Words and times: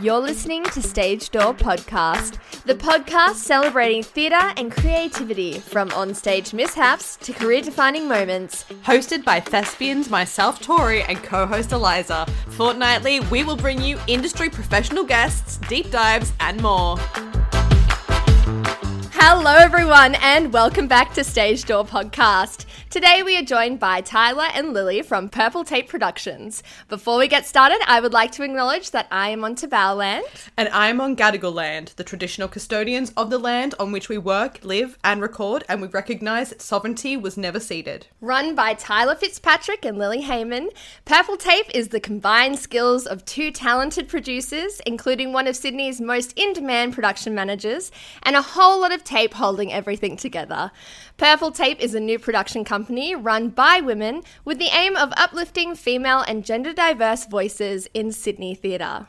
You're 0.00 0.18
listening 0.18 0.64
to 0.64 0.80
Stage 0.80 1.28
Door 1.28 1.54
Podcast, 1.54 2.38
the 2.64 2.74
podcast 2.74 3.34
celebrating 3.34 4.02
theatre 4.02 4.54
and 4.56 4.72
creativity 4.72 5.58
from 5.58 5.90
onstage 5.90 6.54
mishaps 6.54 7.16
to 7.18 7.34
career 7.34 7.60
defining 7.60 8.08
moments. 8.08 8.64
Hosted 8.82 9.26
by 9.26 9.40
thespians 9.40 10.08
myself, 10.08 10.58
Tori, 10.62 11.02
and 11.02 11.22
co 11.22 11.44
host 11.44 11.72
Eliza. 11.72 12.24
Fortnightly, 12.48 13.20
we 13.30 13.44
will 13.44 13.56
bring 13.56 13.82
you 13.82 13.98
industry 14.06 14.48
professional 14.48 15.04
guests, 15.04 15.58
deep 15.68 15.90
dives, 15.90 16.32
and 16.40 16.62
more. 16.62 16.96
Hello, 19.22 19.54
everyone, 19.54 20.14
and 20.14 20.50
welcome 20.50 20.88
back 20.88 21.12
to 21.12 21.22
Stage 21.22 21.66
Door 21.66 21.84
Podcast. 21.84 22.64
Today, 22.88 23.22
we 23.22 23.36
are 23.36 23.42
joined 23.42 23.78
by 23.78 24.00
Tyler 24.00 24.48
and 24.54 24.72
Lily 24.72 25.02
from 25.02 25.28
Purple 25.28 25.62
Tape 25.62 25.90
Productions. 25.90 26.62
Before 26.88 27.18
we 27.18 27.28
get 27.28 27.46
started, 27.46 27.80
I 27.86 28.00
would 28.00 28.14
like 28.14 28.32
to 28.32 28.42
acknowledge 28.42 28.92
that 28.92 29.06
I 29.10 29.28
am 29.28 29.44
on 29.44 29.56
Tabao 29.56 29.94
land. 29.94 30.24
And 30.56 30.70
I'm 30.70 31.02
on 31.02 31.16
Gadigal 31.16 31.52
land, 31.52 31.92
the 31.96 32.02
traditional 32.02 32.48
custodians 32.48 33.12
of 33.14 33.28
the 33.28 33.38
land 33.38 33.74
on 33.78 33.92
which 33.92 34.08
we 34.08 34.16
work, 34.16 34.58
live, 34.62 34.98
and 35.04 35.20
record, 35.20 35.64
and 35.68 35.82
we 35.82 35.88
recognise 35.88 36.48
that 36.48 36.62
sovereignty 36.62 37.14
was 37.18 37.36
never 37.36 37.60
ceded. 37.60 38.06
Run 38.22 38.54
by 38.54 38.72
Tyler 38.72 39.14
Fitzpatrick 39.14 39.84
and 39.84 39.98
Lily 39.98 40.22
Hayman, 40.22 40.70
Purple 41.04 41.36
Tape 41.36 41.70
is 41.74 41.88
the 41.88 42.00
combined 42.00 42.58
skills 42.58 43.06
of 43.06 43.26
two 43.26 43.52
talented 43.52 44.08
producers, 44.08 44.80
including 44.86 45.34
one 45.34 45.46
of 45.46 45.56
Sydney's 45.56 46.00
most 46.00 46.32
in 46.36 46.54
demand 46.54 46.94
production 46.94 47.34
managers, 47.34 47.92
and 48.22 48.34
a 48.34 48.42
whole 48.42 48.80
lot 48.80 48.92
of 48.92 49.04
tape 49.10 49.34
holding 49.34 49.72
everything 49.72 50.16
together. 50.16 50.70
Purple 51.16 51.50
Tape 51.50 51.80
is 51.80 51.94
a 51.94 52.00
new 52.00 52.18
production 52.18 52.64
company 52.64 53.16
run 53.16 53.48
by 53.48 53.80
women 53.80 54.22
with 54.44 54.58
the 54.58 54.70
aim 54.72 54.94
of 54.96 55.12
uplifting 55.16 55.74
female 55.74 56.20
and 56.20 56.44
gender 56.44 56.72
diverse 56.72 57.26
voices 57.26 57.88
in 57.92 58.12
Sydney 58.12 58.54
theatre. 58.54 59.08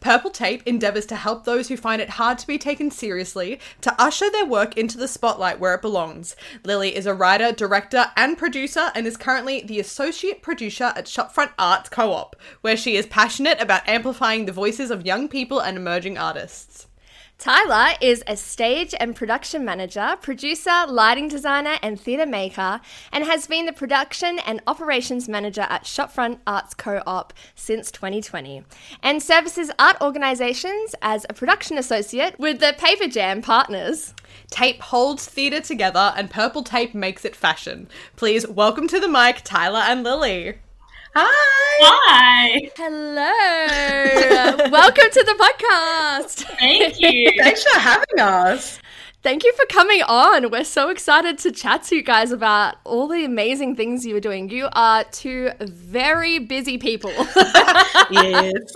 Purple 0.00 0.30
Tape 0.30 0.62
endeavours 0.66 1.06
to 1.06 1.16
help 1.16 1.44
those 1.44 1.68
who 1.68 1.78
find 1.78 2.02
it 2.02 2.10
hard 2.10 2.38
to 2.38 2.46
be 2.46 2.58
taken 2.58 2.90
seriously 2.90 3.58
to 3.80 3.94
usher 3.98 4.30
their 4.30 4.44
work 4.44 4.76
into 4.76 4.98
the 4.98 5.08
spotlight 5.08 5.58
where 5.58 5.74
it 5.74 5.82
belongs. 5.82 6.36
Lily 6.62 6.94
is 6.94 7.06
a 7.06 7.14
writer, 7.14 7.50
director, 7.50 8.06
and 8.16 8.36
producer 8.36 8.92
and 8.94 9.06
is 9.06 9.16
currently 9.16 9.62
the 9.62 9.80
associate 9.80 10.42
producer 10.42 10.92
at 10.94 11.06
Shopfront 11.06 11.52
Arts 11.58 11.88
Co 11.88 12.12
op, 12.12 12.36
where 12.60 12.76
she 12.76 12.96
is 12.96 13.06
passionate 13.06 13.60
about 13.62 13.88
amplifying 13.88 14.44
the 14.44 14.52
voices 14.52 14.90
of 14.90 15.06
young 15.06 15.26
people 15.26 15.58
and 15.58 15.78
emerging 15.78 16.18
artists. 16.18 16.87
Tyler 17.38 17.94
is 18.00 18.24
a 18.26 18.36
stage 18.36 18.96
and 18.98 19.14
production 19.14 19.64
manager, 19.64 20.16
producer, 20.20 20.86
lighting 20.88 21.28
designer, 21.28 21.76
and 21.84 22.00
theatre 22.00 22.26
maker, 22.26 22.80
and 23.12 23.22
has 23.22 23.46
been 23.46 23.64
the 23.64 23.72
production 23.72 24.40
and 24.40 24.60
operations 24.66 25.28
manager 25.28 25.60
at 25.60 25.84
Shopfront 25.84 26.40
Arts 26.48 26.74
Co 26.74 27.00
op 27.06 27.32
since 27.54 27.92
2020, 27.92 28.64
and 29.04 29.22
services 29.22 29.70
art 29.78 29.96
organisations 30.00 30.96
as 31.00 31.24
a 31.30 31.32
production 31.32 31.78
associate 31.78 32.36
with 32.40 32.58
the 32.58 32.74
Paper 32.76 33.06
Jam 33.06 33.40
Partners. 33.40 34.14
Tape 34.50 34.80
holds 34.80 35.24
theatre 35.24 35.60
together 35.60 36.12
and 36.16 36.30
purple 36.30 36.64
tape 36.64 36.92
makes 36.92 37.24
it 37.24 37.36
fashion. 37.36 37.88
Please 38.16 38.48
welcome 38.48 38.88
to 38.88 38.98
the 38.98 39.06
mic 39.06 39.42
Tyler 39.44 39.84
and 39.86 40.02
Lily. 40.02 40.58
Hi. 41.20 41.80
Hi. 41.80 42.70
Hello. 42.76 44.70
Welcome 44.70 45.10
to 45.10 45.24
the 45.24 45.34
podcast. 45.34 46.44
Thank 46.60 47.00
you. 47.00 47.32
Thanks 47.36 47.64
for 47.64 47.80
having 47.80 48.20
us. 48.20 48.78
Thank 49.24 49.42
you 49.42 49.52
for 49.54 49.66
coming 49.66 50.02
on. 50.02 50.48
We're 50.52 50.62
so 50.62 50.90
excited 50.90 51.38
to 51.38 51.50
chat 51.50 51.82
to 51.84 51.96
you 51.96 52.04
guys 52.04 52.30
about 52.30 52.76
all 52.84 53.08
the 53.08 53.24
amazing 53.24 53.74
things 53.74 54.06
you 54.06 54.14
are 54.14 54.20
doing. 54.20 54.48
You 54.48 54.68
are 54.74 55.02
two 55.10 55.50
very 55.58 56.38
busy 56.38 56.78
people. 56.78 57.10
Yes. 58.10 58.72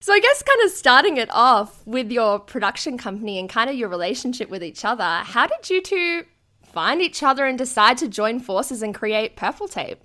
so, 0.00 0.14
I 0.14 0.20
guess, 0.20 0.42
kind 0.42 0.64
of 0.64 0.70
starting 0.70 1.18
it 1.18 1.28
off 1.30 1.86
with 1.86 2.10
your 2.10 2.38
production 2.38 2.96
company 2.96 3.38
and 3.38 3.50
kind 3.50 3.68
of 3.68 3.76
your 3.76 3.90
relationship 3.90 4.48
with 4.48 4.64
each 4.64 4.86
other, 4.86 5.20
how 5.24 5.46
did 5.46 5.68
you 5.68 5.82
two 5.82 6.24
find 6.62 7.02
each 7.02 7.22
other 7.22 7.44
and 7.44 7.58
decide 7.58 7.98
to 7.98 8.08
join 8.08 8.40
forces 8.40 8.82
and 8.82 8.94
create 8.94 9.36
Purple 9.36 9.68
Tape? 9.68 10.02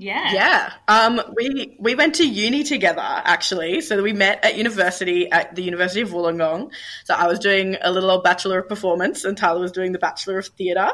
Yeah. 0.00 0.32
yeah. 0.32 0.72
Um, 0.88 1.20
we 1.36 1.76
we 1.78 1.94
went 1.94 2.14
to 2.16 2.26
uni 2.26 2.64
together 2.64 3.02
actually. 3.04 3.82
So 3.82 4.02
we 4.02 4.14
met 4.14 4.42
at 4.42 4.56
university 4.56 5.30
at 5.30 5.54
the 5.54 5.62
University 5.62 6.00
of 6.00 6.08
Wollongong. 6.08 6.70
So 7.04 7.12
I 7.12 7.26
was 7.26 7.38
doing 7.38 7.76
a 7.82 7.92
little 7.92 8.10
old 8.10 8.24
Bachelor 8.24 8.60
of 8.60 8.68
Performance, 8.68 9.24
and 9.24 9.36
Tyler 9.36 9.60
was 9.60 9.72
doing 9.72 9.92
the 9.92 9.98
Bachelor 9.98 10.38
of 10.38 10.46
Theatre. 10.46 10.88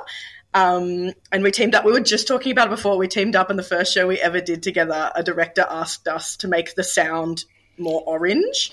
Um, 0.55 1.13
and 1.31 1.45
we 1.45 1.53
teamed 1.53 1.77
up. 1.77 1.85
We 1.85 1.93
were 1.93 2.01
just 2.01 2.27
talking 2.27 2.51
about 2.51 2.67
it 2.67 2.71
before. 2.71 2.99
We 2.99 3.07
teamed 3.07 3.37
up 3.37 3.49
in 3.49 3.57
the 3.57 3.63
first 3.63 3.95
show 3.95 4.09
we 4.09 4.19
ever 4.19 4.41
did 4.41 4.65
together. 4.65 5.13
A 5.15 5.23
director 5.23 5.65
asked 5.71 6.09
us 6.09 6.39
to 6.39 6.49
make 6.49 6.75
the 6.75 6.83
sound 6.83 7.45
more 7.79 8.03
orange. 8.07 8.73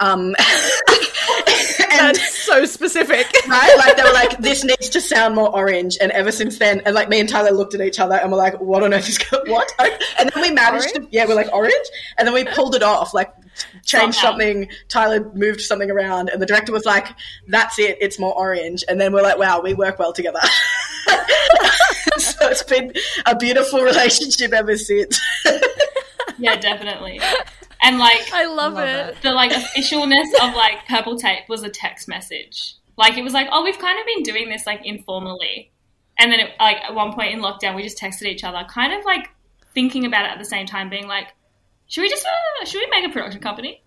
Um, 0.00 0.34
and 2.00 2.16
That's 2.16 2.38
so 2.42 2.64
specific. 2.64 3.26
right? 3.48 3.74
Like 3.78 3.96
they 3.96 4.02
were 4.02 4.12
like, 4.12 4.38
this 4.38 4.64
needs 4.64 4.88
to 4.90 5.00
sound 5.00 5.34
more 5.34 5.54
orange. 5.54 5.96
And 6.00 6.10
ever 6.12 6.32
since 6.32 6.58
then, 6.58 6.80
and 6.84 6.94
like 6.94 7.08
me 7.08 7.20
and 7.20 7.28
Tyler 7.28 7.50
looked 7.50 7.74
at 7.74 7.80
each 7.80 8.00
other 8.00 8.16
and 8.16 8.30
we're 8.30 8.38
like, 8.38 8.60
what 8.60 8.82
on 8.82 8.94
earth 8.94 9.08
is 9.08 9.18
going? 9.18 9.44
What? 9.50 9.70
And 10.18 10.30
then 10.30 10.42
we 10.42 10.50
managed 10.50 10.94
to, 10.94 11.06
yeah, 11.10 11.26
we're 11.26 11.34
like 11.34 11.52
orange, 11.52 11.86
and 12.18 12.26
then 12.26 12.34
we 12.34 12.44
pulled 12.44 12.74
it 12.74 12.82
off, 12.82 13.14
like 13.14 13.32
changed 13.84 14.16
Somehow. 14.18 14.30
something. 14.30 14.68
Tyler 14.88 15.30
moved 15.34 15.60
something 15.60 15.90
around, 15.90 16.28
and 16.28 16.40
the 16.42 16.46
director 16.46 16.72
was 16.72 16.84
like, 16.84 17.06
that's 17.48 17.78
it, 17.78 17.98
it's 18.00 18.18
more 18.18 18.36
orange. 18.36 18.84
And 18.88 19.00
then 19.00 19.12
we're 19.12 19.22
like, 19.22 19.38
wow, 19.38 19.60
we 19.60 19.74
work 19.74 19.98
well 19.98 20.12
together. 20.12 20.40
so 22.18 22.48
it's 22.48 22.62
been 22.62 22.92
a 23.26 23.36
beautiful 23.36 23.82
relationship 23.82 24.52
ever 24.52 24.76
since. 24.76 25.20
Yeah, 26.38 26.56
definitely. 26.56 27.20
And 27.84 27.98
like 27.98 28.32
I 28.32 28.46
love, 28.46 28.74
Love 28.74 28.88
it. 28.88 29.16
it. 29.16 29.22
the 29.22 29.32
like 29.32 29.52
officialness 29.52 30.32
of 30.42 30.54
like 30.54 30.86
purple 30.88 31.16
tape 31.16 31.48
was 31.48 31.62
a 31.62 31.68
text 31.68 32.08
message. 32.08 32.76
Like 32.96 33.18
it 33.18 33.22
was 33.22 33.34
like, 33.34 33.48
oh, 33.52 33.62
we've 33.62 33.78
kind 33.78 33.98
of 33.98 34.06
been 34.06 34.22
doing 34.22 34.48
this 34.48 34.66
like 34.66 34.86
informally, 34.86 35.70
and 36.18 36.32
then 36.32 36.40
it, 36.40 36.50
like 36.58 36.78
at 36.78 36.94
one 36.94 37.12
point 37.12 37.34
in 37.34 37.40
lockdown, 37.40 37.76
we 37.76 37.82
just 37.82 37.98
texted 37.98 38.22
each 38.22 38.42
other, 38.42 38.64
kind 38.68 38.92
of 38.92 39.04
like 39.04 39.28
thinking 39.74 40.06
about 40.06 40.24
it 40.24 40.30
at 40.32 40.38
the 40.38 40.44
same 40.44 40.64
time, 40.66 40.88
being 40.88 41.06
like, 41.08 41.28
should 41.86 42.02
we 42.02 42.08
just 42.08 42.24
uh, 42.24 42.64
should 42.64 42.78
we 42.78 42.86
make 42.88 43.04
a 43.08 43.12
production 43.12 43.40
company? 43.40 43.82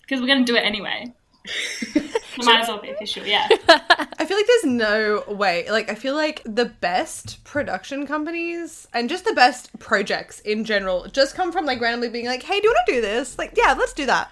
Because 0.00 0.20
we're 0.20 0.26
going 0.26 0.44
to 0.44 0.50
do 0.52 0.56
it 0.56 0.64
anyway. 0.64 1.12
It 2.38 2.44
might 2.44 2.60
as 2.60 2.68
well 2.68 2.78
be 2.82 2.90
official, 2.90 3.24
yeah. 3.24 3.48
I 3.48 4.26
feel 4.26 4.36
like 4.36 4.46
there's 4.46 4.64
no 4.66 5.24
way. 5.26 5.70
Like, 5.70 5.90
I 5.90 5.94
feel 5.94 6.14
like 6.14 6.42
the 6.44 6.66
best 6.66 7.42
production 7.44 8.06
companies 8.06 8.86
and 8.92 9.08
just 9.08 9.24
the 9.24 9.32
best 9.32 9.76
projects 9.78 10.40
in 10.40 10.64
general 10.66 11.06
just 11.10 11.34
come 11.34 11.50
from 11.50 11.64
like 11.64 11.80
randomly 11.80 12.10
being 12.10 12.26
like, 12.26 12.42
hey, 12.42 12.60
do 12.60 12.68
you 12.68 12.74
want 12.74 12.86
to 12.88 12.92
do 12.96 13.00
this? 13.00 13.38
Like, 13.38 13.54
yeah, 13.56 13.72
let's 13.78 13.94
do 13.94 14.04
that. 14.04 14.30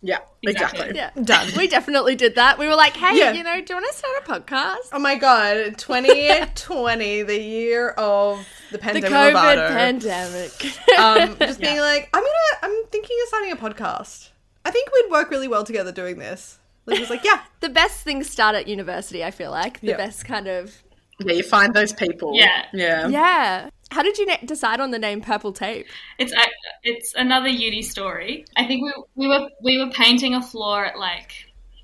yeah, 0.00 0.18
Exactly. 0.44 0.90
exactly. 0.92 0.96
Yeah. 0.96 1.10
Done. 1.24 1.48
We 1.56 1.66
definitely 1.66 2.14
did 2.14 2.36
that. 2.36 2.56
We 2.56 2.68
were 2.68 2.76
like, 2.76 2.96
hey, 2.96 3.18
Yeah. 3.18 3.32
you 3.32 3.42
know, 3.42 3.56
do 3.60 3.64
you 3.68 3.74
want 3.80 3.86
to 3.90 3.98
start 3.98 4.14
a 4.20 4.30
podcast? 4.42 4.88
Oh 4.92 5.00
my 5.00 5.16
god, 5.16 5.76
2020, 5.76 7.22
the 7.24 7.36
year 7.40 7.88
of 7.90 8.46
the 8.70 8.76
The 8.76 8.82
pandemic. 8.82 9.10
COVID 9.10 9.32
bravado. 9.32 9.68
pandemic. 9.68 10.98
Um, 10.98 11.36
just 11.40 11.60
being 11.60 11.80
like, 11.80 12.08
I'm 12.14 12.22
gonna, 12.22 12.32
I'm 12.62 12.84
thinking 12.92 13.16
of 13.24 13.28
starting 13.28 13.52
a 13.52 13.56
podcast. 13.56 14.28
I 14.64 14.70
think 14.70 14.90
we'd 14.92 15.10
work 15.10 15.30
really 15.30 15.48
well 15.48 15.64
together 15.64 15.92
doing 15.92 16.18
this. 16.18 16.58
Liz 16.86 17.00
was 17.00 17.10
like, 17.10 17.24
yeah, 17.24 17.42
the 17.60 17.68
best 17.68 18.02
things 18.04 18.28
start 18.28 18.54
at 18.54 18.66
university, 18.68 19.24
I 19.24 19.30
feel 19.30 19.50
like. 19.50 19.80
The 19.80 19.88
Yeah. 19.88 19.96
best 19.96 20.24
kind 20.24 20.46
of 20.48 20.82
Yeah, 21.20 21.34
you 21.34 21.42
find 21.42 21.74
those 21.74 21.92
people. 21.92 22.32
Yeah. 22.34 22.66
Yeah. 22.72 23.08
Yeah. 23.08 23.70
How 23.90 24.02
did 24.02 24.18
you 24.18 24.26
na- 24.26 24.36
decide 24.44 24.78
on 24.80 24.90
the 24.92 24.98
name 24.98 25.20
Purple 25.20 25.52
Tape? 25.52 25.86
It's 26.18 26.32
a- 26.32 26.48
it's 26.84 27.12
another 27.14 27.48
uni 27.48 27.82
story. 27.82 28.44
I 28.56 28.64
think 28.64 28.84
we 28.84 28.92
we 29.16 29.28
were 29.28 29.48
we 29.62 29.78
were 29.78 29.90
painting 29.90 30.34
a 30.34 30.42
floor 30.42 30.84
at 30.86 30.98
like 30.98 31.32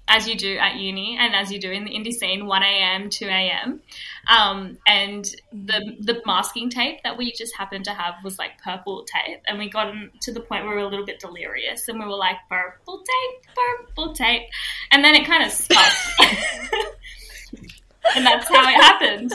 as 0.08 0.28
you 0.28 0.36
do 0.36 0.56
at 0.56 0.76
uni 0.76 1.16
and 1.18 1.34
as 1.34 1.50
you 1.50 1.58
do 1.58 1.70
in 1.70 1.84
the 1.84 1.90
indie 1.90 2.12
scene, 2.12 2.46
one 2.46 2.62
a.m. 2.62 3.10
two 3.10 3.26
a.m. 3.26 3.80
Um, 4.28 4.78
and 4.86 5.24
the 5.52 5.96
the 6.00 6.22
masking 6.24 6.70
tape 6.70 7.02
that 7.02 7.16
we 7.18 7.32
just 7.32 7.56
happened 7.56 7.84
to 7.86 7.92
have 7.92 8.14
was 8.22 8.38
like 8.38 8.62
purple 8.62 9.04
tape, 9.04 9.40
and 9.46 9.58
we 9.58 9.68
got 9.68 9.92
to 10.22 10.32
the 10.32 10.40
point 10.40 10.64
where 10.64 10.76
we 10.76 10.82
were 10.82 10.86
a 10.86 10.90
little 10.90 11.06
bit 11.06 11.18
delirious, 11.18 11.88
and 11.88 11.98
we 11.98 12.04
were 12.04 12.16
like 12.16 12.36
purple 12.48 12.98
tape, 12.98 13.54
purple 13.54 14.12
tape, 14.12 14.42
and 14.92 15.04
then 15.04 15.14
it 15.14 15.26
kind 15.26 15.44
of 15.44 15.50
stuck, 15.50 15.92
and 18.14 18.24
that's 18.24 18.48
how 18.48 18.68
it 18.68 18.74
happened. 18.74 19.32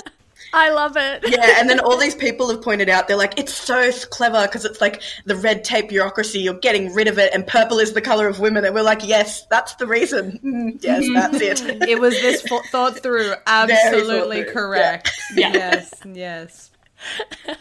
I 0.53 0.69
love 0.69 0.97
it. 0.97 1.23
Yeah, 1.27 1.59
and 1.59 1.69
then 1.69 1.79
all 1.79 1.97
these 1.97 2.15
people 2.15 2.49
have 2.49 2.61
pointed 2.61 2.89
out, 2.89 3.07
they're 3.07 3.17
like, 3.17 3.39
it's 3.39 3.53
so 3.53 3.91
clever 4.09 4.45
because 4.47 4.65
it's 4.65 4.81
like 4.81 5.01
the 5.25 5.35
red 5.35 5.63
tape 5.63 5.89
bureaucracy, 5.89 6.39
you're 6.39 6.55
getting 6.55 6.93
rid 6.93 7.07
of 7.07 7.17
it, 7.17 7.33
and 7.33 7.45
purple 7.47 7.79
is 7.79 7.93
the 7.93 8.01
color 8.01 8.27
of 8.27 8.39
women. 8.39 8.65
And 8.65 8.75
we're 8.75 8.81
like, 8.81 9.07
yes, 9.07 9.45
that's 9.47 9.75
the 9.75 9.87
reason. 9.87 10.39
Mm, 10.51 10.83
yes, 10.83 11.07
that's 11.13 11.39
it. 11.61 11.83
It 11.89 11.99
was 11.99 12.13
this 12.15 12.41
fo- 12.41 12.61
thought 12.71 12.97
through. 12.99 13.29
thought 13.45 13.69
Absolutely 13.69 14.43
through, 14.43 14.53
correct. 14.53 15.11
Yeah. 15.35 15.53
Yes, 15.53 15.93
yes. 16.05 16.71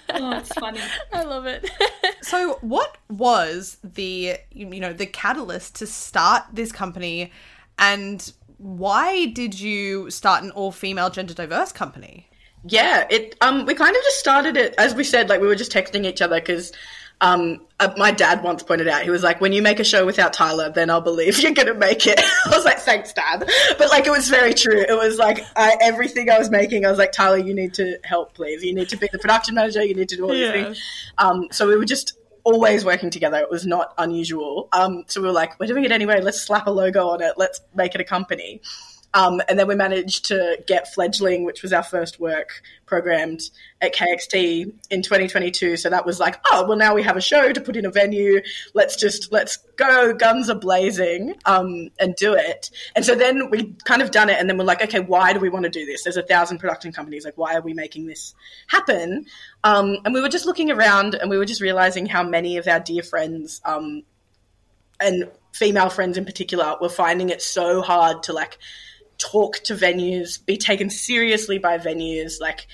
Oh, 0.08 0.38
it's 0.38 0.52
funny. 0.54 0.80
I 1.12 1.22
love 1.22 1.46
it. 1.46 1.70
So, 2.22 2.58
what 2.62 2.96
was 3.08 3.78
the 3.84 4.36
you 4.50 4.66
know 4.66 4.92
the 4.92 5.06
catalyst 5.06 5.76
to 5.76 5.86
start 5.86 6.44
this 6.52 6.72
company, 6.72 7.32
and 7.78 8.32
why 8.58 9.26
did 9.26 9.58
you 9.58 10.10
start 10.10 10.42
an 10.42 10.50
all 10.52 10.72
female 10.72 11.10
gender 11.10 11.34
diverse 11.34 11.72
company? 11.72 12.29
Yeah, 12.64 13.06
it. 13.08 13.36
Um, 13.40 13.64
we 13.64 13.74
kind 13.74 13.96
of 13.96 14.02
just 14.02 14.18
started 14.18 14.56
it 14.56 14.74
as 14.76 14.94
we 14.94 15.04
said, 15.04 15.28
like 15.28 15.40
we 15.40 15.46
were 15.46 15.54
just 15.54 15.72
texting 15.72 16.04
each 16.04 16.20
other 16.20 16.38
because, 16.38 16.72
um, 17.22 17.66
uh, 17.78 17.92
my 17.96 18.10
dad 18.10 18.42
once 18.42 18.62
pointed 18.62 18.88
out 18.88 19.02
he 19.02 19.10
was 19.10 19.22
like, 19.22 19.40
"When 19.40 19.52
you 19.52 19.62
make 19.62 19.80
a 19.80 19.84
show 19.84 20.04
without 20.04 20.32
Tyler, 20.32 20.70
then 20.70 20.90
I'll 20.90 21.00
believe 21.00 21.38
you're 21.42 21.52
gonna 21.52 21.74
make 21.74 22.06
it." 22.06 22.20
I 22.46 22.54
was 22.54 22.64
like, 22.64 22.78
"Thanks, 22.78 23.12
Dad," 23.12 23.48
but 23.78 23.88
like 23.90 24.06
it 24.06 24.10
was 24.10 24.28
very 24.28 24.52
true. 24.52 24.80
It 24.80 24.96
was 24.96 25.18
like 25.18 25.44
I, 25.56 25.76
everything 25.80 26.30
I 26.30 26.38
was 26.38 26.50
making, 26.50 26.84
I 26.84 26.90
was 26.90 26.98
like, 26.98 27.12
"Tyler, 27.12 27.38
you 27.38 27.54
need 27.54 27.72
to 27.74 27.98
help, 28.04 28.34
please. 28.34 28.62
You 28.62 28.74
need 28.74 28.88
to 28.90 28.96
be 28.96 29.08
the 29.10 29.18
production 29.18 29.54
manager. 29.54 29.82
You 29.82 29.94
need 29.94 30.10
to 30.10 30.16
do 30.16 30.24
all 30.24 30.30
these 30.32 30.50
things." 30.50 30.82
Um, 31.18 31.48
so 31.50 31.66
we 31.66 31.76
were 31.76 31.86
just 31.86 32.18
always 32.44 32.84
working 32.84 33.10
together. 33.10 33.38
It 33.38 33.50
was 33.50 33.66
not 33.66 33.92
unusual. 33.98 34.68
Um, 34.72 35.04
so 35.06 35.20
we 35.22 35.28
were 35.28 35.32
like, 35.32 35.58
"We're 35.58 35.66
doing 35.66 35.84
it 35.84 35.92
anyway. 35.92 36.20
Let's 36.20 36.42
slap 36.42 36.66
a 36.66 36.70
logo 36.70 37.08
on 37.08 37.22
it. 37.22 37.34
Let's 37.38 37.60
make 37.74 37.94
it 37.94 38.00
a 38.02 38.04
company." 38.04 38.60
Um, 39.12 39.42
and 39.48 39.58
then 39.58 39.66
we 39.66 39.74
managed 39.74 40.26
to 40.26 40.62
get 40.66 40.92
Fledgling, 40.92 41.44
which 41.44 41.62
was 41.62 41.72
our 41.72 41.82
first 41.82 42.20
work, 42.20 42.62
programmed 42.86 43.42
at 43.80 43.94
KXT 43.94 44.72
in 44.90 45.02
2022. 45.02 45.76
So 45.76 45.90
that 45.90 46.06
was 46.06 46.20
like, 46.20 46.40
oh, 46.50 46.66
well, 46.66 46.78
now 46.78 46.94
we 46.94 47.02
have 47.02 47.16
a 47.16 47.20
show 47.20 47.52
to 47.52 47.60
put 47.60 47.76
in 47.76 47.84
a 47.84 47.90
venue. 47.90 48.40
Let's 48.72 48.96
just, 48.96 49.32
let's 49.32 49.56
go 49.76 50.14
guns 50.14 50.48
a 50.48 50.54
blazing 50.54 51.34
um, 51.44 51.88
and 51.98 52.14
do 52.14 52.34
it. 52.34 52.70
And 52.94 53.04
so 53.04 53.14
then 53.14 53.50
we 53.50 53.74
kind 53.84 54.00
of 54.00 54.12
done 54.12 54.28
it. 54.28 54.38
And 54.38 54.48
then 54.48 54.56
we're 54.58 54.64
like, 54.64 54.82
okay, 54.82 55.00
why 55.00 55.32
do 55.32 55.40
we 55.40 55.48
want 55.48 55.64
to 55.64 55.70
do 55.70 55.84
this? 55.86 56.04
There's 56.04 56.16
a 56.16 56.22
thousand 56.22 56.58
production 56.58 56.92
companies. 56.92 57.24
Like, 57.24 57.36
why 57.38 57.54
are 57.54 57.62
we 57.62 57.74
making 57.74 58.06
this 58.06 58.34
happen? 58.68 59.26
Um, 59.64 59.98
and 60.04 60.14
we 60.14 60.20
were 60.20 60.28
just 60.28 60.46
looking 60.46 60.70
around 60.70 61.14
and 61.16 61.30
we 61.30 61.36
were 61.36 61.46
just 61.46 61.60
realizing 61.60 62.06
how 62.06 62.22
many 62.22 62.58
of 62.58 62.68
our 62.68 62.80
dear 62.80 63.02
friends 63.02 63.60
um, 63.64 64.02
and 65.00 65.30
female 65.52 65.90
friends 65.90 66.16
in 66.16 66.24
particular 66.24 66.76
were 66.80 66.88
finding 66.88 67.30
it 67.30 67.42
so 67.42 67.82
hard 67.82 68.22
to 68.24 68.32
like 68.32 68.58
talk 69.20 69.58
to 69.64 69.74
venues, 69.74 70.44
be 70.44 70.56
taken 70.56 70.90
seriously 70.90 71.58
by 71.58 71.78
venues, 71.78 72.40
like 72.40 72.66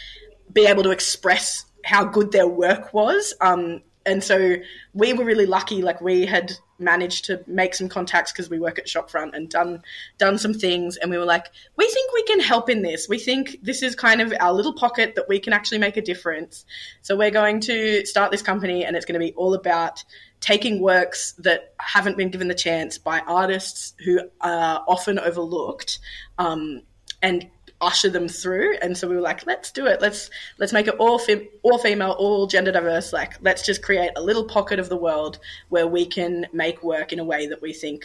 be 0.52 0.66
able 0.66 0.84
to 0.84 0.90
express 0.90 1.64
how 1.84 2.04
good 2.04 2.32
their 2.32 2.48
work 2.48 2.94
was. 2.94 3.34
Um, 3.40 3.82
and 4.06 4.22
so 4.22 4.56
we 4.94 5.12
were 5.12 5.24
really 5.24 5.46
lucky. 5.46 5.82
Like 5.82 6.00
we 6.00 6.24
had 6.24 6.52
managed 6.78 7.24
to 7.24 7.42
make 7.46 7.74
some 7.74 7.88
contacts 7.88 8.32
because 8.32 8.48
we 8.48 8.58
work 8.58 8.78
at 8.78 8.86
Shopfront 8.86 9.34
and 9.34 9.48
done 9.48 9.82
done 10.18 10.38
some 10.38 10.54
things. 10.54 10.96
And 10.96 11.10
we 11.10 11.18
were 11.18 11.24
like, 11.24 11.46
we 11.76 11.88
think 11.88 12.12
we 12.12 12.22
can 12.22 12.40
help 12.40 12.70
in 12.70 12.82
this. 12.82 13.08
We 13.08 13.18
think 13.18 13.58
this 13.62 13.82
is 13.82 13.94
kind 13.96 14.20
of 14.20 14.32
our 14.38 14.52
little 14.52 14.74
pocket 14.74 15.16
that 15.16 15.28
we 15.28 15.40
can 15.40 15.52
actually 15.52 15.78
make 15.78 15.96
a 15.96 16.02
difference. 16.02 16.64
So 17.02 17.16
we're 17.16 17.30
going 17.30 17.60
to 17.62 18.06
start 18.06 18.30
this 18.30 18.42
company, 18.42 18.84
and 18.84 18.96
it's 18.96 19.04
going 19.04 19.20
to 19.20 19.26
be 19.26 19.34
all 19.34 19.54
about 19.54 20.04
taking 20.40 20.80
works 20.80 21.32
that 21.38 21.74
haven't 21.80 22.16
been 22.16 22.30
given 22.30 22.46
the 22.48 22.54
chance 22.54 22.98
by 22.98 23.20
artists 23.20 23.94
who 24.04 24.20
are 24.40 24.84
often 24.86 25.18
overlooked 25.18 25.98
um, 26.38 26.82
and 27.22 27.48
usher 27.80 28.08
them 28.08 28.28
through. 28.28 28.76
And 28.78 28.96
so 28.96 29.08
we 29.08 29.16
were 29.16 29.22
like 29.22 29.46
let's 29.46 29.70
do 29.70 29.86
it. 29.86 30.00
Let's 30.00 30.30
let's 30.58 30.72
make 30.72 30.88
it 30.88 30.94
all 30.98 31.18
fem- 31.18 31.48
all 31.62 31.78
female 31.78 32.12
all 32.12 32.46
gender 32.46 32.72
diverse. 32.72 33.12
Like 33.12 33.34
let's 33.42 33.64
just 33.64 33.82
create 33.82 34.10
a 34.16 34.22
little 34.22 34.44
pocket 34.44 34.78
of 34.78 34.88
the 34.88 34.96
world 34.96 35.38
where 35.68 35.86
we 35.86 36.06
can 36.06 36.46
make 36.52 36.82
work 36.82 37.12
in 37.12 37.18
a 37.18 37.24
way 37.24 37.46
that 37.46 37.60
we 37.62 37.72
think 37.72 38.04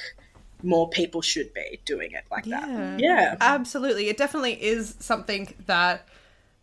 more 0.63 0.89
people 0.89 1.21
should 1.21 1.53
be 1.53 1.79
doing 1.85 2.11
it 2.11 2.23
like 2.29 2.45
that. 2.45 2.99
Yeah. 2.99 3.35
Absolutely. 3.41 4.09
It 4.09 4.17
definitely 4.17 4.61
is 4.61 4.95
something 4.99 5.53
that 5.65 6.07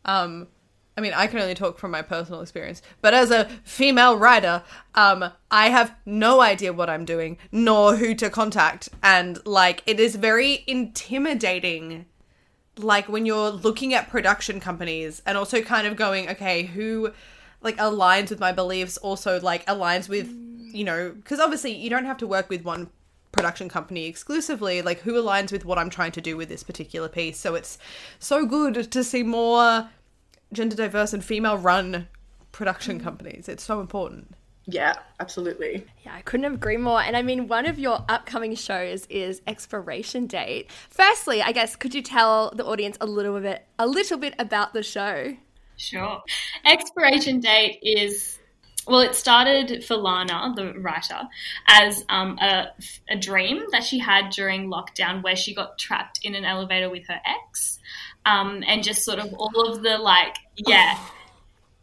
um 0.04 0.48
I 0.96 1.00
mean, 1.00 1.12
I 1.14 1.28
can 1.28 1.38
only 1.38 1.54
talk 1.54 1.78
from 1.78 1.92
my 1.92 2.02
personal 2.02 2.40
experience, 2.40 2.82
but 3.00 3.14
as 3.14 3.30
a 3.30 3.44
female 3.62 4.16
writer, 4.18 4.64
um, 4.96 5.30
I 5.48 5.68
have 5.68 5.94
no 6.04 6.40
idea 6.40 6.72
what 6.72 6.90
I'm 6.90 7.04
doing, 7.04 7.38
nor 7.52 7.94
who 7.94 8.16
to 8.16 8.28
contact, 8.28 8.88
and 9.00 9.38
like 9.46 9.84
it 9.86 10.00
is 10.00 10.16
very 10.16 10.64
intimidating. 10.66 12.06
Like 12.78 13.08
when 13.08 13.26
you're 13.26 13.50
looking 13.50 13.94
at 13.94 14.08
production 14.08 14.60
companies 14.60 15.22
and 15.26 15.36
also 15.36 15.62
kind 15.62 15.86
of 15.86 15.96
going, 15.96 16.28
okay, 16.30 16.64
who 16.64 17.12
like 17.60 17.76
aligns 17.76 18.30
with 18.30 18.40
my 18.40 18.52
beliefs, 18.52 18.96
also 18.98 19.40
like 19.40 19.66
aligns 19.66 20.08
with, 20.08 20.28
you 20.72 20.84
know, 20.84 21.10
because 21.10 21.40
obviously 21.40 21.72
you 21.72 21.90
don't 21.90 22.04
have 22.04 22.18
to 22.18 22.26
work 22.26 22.48
with 22.48 22.64
one 22.64 22.90
production 23.32 23.68
company 23.68 24.06
exclusively. 24.06 24.82
Like 24.82 25.00
who 25.00 25.12
aligns 25.14 25.52
with 25.52 25.64
what 25.64 25.78
i'm 25.78 25.90
trying 25.90 26.12
to 26.12 26.20
do 26.20 26.36
with 26.36 26.48
this 26.48 26.62
particular 26.62 27.08
piece? 27.08 27.38
So 27.38 27.54
it's 27.54 27.78
so 28.18 28.46
good 28.46 28.90
to 28.92 29.04
see 29.04 29.22
more 29.22 29.88
gender 30.52 30.76
diverse 30.76 31.12
and 31.12 31.24
female 31.24 31.58
run 31.58 32.08
production 32.52 33.00
mm. 33.00 33.02
companies. 33.02 33.48
It's 33.48 33.64
so 33.64 33.80
important 33.80 34.34
yeah 34.68 34.94
absolutely 35.18 35.84
Yeah, 36.04 36.14
I 36.14 36.22
couldn't 36.22 36.46
agree 36.46 36.76
more. 36.76 37.02
And 37.02 37.16
I 37.16 37.22
mean, 37.22 37.48
one 37.48 37.66
of 37.66 37.78
your 37.78 38.04
upcoming 38.08 38.54
shows 38.54 39.06
is 39.06 39.42
Expiration 39.46 40.26
Date. 40.26 40.70
Firstly, 40.90 41.42
I 41.42 41.52
guess 41.52 41.74
could 41.76 41.94
you 41.94 42.02
tell 42.02 42.52
the 42.54 42.64
audience 42.64 42.96
a 43.00 43.06
little 43.06 43.38
bit, 43.40 43.66
a 43.78 43.86
little 43.86 44.18
bit 44.18 44.34
about 44.38 44.72
the 44.72 44.82
show? 44.82 45.36
Sure. 45.76 46.22
Expiration 46.64 47.40
date 47.40 47.78
is 47.82 48.38
well, 48.86 49.00
it 49.00 49.14
started 49.14 49.84
for 49.84 49.96
Lana, 49.96 50.54
the 50.56 50.72
writer, 50.78 51.20
as 51.66 52.04
um, 52.08 52.38
a, 52.40 52.68
a 53.10 53.16
dream 53.18 53.64
that 53.70 53.84
she 53.84 53.98
had 53.98 54.30
during 54.30 54.70
lockdown 54.70 55.22
where 55.22 55.36
she 55.36 55.54
got 55.54 55.78
trapped 55.78 56.20
in 56.22 56.34
an 56.34 56.46
elevator 56.46 56.88
with 56.88 57.06
her 57.08 57.20
ex. 57.26 57.78
Um, 58.24 58.64
and 58.66 58.82
just 58.82 59.04
sort 59.04 59.18
of 59.18 59.34
all 59.34 59.70
of 59.70 59.82
the 59.82 59.98
like, 59.98 60.36
yeah, 60.56 60.98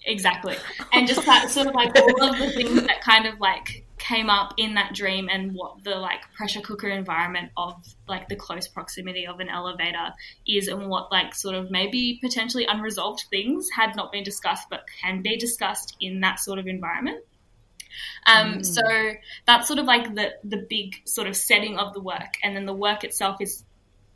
exactly. 0.06 0.56
And 0.94 1.08
just 1.08 1.26
that 1.26 1.50
sort 1.50 1.68
of 1.68 1.76
like 1.76 1.96
all 2.00 2.24
of 2.24 2.38
the 2.38 2.52
things 2.52 2.84
that 2.84 3.02
kind 3.02 3.26
of 3.26 3.40
like 3.40 3.86
came 3.98 4.30
up 4.30 4.54
in 4.58 4.76
that 4.76 4.94
dream 4.94 5.30
and 5.32 5.54
what 5.54 5.84
the 5.84 5.96
like 5.96 6.22
pressure 6.34 6.62
cooker 6.62 6.90
environment 6.90 7.52
of 7.58 7.74
like 8.08 8.28
the 8.30 8.36
close 8.36 8.68
proximity 8.68 9.26
of 9.26 9.40
an 9.40 9.50
elevator 9.50 10.14
is 10.48 10.68
and 10.68 10.88
what 10.88 11.12
like 11.12 11.34
sort 11.34 11.56
of 11.56 11.72
maybe 11.72 12.20
potentially 12.22 12.66
unresolved 12.68 13.24
things 13.30 13.68
had 13.76 13.96
not 13.96 14.12
been 14.12 14.24
discussed 14.24 14.68
but 14.70 14.82
can 15.02 15.22
be 15.22 15.38
discussed 15.38 15.96
in 16.00 16.22
that 16.22 16.40
sort 16.40 16.60
of 16.60 16.68
environment. 16.68 17.24
Um, 18.28 18.64
so 18.64 18.82
that's 19.48 19.68
sort 19.68 19.80
of 19.80 19.86
like 19.86 20.14
the 20.14 20.34
the 20.44 20.66
big 20.70 20.96
sort 21.06 21.28
of 21.28 21.36
setting 21.36 21.78
of 21.78 21.94
the 21.94 22.02
work. 22.02 22.36
And 22.44 22.56
then 22.56 22.66
the 22.66 22.74
work 22.74 23.04
itself 23.04 23.38
is 23.40 23.64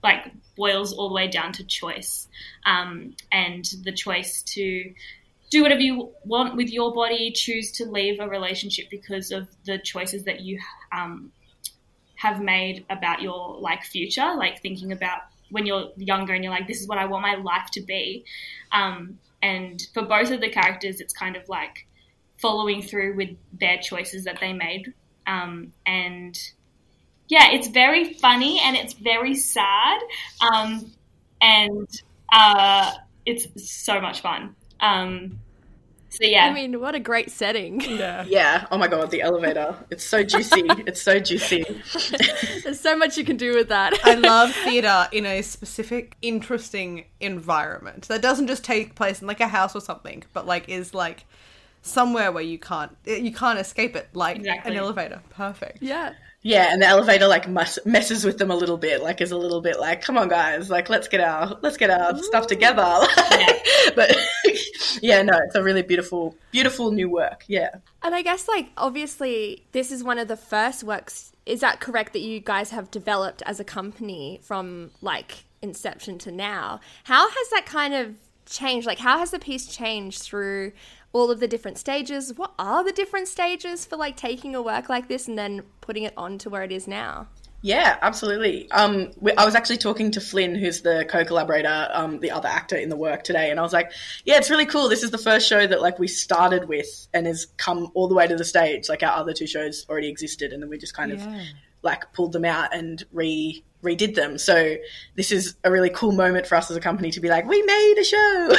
like 0.03 0.31
boils 0.55 0.93
all 0.93 1.09
the 1.09 1.15
way 1.15 1.27
down 1.27 1.53
to 1.53 1.63
choice. 1.63 2.27
Um, 2.65 3.15
and 3.31 3.65
the 3.83 3.91
choice 3.91 4.43
to 4.53 4.93
do 5.49 5.63
whatever 5.63 5.81
you 5.81 6.11
want 6.23 6.55
with 6.55 6.69
your 6.69 6.93
body, 6.93 7.31
choose 7.31 7.71
to 7.73 7.85
leave 7.85 8.19
a 8.19 8.27
relationship 8.27 8.85
because 8.89 9.31
of 9.31 9.47
the 9.65 9.77
choices 9.79 10.23
that 10.25 10.41
you 10.41 10.59
um, 10.91 11.31
have 12.15 12.41
made 12.41 12.85
about 12.89 13.21
your 13.21 13.57
like 13.59 13.83
future, 13.83 14.35
like 14.35 14.61
thinking 14.61 14.91
about 14.91 15.21
when 15.49 15.65
you're 15.65 15.89
younger 15.97 16.33
and 16.33 16.43
you're 16.43 16.53
like, 16.53 16.67
this 16.67 16.81
is 16.81 16.87
what 16.87 16.97
I 16.97 17.05
want 17.05 17.23
my 17.23 17.35
life 17.35 17.69
to 17.73 17.81
be. 17.81 18.25
Um, 18.71 19.17
and 19.41 19.81
for 19.93 20.03
both 20.03 20.31
of 20.31 20.41
the 20.41 20.49
characters, 20.49 20.99
it's 20.99 21.13
kind 21.13 21.35
of 21.35 21.47
like 21.49 21.87
following 22.37 22.81
through 22.81 23.15
with 23.15 23.29
their 23.59 23.77
choices 23.77 24.25
that 24.25 24.39
they 24.39 24.53
made. 24.53 24.93
Um, 25.25 25.73
and 25.85 26.37
yeah, 27.27 27.51
it's 27.51 27.67
very 27.67 28.13
funny 28.13 28.59
and 28.63 28.75
it's 28.75 28.93
very 28.93 29.35
sad. 29.35 29.99
Um, 30.41 30.91
and 31.41 31.87
uh, 32.31 32.91
it's 33.25 33.47
so 33.71 34.01
much 34.01 34.21
fun. 34.21 34.55
Um, 34.81 35.39
So 36.11 36.23
yeah, 36.23 36.45
I 36.45 36.53
mean, 36.53 36.79
what 36.79 36.95
a 36.95 36.99
great 36.99 37.29
setting. 37.31 37.81
Yeah. 37.81 38.25
Yeah. 38.27 38.65
Oh 38.71 38.77
my 38.77 38.87
god, 38.87 39.11
the 39.11 39.21
elevator. 39.21 39.75
It's 39.91 40.03
so 40.03 40.23
juicy. 40.23 40.63
it's 40.87 41.01
so 41.01 41.19
juicy. 41.19 41.63
There's 42.63 42.79
so 42.79 42.97
much 42.97 43.17
you 43.17 43.23
can 43.25 43.37
do 43.37 43.53
with 43.55 43.67
that. 43.69 43.93
I 44.03 44.13
love 44.33 44.51
theatre 44.53 45.07
in 45.11 45.25
a 45.25 45.41
specific, 45.43 46.15
interesting 46.21 47.05
environment 47.19 48.07
that 48.07 48.21
doesn't 48.21 48.47
just 48.47 48.63
take 48.63 48.95
place 48.95 49.21
in 49.21 49.27
like 49.27 49.39
a 49.39 49.47
house 49.47 49.75
or 49.75 49.81
something, 49.81 50.23
but 50.33 50.47
like 50.47 50.67
is 50.69 50.93
like 50.95 51.25
somewhere 51.81 52.31
where 52.31 52.43
you 52.43 52.57
can't 52.59 52.95
you 53.05 53.31
can't 53.33 53.59
escape 53.59 53.95
it, 53.95 54.07
like 54.13 54.37
Exactly. 54.37 54.71
an 54.71 54.77
elevator. 54.77 55.21
Perfect. 55.29 55.81
yeah. 55.81 56.13
Yeah, 56.41 56.71
and 56.71 56.81
the 56.81 56.87
elevator 56.87 57.27
like 57.27 57.49
mess- 57.49 57.79
messes 57.85 58.23
with 58.23 58.37
them 58.37 58.49
a 58.49 58.55
little 58.55 58.77
bit. 58.77 59.03
Like 59.03 59.19
is 59.19 59.31
a 59.31 59.37
little 59.37 59.59
bit 59.59 59.79
like, 59.79 60.01
come 60.01 60.17
on, 60.17 60.29
guys, 60.29 60.69
like 60.69 60.89
let's 60.89 61.07
get 61.07 61.19
our 61.19 61.57
let's 61.61 61.75
get 61.75 61.89
our 61.89 62.17
stuff 62.23 62.47
together. 62.47 62.81
but 63.95 64.15
yeah, 65.01 65.21
no, 65.21 65.37
it's 65.45 65.55
a 65.55 65.63
really 65.63 65.81
beautiful, 65.81 66.35
beautiful 66.51 66.91
new 66.91 67.09
work. 67.09 67.43
Yeah. 67.47 67.69
And 68.03 68.15
I 68.15 68.21
guess, 68.21 68.47
like, 68.47 68.69
obviously, 68.77 69.65
this 69.73 69.91
is 69.91 70.03
one 70.03 70.17
of 70.17 70.27
the 70.27 70.37
first 70.37 70.83
works. 70.83 71.33
Is 71.45 71.61
that 71.61 71.79
correct 71.79 72.13
that 72.13 72.19
you 72.19 72.39
guys 72.39 72.69
have 72.71 72.89
developed 72.91 73.41
as 73.45 73.59
a 73.59 73.63
company 73.63 74.39
from 74.43 74.91
like 75.01 75.43
inception 75.61 76.17
to 76.19 76.31
now? 76.31 76.79
How 77.03 77.29
has 77.29 77.49
that 77.49 77.65
kind 77.65 77.93
of 77.93 78.15
changed? 78.45 78.87
Like, 78.87 78.99
how 78.99 79.19
has 79.19 79.31
the 79.31 79.39
piece 79.39 79.67
changed 79.67 80.21
through 80.21 80.71
all 81.13 81.31
of 81.31 81.39
the 81.39 81.47
different 81.47 81.77
stages? 81.77 82.33
What 82.35 82.53
are 82.59 82.83
the 82.83 82.91
different 82.91 83.27
stages 83.27 83.85
for 83.85 83.95
like 83.95 84.15
taking 84.15 84.55
a 84.55 84.61
work 84.61 84.89
like 84.89 85.07
this 85.07 85.27
and 85.27 85.37
then 85.37 85.63
putting 85.81 86.03
it 86.03 86.13
on 86.15 86.37
to 86.39 86.49
where 86.49 86.63
it 86.63 86.71
is 86.71 86.87
now? 86.87 87.27
Yeah, 87.61 87.97
absolutely. 88.01 88.71
Um, 88.71 89.11
we, 89.19 89.33
I 89.33 89.43
was 89.43 89.53
actually 89.53 89.79
talking 89.79 90.11
to 90.11 90.21
Flynn, 90.21 90.55
who's 90.55 90.81
the 90.81 91.05
co-collaborator, 91.09 91.89
um, 91.91 92.19
the 92.19 92.31
other 92.31 92.47
actor 92.47 92.77
in 92.77 92.87
the 92.87 92.95
work 92.95 93.23
today, 93.23 93.51
and 93.51 93.59
I 93.59 93.63
was 93.63 93.73
like, 93.73 93.91
"Yeah, 94.23 94.37
it's 94.37 94.49
really 94.49 94.65
cool. 94.65 94.87
This 94.87 95.03
is 95.03 95.11
the 95.11 95.17
first 95.17 95.45
show 95.45 95.67
that 95.67 95.81
like 95.81 95.99
we 95.99 96.07
started 96.07 96.69
with 96.69 97.07
and 97.13 97.27
has 97.27 97.47
come 97.57 97.91
all 97.95 98.07
the 98.07 98.15
way 98.15 98.27
to 98.27 98.35
the 98.37 98.45
stage. 98.45 98.87
Like 98.87 99.03
our 99.03 99.11
other 99.11 99.33
two 99.33 99.47
shows 99.47 99.85
already 99.89 100.07
existed, 100.07 100.53
and 100.53 100.63
then 100.63 100.69
we 100.69 100.77
just 100.77 100.93
kind 100.93 101.11
of 101.11 101.21
like 101.81 102.11
pulled 102.13 102.33
them 102.33 102.45
out 102.45 102.75
and 102.75 103.03
re 103.11 103.63
redid 103.83 104.15
them. 104.15 104.37
So 104.37 104.75
this 105.15 105.31
is 105.31 105.55
a 105.63 105.71
really 105.71 105.89
cool 105.89 106.11
moment 106.11 106.45
for 106.45 106.55
us 106.55 106.69
as 106.69 106.75
a 106.75 106.81
company 106.81 107.11
to 107.11 107.21
be 107.21 107.29
like, 107.29 107.47
we 107.47 107.61
made 107.61 107.95
a 107.97 108.03
show 108.03 108.17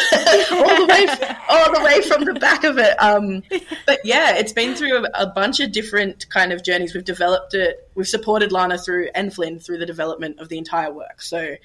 all 0.53 0.77
the 0.77 0.87
way 0.89 1.07
all 1.49 1.73
the 1.75 1.83
way 1.85 2.01
from 2.03 2.25
the 2.25 2.35
back 2.35 2.65
of 2.65 2.79
it. 2.79 3.01
Um, 3.03 3.43
but 3.87 4.01
yeah, 4.05 4.37
it's 4.37 4.53
been 4.53 4.75
through 4.75 5.05
a, 5.05 5.11
a 5.15 5.27
bunch 5.27 5.61
of 5.61 5.73
different 5.73 6.29
kind 6.31 6.53
of 6.53 6.65
journeys. 6.65 6.95
We've 6.95 7.05
developed 7.05 7.55
it. 7.55 7.89
We've 7.95 8.09
supported 8.09 8.53
Lana 8.53 8.79
through 8.79 9.11
and 9.15 9.33
Flynn 9.33 9.61
through 9.61 9.79
the 9.79 9.87
development 9.87 10.41
of 10.41 10.49
the 10.49 10.59
entire 10.59 10.93
work. 10.93 11.21
So 11.21 11.57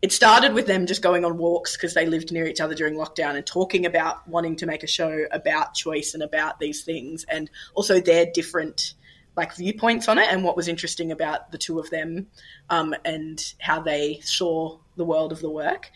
it 0.00 0.12
started 0.12 0.52
with 0.52 0.66
them 0.66 0.86
just 0.86 1.02
going 1.02 1.24
on 1.24 1.38
walks 1.38 1.76
because 1.76 1.94
they 1.94 2.06
lived 2.06 2.30
near 2.30 2.46
each 2.46 2.60
other 2.60 2.74
during 2.74 2.94
lockdown 2.94 3.34
and 3.34 3.44
talking 3.44 3.84
about 3.84 4.28
wanting 4.28 4.54
to 4.56 4.66
make 4.66 4.84
a 4.84 4.86
show 4.86 5.24
about 5.32 5.74
choice 5.74 6.14
and 6.14 6.22
about 6.22 6.60
these 6.60 6.82
things 6.82 7.24
and 7.28 7.50
also 7.74 8.00
their 8.00 8.26
different 8.32 8.94
like 9.38 9.54
viewpoints 9.54 10.08
on 10.08 10.18
it 10.18 10.26
and 10.30 10.42
what 10.42 10.56
was 10.56 10.66
interesting 10.66 11.12
about 11.12 11.52
the 11.52 11.58
two 11.58 11.78
of 11.78 11.88
them 11.90 12.26
um, 12.70 12.92
and 13.04 13.54
how 13.60 13.80
they 13.80 14.18
saw 14.24 14.76
the 14.96 15.04
world 15.04 15.30
of 15.30 15.40
the 15.40 15.48
work. 15.48 15.92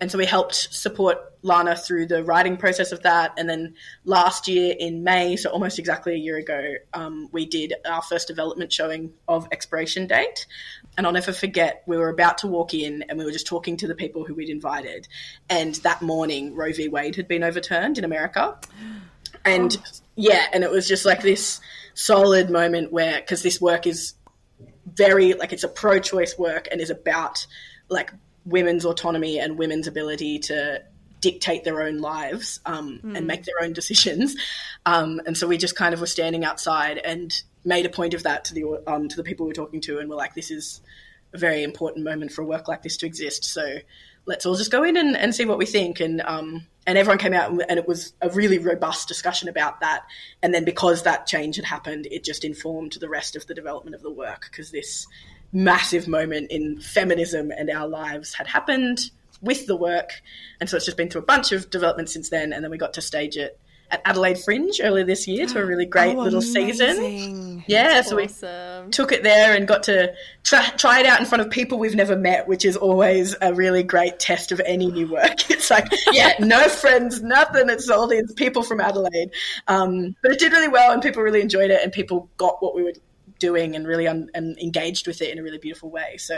And 0.00 0.10
so 0.10 0.18
we 0.18 0.26
helped 0.26 0.54
support 0.54 1.18
Lana 1.42 1.76
through 1.76 2.06
the 2.06 2.24
writing 2.24 2.56
process 2.56 2.90
of 2.90 3.02
that. 3.02 3.34
And 3.38 3.48
then 3.48 3.74
last 4.04 4.48
year 4.48 4.74
in 4.76 5.04
May, 5.04 5.36
so 5.36 5.50
almost 5.50 5.78
exactly 5.78 6.14
a 6.14 6.16
year 6.16 6.36
ago, 6.36 6.74
um, 6.92 7.28
we 7.30 7.46
did 7.46 7.74
our 7.88 8.02
first 8.02 8.26
development 8.26 8.72
showing 8.72 9.12
of 9.28 9.46
Expiration 9.52 10.08
Date. 10.08 10.46
And 10.96 11.06
I'll 11.06 11.12
never 11.12 11.32
forget, 11.32 11.84
we 11.86 11.96
were 11.96 12.08
about 12.08 12.38
to 12.38 12.48
walk 12.48 12.74
in 12.74 13.04
and 13.08 13.18
we 13.18 13.24
were 13.24 13.30
just 13.30 13.46
talking 13.46 13.76
to 13.76 13.86
the 13.86 13.94
people 13.94 14.24
who 14.24 14.34
we'd 14.34 14.48
invited. 14.48 15.06
And 15.48 15.76
that 15.76 16.02
morning, 16.02 16.56
Roe 16.56 16.72
v. 16.72 16.88
Wade 16.88 17.14
had 17.14 17.28
been 17.28 17.44
overturned 17.44 17.98
in 17.98 18.04
America. 18.04 18.58
And 19.44 19.76
yeah, 20.16 20.46
and 20.52 20.64
it 20.64 20.70
was 20.70 20.88
just 20.88 21.04
like 21.04 21.22
this 21.22 21.60
solid 21.94 22.50
moment 22.50 22.92
where, 22.92 23.20
because 23.20 23.42
this 23.42 23.60
work 23.60 23.86
is 23.86 24.14
very, 24.86 25.34
like, 25.34 25.52
it's 25.52 25.64
a 25.64 25.68
pro 25.68 25.98
choice 25.98 26.38
work 26.38 26.68
and 26.70 26.80
is 26.80 26.90
about, 26.90 27.46
like, 27.88 28.12
women's 28.44 28.84
autonomy 28.84 29.38
and 29.38 29.58
women's 29.58 29.86
ability 29.86 30.38
to 30.38 30.82
dictate 31.20 31.64
their 31.64 31.82
own 31.82 31.98
lives 31.98 32.60
um, 32.64 33.00
and 33.14 33.26
make 33.26 33.44
their 33.44 33.62
own 33.62 33.74
decisions. 33.74 34.36
Um, 34.86 35.20
and 35.26 35.36
so 35.36 35.46
we 35.46 35.58
just 35.58 35.76
kind 35.76 35.92
of 35.92 36.00
were 36.00 36.06
standing 36.06 36.44
outside 36.44 36.96
and 36.96 37.30
made 37.62 37.84
a 37.84 37.90
point 37.90 38.14
of 38.14 38.22
that 38.22 38.46
to 38.46 38.54
the 38.54 38.82
um, 38.86 39.08
to 39.08 39.16
the 39.16 39.22
people 39.22 39.44
we 39.44 39.50
were 39.50 39.54
talking 39.54 39.82
to, 39.82 39.98
and 39.98 40.08
we're 40.08 40.16
like, 40.16 40.34
this 40.34 40.50
is 40.50 40.80
a 41.34 41.38
very 41.38 41.62
important 41.62 42.04
moment 42.04 42.32
for 42.32 42.40
a 42.42 42.46
work 42.46 42.68
like 42.68 42.82
this 42.82 42.96
to 42.96 43.06
exist. 43.06 43.44
So 43.44 43.76
let's 44.26 44.46
all 44.46 44.54
just 44.54 44.70
go 44.70 44.84
in 44.84 44.96
and, 44.96 45.16
and 45.16 45.34
see 45.34 45.44
what 45.44 45.58
we 45.58 45.66
think. 45.66 46.00
And 46.00 46.20
um, 46.22 46.66
and 46.86 46.96
everyone 46.96 47.18
came 47.18 47.34
out, 47.34 47.50
and 47.50 47.78
it 47.78 47.86
was 47.86 48.14
a 48.20 48.30
really 48.30 48.58
robust 48.58 49.06
discussion 49.06 49.48
about 49.48 49.80
that. 49.80 50.04
And 50.42 50.52
then 50.54 50.64
because 50.64 51.02
that 51.02 51.26
change 51.26 51.56
had 51.56 51.64
happened, 51.64 52.08
it 52.10 52.24
just 52.24 52.44
informed 52.44 52.92
the 52.92 53.08
rest 53.08 53.36
of 53.36 53.46
the 53.46 53.54
development 53.54 53.94
of 53.94 54.02
the 54.02 54.10
work 54.10 54.48
because 54.50 54.70
this 54.70 55.06
massive 55.52 56.08
moment 56.08 56.50
in 56.50 56.80
feminism 56.80 57.50
and 57.50 57.70
our 57.70 57.88
lives 57.88 58.34
had 58.34 58.46
happened 58.46 59.10
with 59.42 59.66
the 59.66 59.76
work. 59.76 60.22
And 60.60 60.68
so 60.68 60.76
it's 60.76 60.86
just 60.86 60.96
been 60.96 61.08
through 61.08 61.22
a 61.22 61.26
bunch 61.26 61.52
of 61.52 61.70
development 61.70 62.08
since 62.08 62.28
then. 62.28 62.52
And 62.52 62.62
then 62.62 62.70
we 62.70 62.78
got 62.78 62.94
to 62.94 63.02
stage 63.02 63.36
it 63.36 63.58
at 63.90 64.00
Adelaide 64.04 64.38
Fringe 64.38 64.80
earlier 64.82 65.04
this 65.04 65.26
year 65.26 65.46
to 65.46 65.60
a 65.60 65.64
really 65.64 65.86
great 65.96 66.16
Oh, 66.16 66.20
little 66.22 66.42
season. 66.42 66.90
amazing. 66.98 67.64
Yeah, 67.66 68.02
so 68.02 68.16
we 68.16 68.26
took 68.90 69.12
it 69.12 69.22
there 69.22 69.54
and 69.54 69.68
got 69.68 69.82
to 69.84 70.14
try, 70.42 70.66
try 70.70 71.00
it 71.00 71.06
out 71.06 71.20
in 71.20 71.26
front 71.26 71.42
of 71.42 71.50
people 71.50 71.78
we've 71.78 71.94
never 71.94 72.16
met, 72.16 72.48
which 72.48 72.64
is 72.64 72.76
always 72.76 73.36
a 73.42 73.52
really 73.54 73.82
great 73.82 74.18
test 74.18 74.50
of 74.52 74.60
any 74.64 74.90
new 74.90 75.08
work. 75.10 75.50
It's 75.50 75.70
like, 75.70 75.88
yeah, 76.12 76.32
no 76.40 76.68
friends, 76.68 77.22
nothing. 77.22 77.68
It's 77.68 77.90
all 77.90 78.06
these 78.08 78.32
people 78.32 78.62
from 78.62 78.80
Adelaide. 78.80 79.30
Um, 79.68 80.16
but 80.22 80.32
it 80.32 80.38
did 80.38 80.52
really 80.52 80.68
well 80.68 80.90
and 80.92 81.02
people 81.02 81.22
really 81.22 81.42
enjoyed 81.42 81.70
it 81.70 81.80
and 81.82 81.92
people 81.92 82.30
got 82.38 82.62
what 82.62 82.74
we 82.74 82.82
were 82.82 82.94
doing 83.38 83.76
and 83.76 83.86
really 83.86 84.06
un- 84.08 84.30
and 84.34 84.58
engaged 84.58 85.06
with 85.06 85.20
it 85.22 85.30
in 85.30 85.38
a 85.38 85.42
really 85.42 85.58
beautiful 85.58 85.90
way. 85.90 86.16
So 86.18 86.36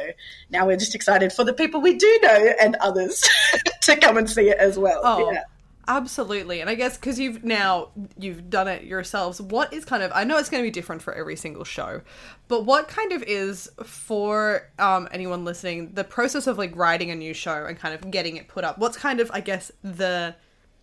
now 0.50 0.66
we're 0.66 0.76
just 0.76 0.94
excited 0.94 1.32
for 1.32 1.44
the 1.44 1.52
people 1.52 1.80
we 1.80 1.94
do 1.96 2.18
know 2.22 2.52
and 2.60 2.74
others 2.76 3.22
to 3.82 3.96
come 3.96 4.16
and 4.18 4.28
see 4.28 4.50
it 4.50 4.58
as 4.58 4.78
well. 4.78 5.00
Oh, 5.04 5.30
Yeah. 5.32 5.42
Absolutely. 5.88 6.60
And 6.60 6.68
I 6.70 6.74
guess 6.74 6.96
because 6.96 7.18
you've 7.18 7.44
now 7.44 7.88
you've 8.18 8.50
done 8.50 8.68
it 8.68 8.84
yourselves, 8.84 9.40
what 9.40 9.72
is 9.72 9.84
kind 9.84 10.02
of 10.02 10.10
I 10.14 10.24
know 10.24 10.38
it's 10.38 10.48
going 10.48 10.62
to 10.62 10.66
be 10.66 10.70
different 10.70 11.02
for 11.02 11.14
every 11.14 11.36
single 11.36 11.64
show, 11.64 12.02
but 12.48 12.64
what 12.64 12.88
kind 12.88 13.12
of 13.12 13.22
is 13.22 13.70
for 13.84 14.68
um, 14.78 15.08
anyone 15.12 15.44
listening 15.44 15.92
the 15.94 16.04
process 16.04 16.46
of 16.46 16.58
like 16.58 16.76
writing 16.76 17.10
a 17.10 17.14
new 17.14 17.34
show 17.34 17.66
and 17.66 17.78
kind 17.78 17.94
of 17.94 18.10
getting 18.10 18.36
it 18.36 18.48
put 18.48 18.64
up? 18.64 18.78
What's 18.78 18.96
kind 18.96 19.20
of 19.20 19.30
I 19.32 19.40
guess 19.40 19.70
the 19.82 20.34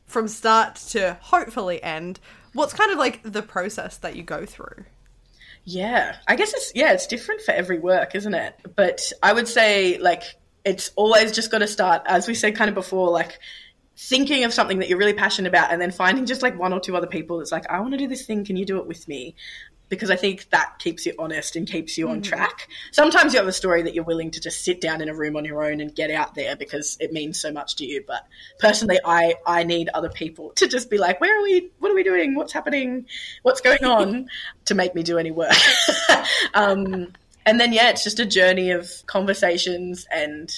from 0.06 0.28
start 0.28 0.76
to 0.90 1.18
hopefully 1.22 1.82
end? 1.84 2.20
What's 2.54 2.74
kind 2.74 2.92
of 2.92 2.98
like 2.98 3.22
the 3.24 3.42
process 3.42 3.98
that 3.98 4.16
you 4.16 4.24
go 4.24 4.46
through? 4.46 4.86
Yeah, 5.66 6.16
I 6.28 6.36
guess 6.36 6.54
it's 6.54 6.72
yeah, 6.74 6.94
it's 6.94 7.08
different 7.08 7.42
for 7.42 7.52
every 7.52 7.80
work, 7.80 8.16
isn't 8.16 8.34
it? 8.34 8.56
But 8.76 9.12
I 9.22 9.34
would 9.34 9.48
say 9.48 9.98
like 10.00 10.24
it's 10.66 10.92
always 10.96 11.32
just 11.32 11.52
got 11.52 11.60
to 11.60 11.68
start, 11.68 12.02
as 12.06 12.28
we 12.28 12.36
said 12.36 12.56
kind 12.56 12.70
of 12.70 12.76
before, 12.76 13.10
like 13.10 13.40
thinking 14.00 14.46
of 14.46 14.54
something 14.54 14.80
that 14.80 14.88
you're 14.88 14.98
really 14.98 15.14
passionate 15.14 15.50
about, 15.50 15.72
and 15.72 15.82
then 15.82 15.92
finding 15.92 16.26
just 16.26 16.42
like 16.42 16.58
one 16.58 16.72
or 16.72 16.80
two 16.80 16.96
other 16.96 17.08
people 17.08 17.38
that's 17.38 17.52
like, 17.52 17.70
I 17.70 17.82
want 17.82 17.92
to 17.92 17.98
do 17.98 18.08
this 18.08 18.26
thing. 18.26 18.46
Can 18.46 18.56
you 18.56 18.66
do 18.66 18.78
it 18.78 18.88
with 18.88 19.08
me? 19.10 19.36
Because 19.90 20.10
I 20.10 20.16
think 20.16 20.50
that 20.52 20.78
keeps 20.80 21.06
you 21.06 21.14
honest 21.20 21.56
and 21.56 21.68
keeps 21.68 21.98
you 21.98 22.10
on 22.10 22.22
track. 22.22 22.70
Sometimes 22.92 23.34
you 23.34 23.40
have 23.40 23.48
a 23.48 23.52
story 23.52 23.82
that 23.82 23.96
you're 23.96 24.04
willing 24.04 24.30
to 24.32 24.40
just 24.40 24.64
sit 24.64 24.80
down 24.80 25.02
in 25.02 25.10
a 25.10 25.16
room 25.16 25.36
on 25.36 25.46
your 25.46 25.64
own 25.64 25.82
and 25.82 25.94
get 25.94 26.12
out 26.12 26.36
there 26.36 26.56
because 26.56 26.96
it 27.00 27.12
means 27.12 27.42
so 27.42 27.52
much 27.52 27.76
to 27.78 27.86
you. 27.86 28.04
But 28.08 28.26
personally, 28.60 29.00
I 29.04 29.36
I 29.46 29.64
need 29.64 29.90
other 29.94 30.10
people 30.10 30.52
to 30.58 30.68
just 30.68 30.90
be 30.90 31.00
like, 31.00 31.20
where 31.20 31.38
are 31.38 31.44
we? 31.44 31.72
What 31.80 31.92
are 31.92 31.96
we 31.96 32.04
doing? 32.04 32.36
What's 32.36 32.54
happening? 32.54 33.08
What's 33.42 33.62
going 33.62 33.84
on? 33.84 34.30
to 34.66 34.76
make 34.76 34.94
me 34.96 35.04
do 35.04 35.18
any 35.18 35.32
work. 35.32 35.52
um, 36.54 37.12
and 37.46 37.60
then 37.60 37.74
yeah, 37.74 37.90
it's 37.90 38.04
just 38.04 38.20
a 38.20 38.26
journey 38.26 38.72
of 38.72 38.90
conversations 39.08 40.06
and 40.12 40.54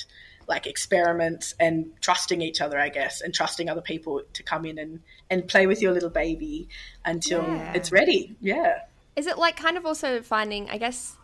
like 0.47 0.67
experiments 0.67 1.55
and 1.59 1.91
trusting 2.01 2.41
each 2.41 2.61
other, 2.61 2.79
I 2.79 2.89
guess, 2.89 3.21
and 3.21 3.33
trusting 3.33 3.69
other 3.69 3.81
people 3.81 4.21
to 4.33 4.43
come 4.43 4.65
in 4.65 4.77
and 4.77 5.01
and 5.29 5.47
play 5.47 5.67
with 5.67 5.81
your 5.81 5.93
little 5.93 6.09
baby 6.09 6.67
until 7.05 7.41
Yeah. 7.43 7.73
it's 7.73 7.91
ready. 7.91 8.35
Yeah. 8.41 8.79
Is 9.15 9.27
it 9.27 9.37
like 9.37 9.55
kind 9.57 9.77
of 9.77 9.85
also 9.85 10.21
finding, 10.21 10.69
I 10.69 10.77
guess, 10.77 11.15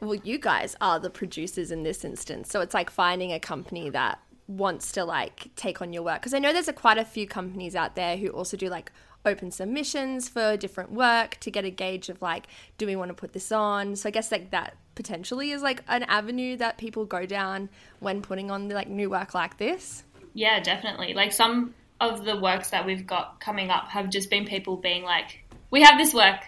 well, 0.00 0.14
you 0.14 0.38
guys 0.38 0.76
are 0.80 0.98
the 0.98 1.10
producers 1.10 1.70
in 1.70 1.82
this 1.82 2.04
instance. 2.04 2.50
So 2.50 2.60
it's 2.60 2.74
like 2.74 2.90
finding 2.90 3.32
a 3.32 3.40
company 3.40 3.90
that 3.90 4.18
wants 4.46 4.92
to 4.92 5.04
like 5.04 5.54
take 5.56 5.80
on 5.80 5.92
your 5.92 6.02
work. 6.02 6.20
Because 6.20 6.34
I 6.34 6.38
know 6.38 6.52
there's 6.52 6.68
a, 6.68 6.72
quite 6.72 6.98
a 6.98 7.04
few 7.04 7.26
companies 7.26 7.74
out 7.74 7.94
there 7.96 8.16
who 8.16 8.28
also 8.28 8.56
do 8.56 8.68
like 8.68 8.92
open 9.24 9.50
submissions 9.50 10.28
for 10.28 10.56
different 10.56 10.92
work 10.92 11.38
to 11.40 11.50
get 11.50 11.64
a 11.64 11.70
gauge 11.70 12.08
of 12.08 12.20
like, 12.20 12.46
do 12.76 12.86
we 12.86 12.96
want 12.96 13.08
to 13.08 13.14
put 13.14 13.32
this 13.32 13.50
on? 13.52 13.96
So 13.96 14.08
I 14.08 14.12
guess 14.12 14.30
like 14.30 14.50
that 14.50 14.76
potentially 14.94 15.50
is 15.50 15.62
like 15.62 15.82
an 15.88 16.02
avenue 16.04 16.56
that 16.56 16.78
people 16.78 17.04
go 17.04 17.26
down 17.26 17.68
when 18.00 18.22
putting 18.22 18.50
on 18.50 18.68
like 18.68 18.88
new 18.88 19.10
work 19.10 19.34
like 19.34 19.58
this. 19.58 20.04
Yeah, 20.34 20.60
definitely. 20.60 21.14
Like 21.14 21.32
some 21.32 21.74
of 22.00 22.24
the 22.24 22.38
works 22.38 22.70
that 22.70 22.84
we've 22.86 23.06
got 23.06 23.40
coming 23.40 23.70
up 23.70 23.88
have 23.88 24.10
just 24.10 24.30
been 24.30 24.44
people 24.46 24.76
being 24.76 25.04
like, 25.04 25.44
"We 25.70 25.82
have 25.82 25.98
this 25.98 26.12
work. 26.12 26.40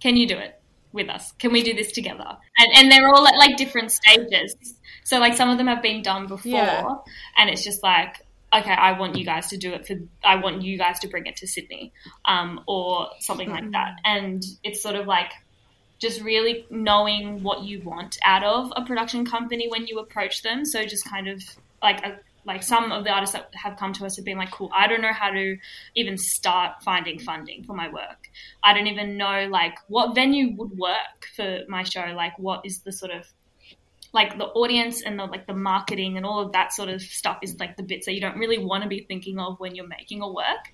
Can 0.00 0.16
you 0.16 0.26
do 0.26 0.36
it 0.36 0.60
with 0.92 1.08
us? 1.08 1.32
Can 1.32 1.52
we 1.52 1.62
do 1.62 1.72
this 1.74 1.92
together?" 1.92 2.36
And 2.58 2.68
and 2.74 2.92
they're 2.92 3.08
all 3.08 3.26
at 3.26 3.36
like 3.36 3.56
different 3.56 3.92
stages. 3.92 4.54
So 5.04 5.18
like 5.18 5.34
some 5.34 5.48
of 5.48 5.58
them 5.58 5.66
have 5.66 5.82
been 5.82 6.02
done 6.02 6.26
before, 6.26 6.50
Yeah. 6.52 6.94
and 7.36 7.50
it's 7.50 7.64
just 7.64 7.82
like, 7.82 8.24
okay, 8.54 8.72
I 8.72 8.98
want 8.98 9.16
you 9.16 9.24
guys 9.24 9.48
to 9.48 9.56
do 9.56 9.72
it 9.72 9.86
for, 9.86 9.94
I 10.22 10.36
want 10.36 10.62
you 10.62 10.76
guys 10.76 10.98
to 11.00 11.08
bring 11.08 11.26
it 11.26 11.36
to 11.36 11.46
Sydney, 11.46 11.92
um, 12.26 12.60
or 12.68 13.08
something 13.18 13.50
like 13.50 13.70
that. 13.72 13.94
And 14.04 14.44
it's 14.62 14.82
sort 14.82 14.94
of 14.94 15.06
like 15.06 15.32
just 16.02 16.20
really 16.20 16.66
knowing 16.68 17.44
what 17.44 17.62
you 17.62 17.80
want 17.82 18.18
out 18.24 18.42
of 18.42 18.72
a 18.74 18.84
production 18.84 19.24
company 19.24 19.68
when 19.68 19.86
you 19.86 20.00
approach 20.00 20.42
them. 20.42 20.64
So 20.64 20.84
just 20.84 21.08
kind 21.08 21.28
of 21.28 21.40
like 21.80 22.04
a, 22.04 22.18
like 22.44 22.64
some 22.64 22.90
of 22.90 23.04
the 23.04 23.10
artists 23.10 23.36
that 23.36 23.50
have 23.54 23.76
come 23.76 23.92
to 23.92 24.04
us 24.04 24.16
have 24.16 24.24
been 24.24 24.36
like, 24.36 24.50
cool, 24.50 24.68
I 24.74 24.88
don't 24.88 25.00
know 25.00 25.12
how 25.12 25.30
to 25.30 25.56
even 25.94 26.18
start 26.18 26.82
finding 26.82 27.20
funding 27.20 27.62
for 27.62 27.74
my 27.74 27.88
work. 27.88 28.28
I 28.64 28.74
don't 28.74 28.88
even 28.88 29.16
know 29.16 29.46
like 29.48 29.76
what 29.86 30.12
venue 30.12 30.56
would 30.56 30.76
work 30.76 31.28
for 31.36 31.60
my 31.68 31.84
show. 31.84 32.12
Like 32.16 32.36
what 32.36 32.62
is 32.66 32.80
the 32.80 32.90
sort 32.90 33.12
of 33.12 33.24
like 34.12 34.36
the 34.38 34.46
audience 34.46 35.02
and 35.02 35.16
the 35.16 35.24
like 35.24 35.46
the 35.46 35.54
marketing 35.54 36.16
and 36.16 36.26
all 36.26 36.40
of 36.40 36.50
that 36.50 36.72
sort 36.72 36.88
of 36.88 37.00
stuff 37.00 37.38
is 37.42 37.60
like 37.60 37.76
the 37.76 37.82
bits 37.84 38.06
that 38.06 38.14
you 38.14 38.20
don't 38.20 38.36
really 38.36 38.58
want 38.58 38.82
to 38.82 38.88
be 38.88 39.04
thinking 39.06 39.38
of 39.38 39.60
when 39.60 39.76
you're 39.76 39.86
making 39.86 40.20
a 40.20 40.28
work. 40.28 40.66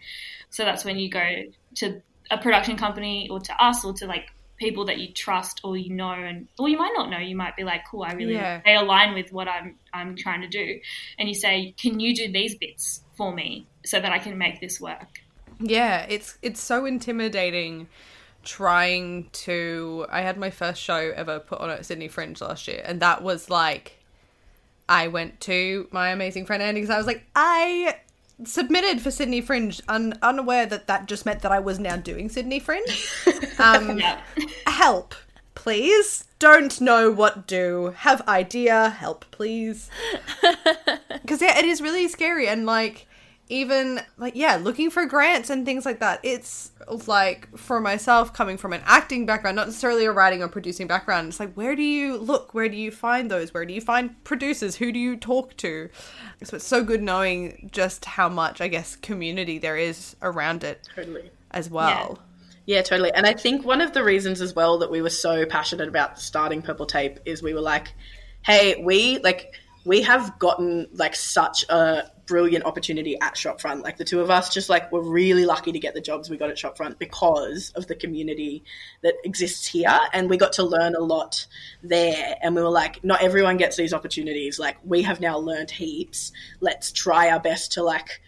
So 0.48 0.64
that's 0.64 0.86
when 0.86 0.98
you 0.98 1.10
go 1.10 1.42
to 1.76 2.00
a 2.30 2.38
production 2.38 2.78
company 2.78 3.28
or 3.30 3.40
to 3.40 3.62
us 3.62 3.84
or 3.84 3.92
to 3.92 4.06
like 4.06 4.30
people 4.58 4.84
that 4.86 4.98
you 4.98 5.12
trust 5.12 5.60
or 5.64 5.76
you 5.76 5.94
know 5.94 6.10
and 6.10 6.48
or 6.58 6.68
you 6.68 6.76
might 6.76 6.92
not 6.96 7.10
know. 7.10 7.18
You 7.18 7.36
might 7.36 7.56
be 7.56 7.64
like 7.64 7.82
cool 7.90 8.02
i 8.02 8.12
really 8.12 8.34
Yeah. 8.34 8.60
they 8.64 8.74
align 8.74 9.14
with 9.14 9.32
what 9.32 9.48
i'm 9.48 9.76
i'm 9.92 10.16
trying 10.16 10.40
to 10.42 10.48
do. 10.48 10.80
And 11.18 11.28
you 11.28 11.34
say 11.34 11.74
can 11.80 12.00
you 12.00 12.14
do 12.14 12.30
these 12.30 12.54
bits 12.56 13.02
for 13.16 13.32
me 13.34 13.66
so 13.84 14.00
that 14.00 14.12
i 14.12 14.18
can 14.18 14.36
make 14.38 14.60
this 14.60 14.80
work? 14.80 15.20
Yeah, 15.60 16.06
it's 16.08 16.38
it's 16.42 16.60
so 16.60 16.84
intimidating 16.86 17.88
trying 18.44 19.28
to 19.32 20.06
I 20.08 20.20
had 20.22 20.38
my 20.38 20.50
first 20.50 20.80
show 20.80 21.12
ever 21.14 21.38
put 21.40 21.60
on 21.60 21.70
at 21.70 21.84
Sydney 21.84 22.08
Fringe 22.08 22.40
last 22.40 22.68
year 22.68 22.82
and 22.84 23.00
that 23.00 23.22
was 23.22 23.50
like 23.50 23.98
I 24.88 25.08
went 25.08 25.40
to 25.40 25.88
my 25.90 26.10
amazing 26.10 26.46
friend 26.46 26.62
Andy 26.62 26.80
because 26.80 26.94
I 26.94 26.98
was 26.98 27.06
like 27.06 27.26
I 27.34 27.98
submitted 28.44 29.00
for 29.00 29.10
Sydney 29.10 29.40
Fringe 29.40 29.80
un- 29.88 30.18
unaware 30.22 30.66
that 30.66 30.86
that 30.86 31.06
just 31.06 31.26
meant 31.26 31.42
that 31.42 31.52
I 31.52 31.58
was 31.58 31.78
now 31.78 31.96
doing 31.96 32.28
Sydney 32.28 32.60
Fringe. 32.60 33.08
Um 33.58 33.98
yeah. 33.98 34.20
help 34.66 35.14
please. 35.56 36.24
Don't 36.38 36.80
know 36.80 37.10
what 37.10 37.48
do. 37.48 37.92
Have 37.96 38.26
idea. 38.28 38.90
Help 38.90 39.24
please. 39.32 39.90
Because 41.22 41.42
yeah 41.42 41.58
it 41.58 41.64
is 41.64 41.80
really 41.80 42.06
scary 42.08 42.46
and 42.48 42.64
like 42.64 43.06
even 43.48 44.00
like 44.16 44.34
yeah 44.36 44.56
looking 44.56 44.90
for 44.90 45.06
grants 45.06 45.50
and 45.50 45.64
things 45.64 45.86
like 45.86 46.00
that. 46.00 46.20
It's 46.22 46.72
like 47.06 47.56
for 47.56 47.80
myself 47.80 48.32
coming 48.32 48.56
from 48.56 48.72
an 48.72 48.82
acting 48.84 49.26
background 49.26 49.56
not 49.56 49.66
necessarily 49.66 50.04
a 50.04 50.12
writing 50.12 50.42
or 50.42 50.48
producing 50.48 50.86
background 50.86 51.28
it's 51.28 51.40
like 51.40 51.54
where 51.54 51.74
do 51.76 51.82
you 51.82 52.16
look? 52.16 52.54
Where 52.54 52.68
do 52.68 52.76
you 52.76 52.90
find 52.90 53.30
those? 53.30 53.52
Where 53.54 53.64
do 53.64 53.74
you 53.74 53.80
find 53.80 54.22
producers? 54.24 54.76
Who 54.76 54.92
do 54.92 54.98
you 54.98 55.16
talk 55.16 55.56
to? 55.58 55.88
So 56.44 56.56
it's 56.56 56.66
so 56.66 56.84
good 56.84 57.02
knowing 57.02 57.68
just 57.72 58.04
how 58.04 58.28
much 58.28 58.60
i 58.60 58.68
guess 58.68 58.96
community 58.96 59.58
there 59.58 59.76
is 59.76 60.14
around 60.22 60.64
it 60.64 60.88
Totally. 60.94 61.30
as 61.50 61.68
well. 61.70 62.18
Yeah, 62.66 62.82
totally. 62.82 63.10
And 63.14 63.24
I 63.24 63.32
think 63.32 63.64
one 63.64 63.80
of 63.80 63.94
the 63.94 64.04
reasons 64.04 64.42
as 64.42 64.54
well 64.54 64.78
that 64.80 64.90
we 64.90 65.00
were 65.00 65.08
so 65.08 65.46
passionate 65.46 65.88
about 65.88 66.20
starting 66.20 66.60
Purple 66.60 66.84
Tape 66.84 67.18
is 67.24 67.42
we 67.42 67.54
were 67.54 67.62
like, 67.62 67.94
hey, 68.42 68.82
we 68.84 69.18
like 69.20 69.54
we 69.86 70.02
have 70.02 70.38
gotten 70.38 70.86
like 70.92 71.16
such 71.16 71.64
a 71.70 72.10
brilliant 72.28 72.64
opportunity 72.64 73.18
at 73.20 73.34
Shopfront. 73.34 73.82
Like 73.82 73.96
the 73.96 74.04
two 74.04 74.20
of 74.20 74.30
us 74.30 74.52
just 74.52 74.68
like 74.68 74.92
were 74.92 75.02
really 75.02 75.44
lucky 75.44 75.72
to 75.72 75.78
get 75.78 75.94
the 75.94 76.00
jobs 76.00 76.30
we 76.30 76.36
got 76.36 76.50
at 76.50 76.56
Shopfront 76.56 76.98
because 76.98 77.72
of 77.74 77.86
the 77.88 77.96
community 77.96 78.62
that 79.02 79.14
exists 79.24 79.66
here 79.66 79.98
and 80.12 80.30
we 80.30 80.36
got 80.36 80.52
to 80.54 80.62
learn 80.62 80.94
a 80.94 81.00
lot 81.00 81.46
there 81.82 82.36
and 82.42 82.54
we 82.54 82.62
were 82.62 82.68
like 82.68 83.02
not 83.02 83.22
everyone 83.22 83.56
gets 83.56 83.76
these 83.76 83.92
opportunities. 83.92 84.58
Like 84.58 84.76
we 84.84 85.02
have 85.02 85.20
now 85.20 85.38
learned 85.38 85.70
heaps. 85.70 86.30
Let's 86.60 86.92
try 86.92 87.30
our 87.30 87.40
best 87.40 87.72
to 87.72 87.82
like 87.82 88.20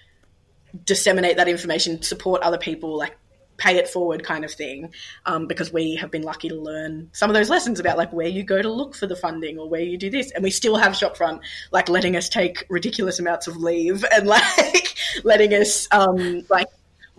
disseminate 0.85 1.37
that 1.37 1.49
information, 1.49 2.03
support 2.03 2.43
other 2.43 2.59
people, 2.59 2.97
like 2.97 3.17
pay 3.61 3.77
it 3.77 3.87
forward 3.87 4.25
kind 4.25 4.45
of 4.45 4.51
thing 4.51 4.93
um, 5.27 5.47
because 5.47 5.73
we 5.73 5.95
have 5.95 6.11
been 6.11 6.23
lucky 6.23 6.49
to 6.49 6.57
learn 6.57 7.09
some 7.13 7.31
of 7.31 7.35
those 7.35 7.51
lessons 7.51 7.79
about 7.79 7.99
like 7.99 8.13
where 8.13 8.27
you 8.27 8.43
go 8.43 8.61
to 8.63 8.73
look 8.73 8.95
for 8.95 9.07
the 9.07 9.15
funding 9.15 9.59
or 9.59 9.69
where 9.69 9.83
you 9.83 9.97
do 9.97 10.11
this. 10.11 10.33
And 10.33 10.43
we 10.43 10.51
still 10.51 10.77
have 10.77 10.93
shopfront 10.93 11.41
like 11.71 11.89
letting 11.89 12.17
us 12.17 12.29
take 12.29 12.65
ridiculous 12.69 13.21
amounts 13.21 13.47
of 13.47 13.59
leave 13.59 14.05
and 14.13 14.27
like 14.37 14.97
letting 15.23 15.53
us 15.55 15.87
um, 15.93 16.45
like 16.49 16.67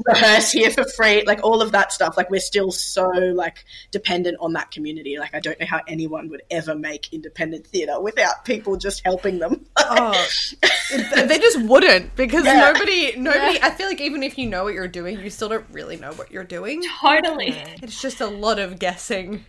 rehearse 0.06 0.52
here 0.52 0.70
for 0.72 0.84
free 0.86 1.24
like 1.26 1.44
all 1.44 1.62
of 1.62 1.72
that 1.72 1.92
stuff 1.92 2.16
like 2.18 2.30
we're 2.30 2.40
still 2.40 2.72
so 2.72 3.08
like 3.10 3.66
dependent 3.92 4.38
on 4.40 4.54
that 4.54 4.72
community 4.72 5.18
like 5.18 5.34
i 5.36 5.40
don't 5.40 5.60
know 5.60 5.66
how 5.66 5.80
anyone 5.88 6.30
would 6.30 6.42
ever 6.52 6.76
make 6.76 7.12
independent 7.14 7.66
theatre 7.68 8.00
without 8.00 8.44
people 8.46 8.76
just 8.78 9.04
helping 9.06 9.40
them 9.40 9.66
Oh, 9.94 10.28
they 10.92 11.38
just 11.40 11.62
wouldn't 11.64 12.16
because 12.16 12.46
Yeah. 12.46 12.72
nobody, 12.72 13.14
nobody. 13.18 13.60
I 13.62 13.72
feel 13.72 13.88
like 13.88 14.00
even 14.00 14.24
if 14.24 14.38
you 14.38 14.48
know 14.48 14.64
what 14.64 14.74
you're 14.74 14.88
doing, 14.88 15.20
you 15.20 15.30
still 15.30 15.50
don't 15.50 15.66
really 15.72 15.98
know 15.98 16.14
what 16.14 16.32
you're 16.32 16.46
doing. 16.46 16.82
totally 17.02 17.62
It's 17.82 18.02
just 18.02 18.22
a 18.22 18.28
lot 18.28 18.58
of 18.60 18.80
guessing. 18.80 19.44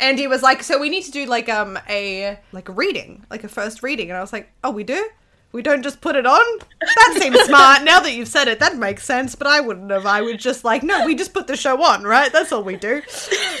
Andy 0.00 0.26
was 0.26 0.42
like, 0.42 0.62
"So 0.62 0.78
we 0.78 0.88
need 0.88 1.02
to 1.04 1.10
do 1.10 1.26
like 1.26 1.48
um 1.48 1.78
a 1.88 2.38
like 2.52 2.68
a 2.68 2.72
reading, 2.72 3.26
like 3.30 3.44
a 3.44 3.48
first 3.48 3.82
reading," 3.82 4.10
and 4.10 4.16
I 4.16 4.20
was 4.20 4.32
like, 4.32 4.50
"Oh, 4.64 4.70
we 4.70 4.84
do." 4.84 5.08
We 5.50 5.62
don't 5.62 5.82
just 5.82 6.02
put 6.02 6.14
it 6.14 6.26
on? 6.26 6.58
That 6.80 7.16
seems 7.18 7.40
smart. 7.40 7.82
Now 7.82 8.00
that 8.00 8.12
you've 8.12 8.28
said 8.28 8.48
it, 8.48 8.60
that 8.60 8.76
makes 8.76 9.02
sense, 9.04 9.34
but 9.34 9.46
I 9.46 9.60
wouldn't 9.60 9.90
have. 9.90 10.04
I 10.04 10.20
would 10.20 10.38
just 10.38 10.62
like, 10.62 10.82
no, 10.82 11.06
we 11.06 11.14
just 11.14 11.32
put 11.32 11.46
the 11.46 11.56
show 11.56 11.82
on, 11.82 12.04
right? 12.04 12.30
That's 12.30 12.52
all 12.52 12.62
we 12.62 12.76
do. 12.76 13.00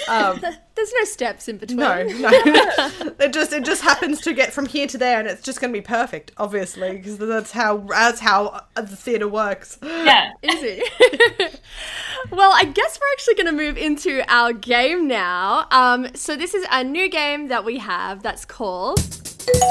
Um, 0.06 0.40
There's 0.76 0.92
no 0.92 1.04
steps 1.04 1.48
in 1.48 1.56
between. 1.56 1.78
no, 1.78 2.02
no. 2.04 2.30
it 3.18 3.32
just 3.32 3.52
it 3.52 3.64
just 3.64 3.82
happens 3.82 4.20
to 4.20 4.34
get 4.34 4.52
from 4.52 4.66
here 4.66 4.86
to 4.86 4.98
there, 4.98 5.18
and 5.18 5.26
it's 5.26 5.42
just 5.42 5.60
going 5.60 5.72
to 5.72 5.76
be 5.78 5.82
perfect, 5.82 6.30
obviously, 6.36 6.98
because 6.98 7.16
that's 7.18 7.50
how 7.52 7.78
that's 7.78 8.20
how 8.20 8.64
the 8.76 8.86
theater 8.86 9.26
works. 9.26 9.78
yeah 9.82 10.32
Easy. 10.42 10.82
well, 12.30 12.52
I 12.54 12.64
guess 12.64 13.00
we're 13.00 13.12
actually 13.12 13.34
going 13.34 13.46
to 13.46 13.52
move 13.52 13.76
into 13.78 14.22
our 14.28 14.52
game 14.52 15.08
now. 15.08 15.66
Um, 15.70 16.08
so 16.14 16.36
this 16.36 16.54
is 16.54 16.64
a 16.70 16.84
new 16.84 17.08
game 17.08 17.48
that 17.48 17.64
we 17.64 17.78
have 17.78 18.22
that's 18.22 18.44
called 18.44 19.00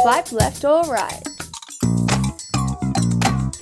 Swipe 0.01 0.31
Left 0.31 0.65
or 0.65 0.81
Right. 0.83 1.21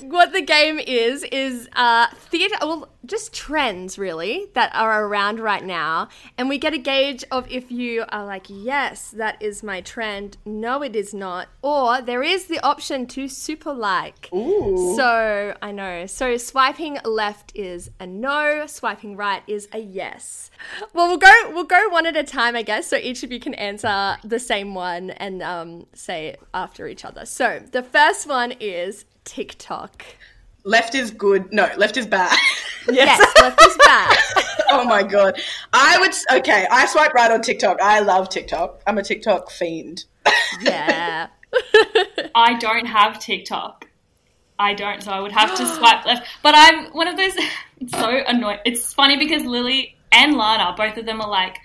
What 0.08 0.32
the 0.32 0.40
game 0.40 0.78
is 0.78 1.24
is 1.24 1.68
uh, 1.74 2.06
theater, 2.14 2.54
well, 2.60 2.88
just 3.04 3.32
trends 3.34 3.98
really 3.98 4.46
that 4.54 4.72
are 4.74 5.04
around 5.04 5.40
right 5.40 5.64
now, 5.64 6.08
and 6.38 6.48
we 6.48 6.58
get 6.58 6.74
a 6.74 6.78
gauge 6.78 7.24
of 7.30 7.50
if 7.50 7.72
you 7.72 8.04
are 8.10 8.24
like, 8.24 8.46
yes, 8.48 9.10
that 9.10 9.40
is 9.42 9.62
my 9.62 9.80
trend. 9.80 10.36
No, 10.44 10.82
it 10.82 10.94
is 10.94 11.12
not, 11.12 11.48
or 11.60 12.00
there 12.00 12.22
is 12.22 12.46
the 12.46 12.60
option 12.60 13.06
to 13.08 13.26
super 13.26 13.72
like. 13.72 14.28
Ooh. 14.32 14.94
So 14.96 15.56
I 15.60 15.72
know. 15.72 16.06
So 16.06 16.36
swiping 16.36 16.98
left 17.04 17.52
is 17.56 17.90
a 17.98 18.06
no. 18.06 18.66
Swiping 18.66 19.16
right 19.16 19.42
is 19.46 19.68
a 19.72 19.78
yes. 19.78 20.50
Well, 20.92 21.08
we'll 21.08 21.18
go. 21.18 21.32
We'll 21.52 21.64
go 21.64 21.88
one 21.88 22.06
at 22.06 22.16
a 22.16 22.24
time, 22.24 22.54
I 22.54 22.62
guess. 22.62 22.86
So 22.86 22.96
each 22.96 23.22
of 23.22 23.32
you 23.32 23.40
can 23.40 23.54
answer 23.54 24.18
the 24.22 24.38
same 24.38 24.74
one 24.74 25.10
and 25.10 25.42
um, 25.42 25.86
say 25.94 26.28
it 26.28 26.40
after 26.54 26.86
each 26.86 27.04
other. 27.04 27.26
So 27.26 27.62
the 27.72 27.82
first 27.82 28.28
one 28.28 28.52
is 28.60 29.04
TikTok. 29.26 30.04
left 30.64 30.94
is 30.94 31.10
good 31.10 31.52
no 31.52 31.68
left 31.76 31.96
is 31.98 32.06
bad 32.06 32.34
Yes, 32.90 33.18
left 33.42 33.60
is 33.60 33.76
bad. 33.84 34.16
oh 34.70 34.84
my 34.84 35.02
god 35.02 35.38
i 35.72 35.98
would 36.00 36.12
okay 36.38 36.66
i 36.70 36.86
swipe 36.86 37.12
right 37.14 37.30
on 37.30 37.42
tiktok 37.42 37.80
i 37.82 37.98
love 38.00 38.28
tiktok 38.28 38.80
i'm 38.86 38.96
a 38.98 39.02
tiktok 39.02 39.50
fiend 39.50 40.04
Yeah. 40.62 41.28
I 42.34 42.54
don't 42.58 42.86
have 42.86 43.18
TikTok. 43.18 43.86
I 44.58 44.74
don't, 44.74 45.02
so 45.02 45.10
I 45.12 45.20
would 45.20 45.32
have 45.32 45.54
to 45.56 45.66
swipe 45.76 46.04
left. 46.04 46.26
But 46.42 46.54
I'm 46.56 46.86
one 46.92 47.08
of 47.08 47.16
those. 47.16 47.32
It's 47.80 47.92
so 47.92 48.08
annoying. 48.26 48.58
It's 48.64 48.92
funny 48.92 49.16
because 49.16 49.44
Lily 49.44 49.96
and 50.12 50.34
Lana, 50.36 50.74
both 50.76 50.96
of 50.96 51.06
them 51.06 51.20
are 51.20 51.28
like, 51.28 51.56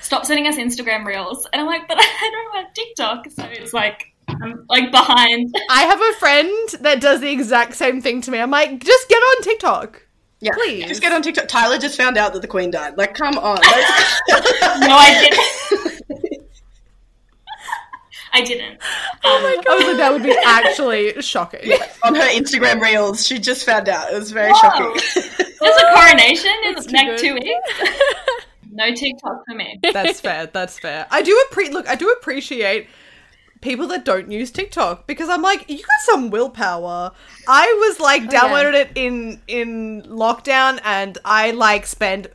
"Stop 0.00 0.26
sending 0.26 0.46
us 0.46 0.56
Instagram 0.56 1.04
reels," 1.06 1.46
and 1.52 1.60
I'm 1.60 1.66
like, 1.66 1.88
"But 1.88 1.98
I 2.00 2.30
don't 2.32 2.64
have 2.64 2.74
TikTok," 2.74 3.30
so 3.30 3.44
it's 3.44 3.72
like 3.72 4.12
I'm 4.28 4.64
like 4.68 4.90
behind. 4.90 5.54
I 5.70 5.82
have 5.82 6.00
a 6.00 6.12
friend 6.18 6.68
that 6.80 7.00
does 7.00 7.20
the 7.20 7.30
exact 7.30 7.74
same 7.74 8.00
thing 8.00 8.20
to 8.22 8.30
me. 8.30 8.38
I'm 8.38 8.50
like, 8.50 8.82
just 8.84 9.08
get 9.08 9.18
on 9.18 9.42
TikTok. 9.42 10.02
yeah 10.40 10.52
Please. 10.52 10.86
just 10.86 11.00
get 11.00 11.12
on 11.12 11.22
tiktok 11.22 11.48
tyler 11.48 11.78
just 11.78 11.96
found 11.96 12.18
out 12.18 12.34
that 12.34 12.42
the 12.42 12.48
queen 12.48 12.70
died 12.70 12.98
like 12.98 13.14
come 13.14 13.38
on 13.38 13.56
No, 14.86 14.94
I 14.98 15.16
didn't. 15.22 16.42
I 18.34 18.42
didn't. 18.42 18.78
Oh 19.24 19.40
my 19.42 19.48
um, 19.56 19.64
god! 19.64 19.66
I 19.66 19.74
was 19.76 19.86
like, 19.86 19.96
that 19.96 20.12
would 20.12 20.22
be 20.22 20.36
actually 20.44 21.22
shocking. 21.22 21.72
on 22.04 22.14
her 22.14 22.28
instagram 22.38 22.82
reels 22.82 23.26
she 23.26 23.38
just 23.38 23.64
found 23.64 23.88
out 23.88 24.12
it 24.12 24.18
was 24.18 24.30
very 24.30 24.52
Whoa. 24.52 24.58
shocking 24.60 24.92
There's 25.58 25.76
a 25.82 25.94
coronation 25.94 26.52
in 26.66 26.74
the 26.74 26.82
too 26.82 26.92
next 26.92 27.22
two 27.22 27.34
weeks. 27.34 28.02
No 28.72 28.94
TikTok 28.94 29.42
for 29.48 29.54
me. 29.54 29.80
That's 29.90 30.20
fair. 30.20 30.46
That's 30.52 30.78
fair. 30.78 31.06
I 31.10 31.22
do 31.22 31.42
appre- 31.50 31.72
look. 31.72 31.88
I 31.88 31.94
do 31.94 32.10
appreciate 32.10 32.88
people 33.66 33.86
that 33.88 34.04
don't 34.04 34.30
use 34.30 34.50
TikTok 34.50 35.06
because 35.06 35.28
I'm 35.28 35.42
like, 35.42 35.68
you 35.68 35.78
got 35.78 36.00
some 36.02 36.30
willpower. 36.30 37.10
I 37.48 37.66
was 37.86 38.00
like 38.00 38.22
Oh, 38.22 38.28
yeah. 38.30 38.40
downloaded 38.40 38.74
it 38.74 38.90
in 38.94 39.40
in 39.48 40.02
lockdown, 40.02 40.80
and 40.84 41.18
I 41.24 41.50
like 41.50 41.84
spend 41.86 42.28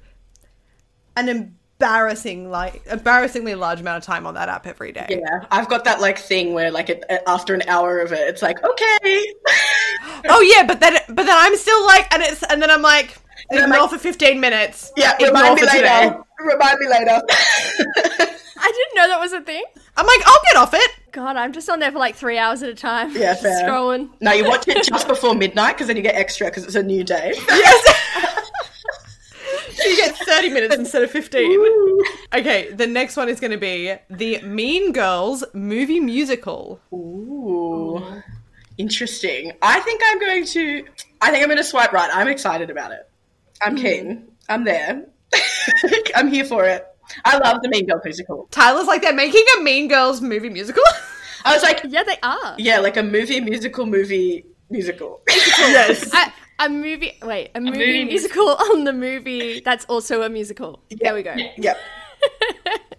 an 1.15 1.30
embarrassing, 1.30 2.50
like 2.52 2.86
embarrassingly 2.88 3.56
large 3.56 3.80
amount 3.82 3.98
of 3.98 4.04
time 4.04 4.28
on 4.28 4.34
that 4.36 4.50
app 4.50 4.67
every 4.67 4.91
day. 4.91 5.08
Yeah, 5.10 5.46
I've 5.52 5.70
got 5.70 5.86
that 5.86 6.00
like 6.02 6.17
thing 6.17 6.54
where 6.54 6.70
like 6.72 6.89
it, 6.89 7.04
uh, 7.10 7.17
after 7.28 7.54
an 7.54 7.63
hour 7.67 8.00
of 8.00 8.12
it, 8.12 8.20
it's 8.28 8.41
like 8.41 8.63
okay. 8.63 9.26
Oh 10.30 10.41
yeah, 10.41 10.63
but 10.65 10.80
then 10.80 10.94
but 11.08 11.24
then 11.26 11.36
I'm 11.38 11.56
still 11.58 11.84
like, 11.86 12.12
and 12.13 12.22
it's 12.22 12.44
and 12.44 12.62
then 12.62 12.70
I'm 12.70 12.82
like, 12.84 13.17
ignore 13.50 13.80
like- 13.82 13.89
for 13.89 13.98
15 13.98 14.39
minutes. 14.39 14.91
Yeah, 14.98 15.15
remind 15.17 15.56
me 15.56 15.62
later. 15.63 15.78
today. 15.78 16.12
Remind 16.39 16.80
me 16.80 16.88
later. 16.89 17.22
I 18.71 18.73
didn't 18.73 18.95
know 18.95 19.07
that 19.10 19.19
was 19.19 19.34
a 19.34 19.41
thing. 19.41 19.63
I'm 19.97 20.05
like, 20.05 20.21
I'll 20.25 20.39
get 20.49 20.57
off 20.57 20.73
it. 20.73 20.91
God, 21.12 21.36
I'm 21.36 21.51
just 21.51 21.69
on 21.69 21.79
there 21.79 21.91
for 21.91 21.99
like 21.99 22.15
three 22.15 22.38
hours 22.38 22.63
at 22.63 22.69
a 22.69 22.73
time. 22.73 23.12
Yeah, 23.13 23.36
fair. 23.36 23.67
Scrolling. 23.67 24.10
no, 24.21 24.31
you 24.31 24.45
watch 24.45 24.65
it 24.67 24.81
just 24.88 25.07
before 25.10 25.36
midnight 25.36 25.75
because 25.75 25.88
then 25.88 25.97
you 25.97 26.01
get 26.01 26.15
extra 26.15 26.47
because 26.47 26.63
it's 26.63 26.75
a 26.75 26.84
new 26.84 27.03
day. 27.03 27.34
Yes. 27.36 28.43
so 29.73 29.89
you 29.89 29.97
get 29.97 30.15
30 30.15 30.49
minutes 30.51 30.75
instead 30.75 31.03
of 31.03 31.12
15. 31.12 31.99
Okay, 32.34 32.71
the 32.71 32.88
next 32.88 33.17
one 33.17 33.27
is 33.27 33.41
going 33.41 33.51
to 33.51 33.57
be 33.57 33.93
the 34.10 34.41
Mean 34.41 34.93
Girls 34.93 35.43
movie 35.53 35.99
musical. 35.99 36.79
Ooh, 36.93 38.01
interesting. 38.77 39.51
I 39.62 39.81
think 39.81 40.01
I'm 40.05 40.19
going 40.19 40.45
to. 40.45 40.86
I 41.19 41.29
think 41.31 41.43
I'm 41.43 41.49
going 41.49 41.57
to 41.57 41.63
swipe 41.63 41.91
right. 41.91 42.10
I'm 42.13 42.29
excited 42.29 42.69
about 42.69 42.93
it. 42.93 43.10
I'm 43.62 43.75
mm. 43.75 43.81
keen. 43.81 44.31
I'm 44.47 44.63
there. 44.63 45.07
I'm 46.15 46.29
here 46.29 46.45
for 46.45 46.63
it. 46.63 46.88
I 47.26 47.38
love 47.38 47.62
the 47.62 47.69
Mean 47.69 47.86
Girl 47.88 48.00
musical. 48.04 48.47
Tyler's 48.52 48.88
like, 48.88 49.02
they're 49.02 49.13
making 49.13 49.43
a 49.60 49.63
Mean 49.63 49.88
Girls 49.88 50.21
movie 50.21 50.50
musical. 50.50 50.84
I 51.45 51.54
was 51.54 51.63
like, 51.63 51.82
Yeah, 51.88 52.04
they 52.04 52.17
are. 52.24 52.56
yeah, 52.58 52.80
like 52.80 52.97
a 52.97 53.04
movie 53.04 53.39
musical 53.41 53.86
movie 53.86 54.45
musical. 54.69 55.21
yes. 55.30 56.13
A, 56.13 56.34
a 56.65 56.69
movie. 56.69 57.17
Wait, 57.24 57.52
a 57.56 57.60
movie, 57.62 57.78
movie 57.78 58.06
musical 58.06 58.47
on 58.50 58.84
the 58.84 58.93
movie 58.93 59.60
that's 59.62 59.86
also 59.86 60.21
a 60.21 60.30
musical. 60.30 60.82
There 60.89 61.13
we 61.13 61.24
go. 61.24 61.36
yeah. 61.58 61.76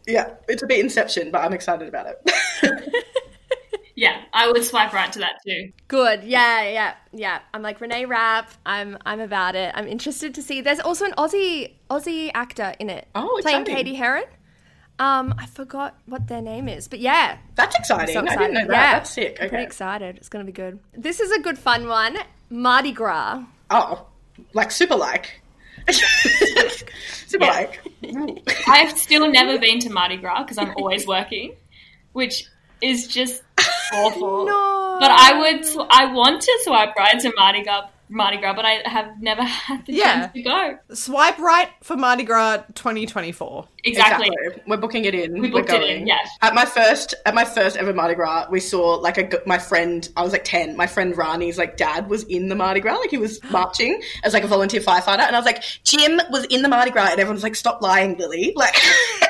Yeah, 0.05 0.35
it's 0.49 0.65
a 0.65 0.67
bit 0.67 0.81
Inception, 0.81 1.31
but 1.31 1.43
I'm 1.45 1.53
excited 1.53 1.87
about 1.87 2.07
it. 2.09 2.95
Yeah, 3.95 4.23
I 4.33 4.51
would 4.51 4.65
swipe 4.65 4.93
right 4.95 5.13
to 5.13 5.19
that 5.19 5.35
too. 5.47 5.71
Good. 5.89 6.25
Yeah, 6.25 6.63
yeah, 6.69 6.95
yeah. 7.13 7.41
I'm 7.53 7.61
like 7.63 7.79
Reneé 7.79 8.09
Rapp. 8.09 8.51
I'm 8.65 8.97
I'm 9.05 9.21
about 9.21 9.55
it. 9.55 9.71
I'm 9.75 9.87
interested 9.87 10.35
to 10.37 10.43
see. 10.43 10.61
There's 10.63 10.81
also 10.81 11.05
an 11.05 11.13
Aussie 11.13 11.73
Aussie 11.91 12.31
actor 12.35 12.75
in 12.79 12.89
it. 12.89 13.07
Oh, 13.15 13.39
playing 13.43 13.63
exciting. 13.63 13.75
Katie 13.77 13.95
Heron. 13.95 14.25
Um, 14.99 15.35
I 15.39 15.47
forgot 15.47 15.99
what 16.07 16.29
their 16.29 16.41
name 16.43 16.69
is, 16.69 16.87
but 16.87 17.01
yeah, 17.01 17.39
That's 17.55 17.75
exciting. 17.77 18.13
so 18.15 18.21
I 18.21 18.25
excited. 18.25 18.39
didn't 18.39 18.55
know 18.55 18.61
that. 18.69 18.73
Yeah, 18.73 18.93
That's 18.93 19.11
sick. 19.11 19.33
I'm 19.41 19.49
pretty 19.49 19.57
Okay. 19.57 19.65
excited. 19.65 20.17
It's 20.17 20.29
gonna 20.29 20.45
be 20.45 20.53
good. 20.53 20.79
This 20.93 21.19
is 21.21 21.31
a 21.33 21.41
good 21.41 21.59
fun 21.59 21.89
one. 21.89 22.17
Mardi 22.51 22.93
Gras. 22.93 23.43
Oh, 23.71 24.07
like 24.55 24.71
super 24.71 24.97
like. 24.97 25.41
super 25.91 27.45
Yeah. 27.45 27.51
like. 27.51 27.81
Ooh. 28.17 28.37
I've 28.69 28.97
still 28.97 29.31
never 29.31 29.59
been 29.59 29.81
to 29.81 29.91
Mardi 29.91 30.17
Gras 30.19 30.43
because 30.43 30.59
I'm 30.59 30.73
always 30.77 31.07
working, 31.07 31.55
which 32.13 32.45
is 32.83 33.07
just 33.07 33.43
awful. 33.95 34.47
No. 34.47 34.97
But 35.01 35.11
I 35.11 35.39
would, 35.39 35.87
I 35.91 36.13
want 36.13 36.43
to 36.43 36.59
swipe 36.63 36.95
right 36.97 37.19
to 37.21 37.33
Mardi 37.37 37.63
Gras, 37.63 37.89
Mardi 38.13 38.37
Gras, 38.37 38.55
but 38.55 38.65
I 38.65 38.83
have 38.85 39.21
never 39.21 39.43
had 39.43 39.85
the 39.87 39.93
Yeah. 39.95 40.05
chance 40.29 40.33
to 40.35 40.43
go. 40.43 40.79
Swipe 40.95 41.39
right 41.39 41.69
for 41.83 41.97
Mardi 41.97 42.25
Gras 42.25 42.59
2024. 42.75 43.69
Exactly. 43.85 44.31
We're 44.67 44.77
booking 44.77 45.05
it 45.07 45.15
in. 45.15 45.33
We 45.33 45.41
We're 45.51 45.61
booked 45.63 45.73
it 45.73 45.83
in, 45.83 46.07
yes. 46.07 46.29
At 46.41 46.55
my 46.55 46.65
first, 46.65 47.15
at 47.27 47.35
my 47.35 47.45
first 47.45 47.77
ever 47.77 47.93
Mardi 47.93 48.15
Gras, 48.15 48.47
we 48.49 48.61
saw 48.61 48.95
like 48.95 49.19
a 49.19 49.29
g- 49.29 49.39
my 49.45 49.59
friend. 49.59 50.09
I 50.17 50.23
was 50.23 50.31
like 50.33 50.45
ten. 50.45 50.77
My 50.77 50.87
friend 50.87 51.17
Rani's 51.17 51.59
like 51.59 51.77
dad 51.77 52.09
was 52.09 52.23
in 52.25 52.49
the 52.49 52.55
Mardi 52.55 52.79
Gras, 52.81 52.99
like 52.99 53.11
he 53.11 53.19
was 53.19 53.41
marching 53.51 54.01
as 54.23 54.35
like 54.35 54.45
a 54.45 54.47
volunteer 54.47 54.81
firefighter, 54.81 55.21
and 55.27 55.35
I 55.35 55.39
was 55.39 55.47
like, 55.47 55.65
Jim 55.83 56.21
was 56.31 56.45
in 56.45 56.63
the 56.63 56.69
Mardi 56.69 56.93
Gras, 56.93 57.07
and 57.11 57.13
everyone 57.15 57.35
was 57.35 57.43
like, 57.43 57.57
stop 57.57 57.83
lying, 57.83 58.17
Lily. 58.19 58.53
Like 58.63 58.77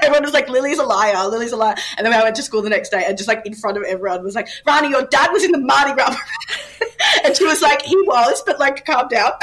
everyone 0.03 0.25
was 0.25 0.33
like, 0.35 0.49
Lily's 0.51 0.79
a 0.79 0.83
liar, 0.85 1.27
Lily's 1.29 1.53
a 1.53 1.57
liar. 1.57 1.77
And 1.97 2.05
then 2.05 2.13
I 2.13 2.23
went 2.23 2.37
to 2.37 2.43
school 2.43 2.61
the 2.61 2.69
next 2.69 2.91
day, 2.91 3.05
and 3.07 3.17
just 3.17 3.29
like 3.29 3.47
in 3.47 3.55
front 3.55 3.79
of 3.79 3.85
everyone 3.85 4.23
was 4.23 4.35
like, 4.35 4.49
Rani, 4.67 4.91
your 4.91 5.07
dad 5.07 5.31
was 5.33 5.45
in 5.45 5.53
the 5.53 5.59
Mardi 5.59 5.95
Gras, 5.95 6.15
and 7.25 7.37
she 7.37 7.45
was 7.45 7.63
like, 7.63 7.83
he 7.83 7.97
was, 7.97 8.43
but 8.47 8.59
like, 8.59 8.85
calm 8.85 9.09
down. 9.09 9.33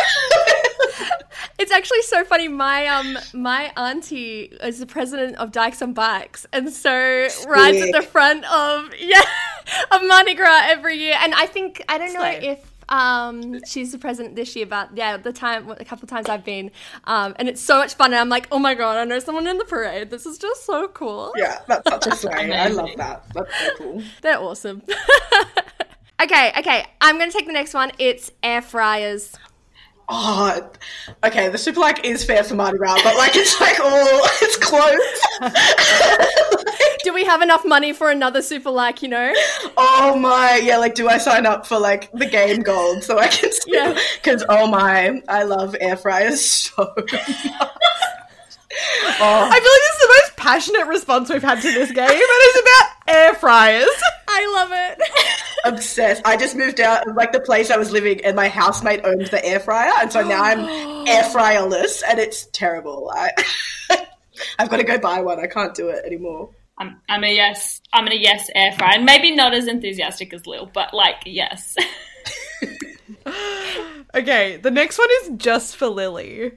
It's 1.57 1.71
actually 1.71 2.01
so 2.03 2.23
funny. 2.23 2.47
My 2.47 2.87
um 2.87 3.17
my 3.33 3.71
auntie 3.75 4.43
is 4.63 4.79
the 4.79 4.85
president 4.85 5.35
of 5.35 5.51
Dykes 5.51 5.81
on 5.81 5.93
Bikes, 5.93 6.45
and 6.53 6.71
so 6.71 6.91
rides 7.47 7.81
at 7.81 7.91
the 7.91 8.01
front 8.01 8.45
of 8.45 8.89
yeah 8.99 9.21
of 9.91 10.01
Mardi 10.07 10.35
Gras 10.35 10.61
every 10.65 10.97
year. 10.97 11.17
And 11.19 11.33
I 11.35 11.47
think 11.47 11.83
I 11.89 11.97
don't 11.97 12.13
know 12.13 12.19
Slay. 12.19 12.47
if 12.47 12.71
um 12.87 13.59
she's 13.65 13.91
the 13.91 13.97
president 13.97 14.37
this 14.37 14.55
year, 14.55 14.65
but 14.65 14.95
yeah, 14.95 15.17
the 15.17 15.33
time 15.33 15.69
a 15.69 15.83
couple 15.83 16.03
of 16.03 16.09
times 16.09 16.29
I've 16.29 16.45
been, 16.45 16.71
um, 17.03 17.35
and 17.37 17.49
it's 17.49 17.61
so 17.61 17.79
much 17.79 17.93
fun. 17.93 18.11
And 18.11 18.19
I'm 18.19 18.29
like, 18.29 18.47
oh 18.53 18.59
my 18.59 18.73
god, 18.73 18.95
I 18.95 19.03
know 19.03 19.19
someone 19.19 19.45
in 19.45 19.57
the 19.57 19.65
parade. 19.65 20.09
This 20.11 20.25
is 20.25 20.37
just 20.37 20.65
so 20.65 20.87
cool. 20.87 21.33
yeah, 21.35 21.59
that's 21.67 21.89
such 21.89 22.07
a 22.07 22.15
slay. 22.15 22.53
I 22.53 22.69
love 22.69 22.91
that. 22.95 23.25
That's 23.33 23.59
so 23.59 23.75
cool. 23.77 24.03
They're 24.21 24.39
awesome. 24.39 24.81
Okay, 26.21 26.51
okay, 26.57 26.85
I'm 27.01 27.17
gonna 27.17 27.31
take 27.31 27.47
the 27.47 27.53
next 27.53 27.73
one. 27.73 27.91
It's 27.97 28.31
air 28.43 28.61
fryers. 28.61 29.35
Oh, 30.11 30.67
okay. 31.23 31.49
The 31.49 31.57
super 31.59 31.79
like 31.79 32.03
is 32.03 32.25
fair 32.25 32.43
for 32.43 32.55
Mardi 32.55 32.79
Gras, 32.79 32.99
but 33.03 33.15
like 33.15 33.35
it's 33.35 33.61
like 33.61 33.79
all 33.79 34.21
it's 34.41 34.57
close. 34.57 34.97
Do 37.03 37.13
we 37.13 37.23
have 37.25 37.43
enough 37.43 37.63
money 37.63 37.93
for 37.93 38.09
another 38.09 38.41
super 38.41 38.71
like? 38.71 39.03
You 39.03 39.09
know. 39.09 39.33
oh 39.77 40.17
my, 40.17 40.59
yeah. 40.63 40.77
Like, 40.77 40.95
do 40.95 41.07
I 41.07 41.19
sign 41.19 41.45
up 41.45 41.65
for 41.65 41.79
like 41.79 42.11
the 42.11 42.25
game 42.25 42.61
gold 42.61 43.03
so 43.03 43.19
I 43.19 43.27
can? 43.27 43.51
Yeah. 43.67 43.97
Because 44.15 44.43
oh 44.49 44.67
my, 44.67 45.21
I 45.27 45.43
love 45.43 45.75
air 45.79 45.95
fryers 45.95 46.43
so. 46.43 46.93
much. 48.71 49.17
oh, 49.19 49.49
I 49.51 49.59
feel 49.59 49.71
like 49.71 49.81
this 49.81 49.95
is 49.95 50.01
the 50.01 50.21
most 50.21 50.37
passionate 50.37 50.87
response 50.87 51.29
we've 51.29 51.43
had 51.43 51.61
to 51.61 51.71
this 51.71 51.91
game, 51.91 52.09
and 52.09 52.19
it's 52.19 52.59
about 52.59 53.15
air 53.15 53.33
fryers. 53.35 54.03
I 54.27 54.53
love 54.53 54.69
it. 54.71 55.01
obsessed. 55.65 56.21
I 56.25 56.37
just 56.37 56.55
moved 56.55 56.79
out 56.79 57.07
of 57.07 57.15
like 57.15 57.31
the 57.31 57.39
place 57.39 57.71
I 57.71 57.77
was 57.77 57.91
living, 57.91 58.23
and 58.23 58.35
my 58.35 58.47
housemate 58.47 59.01
owned 59.03 59.27
the 59.27 59.43
air 59.43 59.59
fryer, 59.59 59.91
and 59.99 60.11
so 60.11 60.21
now 60.21 60.43
I'm 60.43 60.59
air 61.07 61.23
fryerless, 61.23 62.03
and 62.07 62.19
it's 62.19 62.47
terrible. 62.51 63.11
I. 63.13 63.31
I've 64.57 64.69
got 64.69 64.77
to 64.77 64.85
go 64.85 64.97
buy 64.97 65.19
one. 65.19 65.37
I 65.39 65.47
can't 65.47 65.75
do 65.75 65.89
it 65.89 66.05
anymore. 66.05 66.51
I'm, 66.77 67.01
I'm 67.09 67.25
a 67.25 67.33
yes. 67.33 67.81
I'm 67.91 68.07
a 68.07 68.15
yes 68.15 68.49
air 68.55 68.71
fryer, 68.73 68.95
and 68.95 69.05
maybe 69.05 69.35
not 69.35 69.53
as 69.53 69.67
enthusiastic 69.67 70.33
as 70.33 70.47
Lil, 70.47 70.69
but 70.73 70.93
like 70.93 71.23
yes. 71.25 71.75
Okay, 74.15 74.57
the 74.57 74.71
next 74.71 74.97
one 74.97 75.07
is 75.21 75.31
just 75.37 75.77
for 75.77 75.87
Lily, 75.87 76.53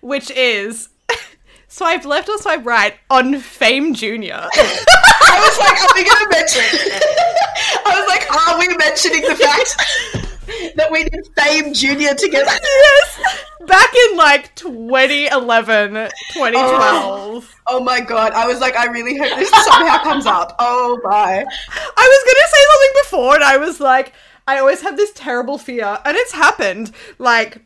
which 0.00 0.30
is 0.30 0.88
swipe 1.68 2.04
left 2.04 2.28
or 2.28 2.38
swipe 2.38 2.64
right 2.64 2.94
on 3.10 3.38
Fame 3.38 3.94
Junior. 3.94 4.46
I 4.54 5.38
was 5.38 5.58
like, 5.58 5.80
are 5.80 5.94
we 5.94 6.04
going 6.04 6.16
to 6.16 6.28
mention? 6.30 6.62
I 7.86 8.00
was 8.00 8.08
like, 8.08 8.24
are 8.34 8.58
we 8.58 8.76
mentioning 8.76 9.22
the 9.22 9.36
fact 9.36 10.76
that 10.76 10.90
we 10.90 11.04
did 11.04 11.28
Fame 11.36 11.72
Junior 11.72 12.14
together? 12.14 12.50
yes, 12.50 13.20
back 13.66 13.90
in 14.10 14.16
like 14.16 14.54
2011, 14.56 15.92
2012. 16.32 17.54
Oh 17.66 17.80
my 17.80 18.00
god! 18.00 18.32
I 18.32 18.46
was 18.46 18.60
like, 18.60 18.76
I 18.76 18.86
really 18.86 19.16
hope 19.16 19.38
this 19.38 19.50
somehow 19.50 20.02
comes 20.02 20.26
up. 20.26 20.56
Oh 20.58 20.98
my! 21.04 21.38
I 21.38 21.44
was 21.44 22.24
gonna 22.26 22.48
say 22.48 22.62
something 22.68 23.02
before, 23.02 23.34
and 23.36 23.44
I 23.44 23.56
was 23.58 23.80
like, 23.80 24.12
I 24.46 24.58
always 24.58 24.82
have 24.82 24.96
this 24.96 25.12
terrible 25.12 25.58
fear, 25.58 26.00
and 26.04 26.16
it's 26.16 26.32
happened. 26.32 26.90
Like, 27.18 27.62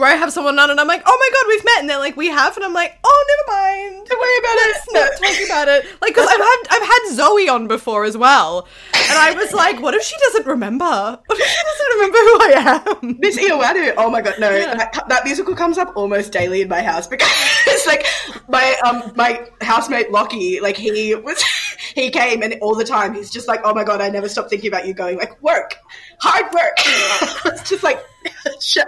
where 0.00 0.10
I 0.10 0.16
have 0.16 0.32
someone 0.32 0.58
on, 0.58 0.70
and 0.70 0.80
I'm 0.80 0.86
like, 0.86 1.02
oh 1.06 1.16
my 1.18 1.28
god, 1.32 1.48
we've 1.48 1.64
met, 1.64 1.80
and 1.80 1.90
they're 1.90 1.98
like, 1.98 2.16
we 2.16 2.28
have, 2.28 2.56
and 2.56 2.64
I'm 2.64 2.74
like, 2.74 2.98
oh, 3.04 3.24
never 3.28 3.58
mind. 3.58 4.06
Don't 4.06 4.18
worry 4.18 4.38
about 4.38 4.56
Let's 4.56 4.92
not 4.92 5.08
it. 5.12 5.38
talk 5.38 5.46
about 5.46 5.68
it. 5.68 6.00
Like, 6.00 6.14
because 6.14 6.28
I've 6.28 6.40
had 6.40 6.56
I've 6.70 6.88
had 6.88 7.14
Zoe 7.14 7.48
on 7.48 7.66
before 7.66 8.04
as 8.04 8.16
well, 8.16 8.66
and 8.94 9.18
I 9.18 9.32
was 9.32 9.52
like, 9.52 9.80
what 9.80 9.94
if 9.94 10.02
she 10.02 10.16
doesn't 10.18 10.46
remember? 10.46 10.84
What 10.84 11.38
if 11.38 11.46
she 11.46 11.62
doesn't 11.64 11.96
remember 11.96 12.18
who 12.18 12.38
I 12.40 13.00
am? 13.02 13.16
Miss 13.20 13.38
Iowadu. 13.38 13.94
Oh 13.96 14.10
my 14.10 14.20
god, 14.20 14.34
no! 14.38 14.50
That, 14.52 15.04
that 15.08 15.24
musical 15.24 15.54
comes 15.54 15.78
up 15.78 15.96
almost 15.96 16.32
daily 16.32 16.62
in 16.62 16.68
my 16.68 16.82
house 16.82 17.06
because 17.06 17.28
it's 17.66 17.86
like 17.86 18.06
my 18.48 18.76
um 18.84 19.12
my 19.16 19.48
housemate 19.60 20.10
Lockie, 20.10 20.60
like 20.60 20.76
he 20.76 21.14
was 21.14 21.42
he 21.94 22.10
came 22.10 22.42
and 22.42 22.54
all 22.60 22.74
the 22.74 22.84
time 22.84 23.14
he's 23.14 23.30
just 23.30 23.48
like, 23.48 23.60
oh 23.64 23.74
my 23.74 23.84
god, 23.84 24.00
I 24.00 24.08
never 24.08 24.28
stop 24.28 24.48
thinking 24.48 24.68
about 24.68 24.86
you 24.86 24.94
going 24.94 25.16
like 25.16 25.40
work, 25.42 25.76
hard 26.20 26.52
work. 26.52 26.74
it's 27.46 27.68
just 27.68 27.82
like, 27.82 28.04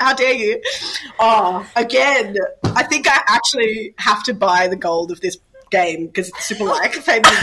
how 0.01 0.15
dare 0.15 0.33
you? 0.35 0.61
Oh, 1.19 1.67
again, 1.77 2.37
I 2.65 2.83
think 2.85 3.07
I 3.09 3.21
actually 3.29 3.95
have 3.99 4.23
to 4.25 4.35
buy 4.35 4.69
the 4.69 4.77
gold 4.77 5.11
of 5.11 5.21
this 5.21 5.39
game 5.71 6.07
because 6.07 6.29
it's 6.29 6.45
super 6.47 6.65
like 6.65 6.93
famous. 7.09 7.31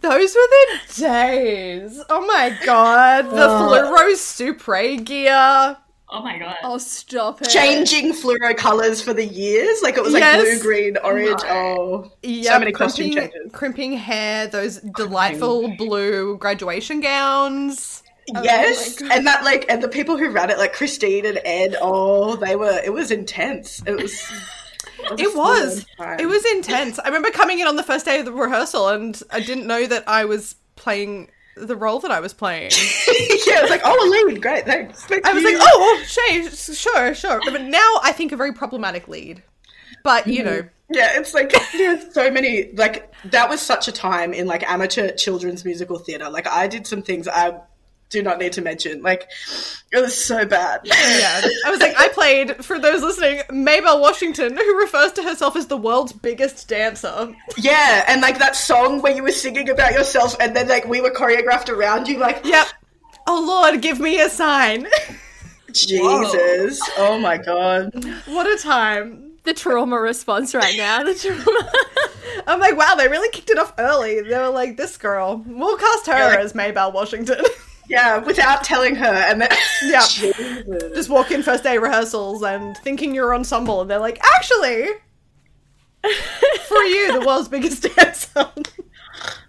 Those 0.00 0.34
were 0.34 0.40
the 0.40 0.78
days. 0.98 2.02
Oh 2.08 2.26
my 2.26 2.56
god, 2.64 3.26
the 3.30 3.46
oh. 3.46 3.68
fluoro 3.68 4.12
Supre 4.14 5.04
gear. 5.04 5.76
oh 6.08 6.22
my 6.22 6.38
god. 6.38 6.56
Oh, 6.64 6.78
stop 6.78 7.42
it. 7.42 7.48
Changing 7.50 8.12
fluoro 8.14 8.56
colors 8.56 9.02
for 9.02 9.12
the 9.12 9.24
years, 9.26 9.82
like 9.82 9.98
it 9.98 10.02
was 10.02 10.14
like 10.14 10.22
Yes. 10.22 10.42
blue, 10.42 10.58
green, 10.62 10.96
orange. 11.04 11.40
Oh, 11.44 12.10
Yep, 12.22 12.52
so 12.52 12.58
many 12.58 12.72
costume 12.72 13.12
crimping, 13.12 13.30
changes. 13.32 13.52
crimping 13.52 13.92
hair, 13.92 14.46
those 14.46 14.78
delightful 14.96 15.68
blue 15.76 16.38
graduation 16.38 17.00
gowns. 17.00 18.02
Oh 18.34 18.42
yes, 18.42 19.00
and 19.00 19.26
that 19.26 19.44
like, 19.44 19.66
and 19.68 19.82
the 19.82 19.88
people 19.88 20.16
who 20.16 20.30
ran 20.30 20.50
it, 20.50 20.58
like 20.58 20.72
Christine 20.72 21.26
and 21.26 21.40
Ed. 21.44 21.76
Oh, 21.80 22.36
they 22.36 22.56
were. 22.56 22.80
It 22.84 22.92
was 22.92 23.10
intense. 23.10 23.82
It 23.86 24.00
was. 24.00 24.22
It 25.18 25.36
was. 25.36 25.86
It 25.98 26.26
was 26.26 26.44
intense. 26.52 26.98
I 26.98 27.06
remember 27.06 27.30
coming 27.30 27.58
in 27.58 27.66
on 27.66 27.76
the 27.76 27.82
first 27.82 28.04
day 28.04 28.20
of 28.20 28.26
the 28.26 28.32
rehearsal 28.32 28.88
and 28.88 29.20
I 29.30 29.40
didn't 29.40 29.66
know 29.66 29.86
that 29.86 30.06
I 30.06 30.26
was 30.26 30.56
playing 30.76 31.30
the 31.56 31.76
role 31.76 32.00
that 32.00 32.10
I 32.10 32.20
was 32.20 32.32
playing. 32.32 32.70
yeah, 33.08 33.58
it 33.58 33.62
was 33.62 33.70
like, 33.70 33.82
oh, 33.84 33.94
a 33.94 34.06
lead, 34.28 34.42
great, 34.42 34.64
thanks. 34.64 35.04
Thank 35.04 35.26
I 35.26 35.32
was 35.32 35.42
you. 35.42 35.58
like, 35.58 35.68
oh, 35.68 35.78
well, 35.78 36.04
Shay, 36.04 36.48
sure, 36.74 37.14
sure. 37.14 37.40
But 37.44 37.62
now 37.62 37.94
I 38.02 38.12
think 38.12 38.32
a 38.32 38.36
very 38.36 38.52
problematic 38.52 39.08
lead. 39.08 39.42
But, 40.04 40.26
you 40.26 40.42
know, 40.42 40.62
mm-hmm. 40.62 40.68
Yeah, 40.92 41.20
it's 41.20 41.34
like 41.34 41.54
there's 41.72 42.12
so 42.12 42.32
many 42.32 42.72
like 42.72 43.14
that 43.26 43.48
was 43.48 43.60
such 43.60 43.86
a 43.86 43.92
time 43.92 44.32
in 44.32 44.48
like 44.48 44.68
amateur 44.68 45.12
children's 45.12 45.64
musical 45.64 45.98
theatre. 45.98 46.28
Like 46.28 46.48
I 46.48 46.66
did 46.66 46.84
some 46.84 47.00
things 47.00 47.28
I 47.28 47.60
do 48.10 48.22
not 48.22 48.38
need 48.38 48.52
to 48.54 48.60
mention. 48.62 49.02
Like 49.02 49.28
it 49.92 50.00
was 50.00 50.16
so 50.22 50.44
bad. 50.44 50.80
yeah. 50.84 51.40
I 51.64 51.70
was 51.70 51.80
like, 51.80 51.94
I 51.98 52.08
played, 52.08 52.64
for 52.64 52.78
those 52.78 53.02
listening, 53.02 53.40
Maybelle 53.50 54.00
Washington, 54.00 54.56
who 54.56 54.78
refers 54.78 55.12
to 55.12 55.22
herself 55.22 55.56
as 55.56 55.66
the 55.68 55.76
world's 55.76 56.12
biggest 56.12 56.68
dancer. 56.68 57.34
Yeah, 57.56 58.04
and 58.08 58.20
like 58.20 58.38
that 58.38 58.54
song 58.56 59.00
where 59.00 59.14
you 59.14 59.22
were 59.22 59.32
singing 59.32 59.68
about 59.70 59.92
yourself 59.92 60.36
and 60.40 60.54
then 60.54 60.68
like 60.68 60.86
we 60.86 61.00
were 61.00 61.10
choreographed 61.12 61.68
around 61.70 62.06
you 62.08 62.18
like 62.18 62.44
Yep. 62.44 62.66
Oh, 63.26 63.44
Lord, 63.46 63.80
give 63.82 64.00
me 64.00 64.20
a 64.20 64.28
sign. 64.28 64.86
Jesus. 65.72 66.80
Oh 66.98 67.18
my 67.18 67.36
god. 67.36 67.92
what 68.26 68.46
a 68.46 68.60
time. 68.60 69.32
The 69.44 69.54
trauma 69.54 69.98
response 69.98 70.54
right 70.54 70.76
now. 70.76 71.02
The 71.04 71.14
trauma. 71.14 71.72
I'm 72.46 72.58
like, 72.60 72.76
wow, 72.76 72.94
they 72.96 73.08
really 73.08 73.30
kicked 73.30 73.50
it 73.50 73.58
off 73.58 73.72
early. 73.78 74.20
They 74.22 74.36
were 74.38 74.48
like, 74.48 74.76
this 74.76 74.96
girl, 74.96 75.42
we'll 75.46 75.76
cast 75.76 76.06
her 76.06 76.12
like- 76.12 76.38
as 76.40 76.54
Maybelle 76.54 76.92
Washington. 76.92 77.38
Yeah, 77.90 78.18
without 78.18 78.62
telling 78.62 78.94
her 78.94 79.04
and 79.04 79.40
then 79.42 79.48
Yeah. 79.82 80.06
Jesus. 80.06 80.64
Just 80.94 81.08
walk 81.10 81.32
in 81.32 81.42
first 81.42 81.64
day 81.64 81.76
rehearsals 81.76 82.42
and 82.44 82.76
thinking 82.78 83.14
you're 83.14 83.34
ensemble, 83.34 83.80
and 83.80 83.90
they're 83.90 83.98
like, 83.98 84.20
actually, 84.36 84.86
for 86.68 86.82
you, 86.84 87.18
the 87.18 87.24
world's 87.26 87.48
biggest 87.48 87.82
dancer. 87.96 88.48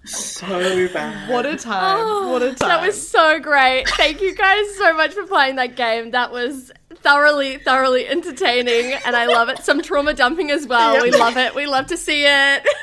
so 0.05 0.47
bad. 0.91 1.29
what 1.29 1.45
a 1.45 1.55
time. 1.55 2.29
what 2.31 2.41
a 2.41 2.55
time. 2.55 2.69
That 2.69 2.85
was 2.85 3.07
so 3.09 3.39
great. 3.39 3.87
Thank 3.89 4.21
you 4.21 4.33
guys 4.35 4.75
so 4.75 4.93
much 4.93 5.13
for 5.13 5.25
playing 5.27 5.57
that 5.57 5.75
game. 5.75 6.11
That 6.11 6.31
was 6.31 6.71
thoroughly, 7.01 7.57
thoroughly 7.57 8.07
entertaining, 8.07 8.93
and 9.05 9.15
I 9.15 9.25
love 9.25 9.49
it. 9.49 9.59
Some 9.59 9.81
trauma 9.81 10.13
dumping 10.13 10.51
as 10.51 10.67
well. 10.67 11.01
We 11.01 11.11
love 11.11 11.37
it. 11.37 11.55
We 11.55 11.65
love 11.65 11.87
to 11.87 11.97
see 11.97 12.25
it. 12.25 12.65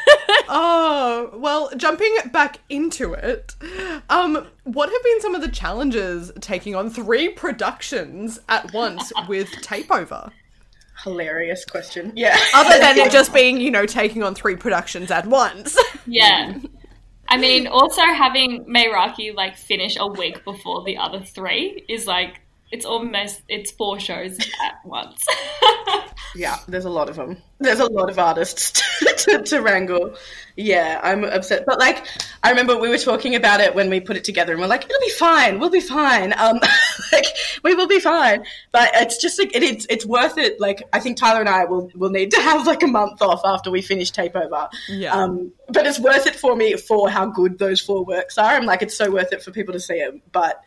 Oh, 0.50 1.30
well, 1.34 1.70
jumping 1.76 2.14
back 2.32 2.58
into 2.70 3.12
it, 3.12 3.54
um, 4.08 4.46
what 4.64 4.90
have 4.90 5.02
been 5.02 5.20
some 5.20 5.34
of 5.34 5.42
the 5.42 5.48
challenges 5.48 6.32
taking 6.40 6.74
on 6.74 6.88
three 6.88 7.28
productions 7.28 8.38
at 8.48 8.72
once 8.72 9.12
with 9.28 9.50
Tapeover? 9.62 10.30
Hilarious 11.04 11.64
question. 11.66 12.12
Yeah. 12.16 12.38
Other 12.54 12.78
than 12.78 12.96
it 12.98 13.12
just 13.12 13.34
being, 13.34 13.60
you 13.60 13.70
know, 13.70 13.84
taking 13.84 14.22
on 14.22 14.34
three 14.34 14.56
productions 14.56 15.10
at 15.10 15.26
once. 15.26 15.78
Yeah. 16.06 16.58
I 17.28 17.36
mean, 17.36 17.66
also 17.66 18.02
having 18.02 18.64
Mayraki 18.64 19.34
like 19.34 19.56
finish 19.56 19.96
a 19.98 20.06
week 20.06 20.44
before 20.44 20.82
the 20.84 20.96
other 20.96 21.20
three 21.20 21.84
is 21.88 22.06
like 22.06 22.40
it's 22.70 22.84
almost 22.84 23.42
it's 23.48 23.70
four 23.70 23.98
shows 23.98 24.38
at 24.38 24.84
once. 24.84 25.24
Yeah, 26.34 26.58
there's 26.68 26.84
a 26.84 26.90
lot 26.90 27.08
of 27.08 27.16
them. 27.16 27.38
There's 27.58 27.80
a 27.80 27.86
lot 27.86 28.10
of 28.10 28.18
artists 28.18 28.82
to, 29.24 29.42
to 29.42 29.60
wrangle. 29.60 30.14
Yeah, 30.56 31.00
I'm 31.02 31.24
upset. 31.24 31.64
But 31.66 31.78
like, 31.78 32.06
I 32.42 32.50
remember 32.50 32.76
we 32.76 32.88
were 32.88 32.98
talking 32.98 33.34
about 33.34 33.60
it 33.60 33.74
when 33.74 33.90
we 33.90 34.00
put 34.00 34.16
it 34.16 34.24
together, 34.24 34.52
and 34.52 34.60
we're 34.60 34.68
like, 34.68 34.84
it'll 34.84 35.00
be 35.00 35.10
fine. 35.10 35.58
We'll 35.58 35.70
be 35.70 35.80
fine. 35.80 36.32
Um, 36.38 36.60
like 37.12 37.26
we 37.64 37.74
will 37.74 37.88
be 37.88 38.00
fine. 38.00 38.44
But 38.72 38.90
it's 38.94 39.18
just 39.18 39.38
like 39.38 39.54
it, 39.56 39.62
it's 39.62 39.86
it's 39.88 40.06
worth 40.06 40.38
it. 40.38 40.60
Like 40.60 40.82
I 40.92 41.00
think 41.00 41.16
Tyler 41.16 41.40
and 41.40 41.48
I 41.48 41.64
will 41.64 41.90
will 41.94 42.10
need 42.10 42.30
to 42.32 42.40
have 42.40 42.66
like 42.66 42.82
a 42.82 42.88
month 42.88 43.22
off 43.22 43.40
after 43.44 43.70
we 43.70 43.82
finish 43.82 44.12
Tapeover. 44.12 44.68
Yeah. 44.88 45.14
Um, 45.14 45.52
but 45.68 45.86
it's 45.86 45.98
worth 45.98 46.26
it 46.26 46.36
for 46.36 46.54
me 46.54 46.76
for 46.76 47.10
how 47.10 47.26
good 47.26 47.58
those 47.58 47.80
four 47.80 48.04
works 48.04 48.38
are. 48.38 48.52
I'm 48.52 48.66
like, 48.66 48.82
it's 48.82 48.96
so 48.96 49.10
worth 49.10 49.32
it 49.32 49.42
for 49.42 49.50
people 49.50 49.72
to 49.72 49.80
see 49.80 49.98
them. 49.98 50.22
But 50.30 50.62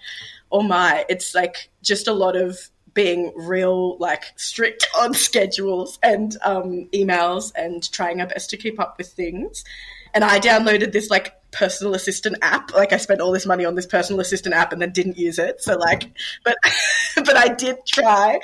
oh 0.51 0.63
my, 0.63 1.05
it's 1.09 1.33
like 1.33 1.69
just 1.81 2.07
a 2.07 2.13
lot 2.13 2.35
of 2.35 2.69
being 2.93 3.31
real 3.35 3.97
like 3.97 4.25
strict 4.35 4.87
on 4.97 5.13
schedules 5.13 5.99
and 6.03 6.37
um, 6.43 6.89
emails 6.93 7.51
and 7.55 7.91
trying 7.91 8.21
our 8.21 8.27
best 8.27 8.49
to 8.49 8.57
keep 8.57 8.79
up 8.79 8.97
with 8.97 9.07
things. 9.07 9.63
And 10.13 10.25
i 10.25 10.39
downloaded 10.39 10.91
this 10.91 11.09
like 11.09 11.35
personal 11.51 11.93
assistant 11.93 12.37
app. 12.41 12.73
Like 12.73 12.91
i 12.91 12.97
spent 12.97 13.21
all 13.21 13.31
this 13.31 13.45
money 13.45 13.63
on 13.63 13.75
this 13.75 13.85
personal 13.85 14.19
assistant 14.19 14.53
app 14.55 14.73
and 14.73 14.81
then 14.81 14.91
didn't 14.91 15.17
use 15.17 15.39
it. 15.39 15.61
So 15.61 15.77
like 15.77 16.11
but 16.43 16.57
but 17.15 17.37
i 17.37 17.47
did 17.47 17.77
try. 17.85 18.39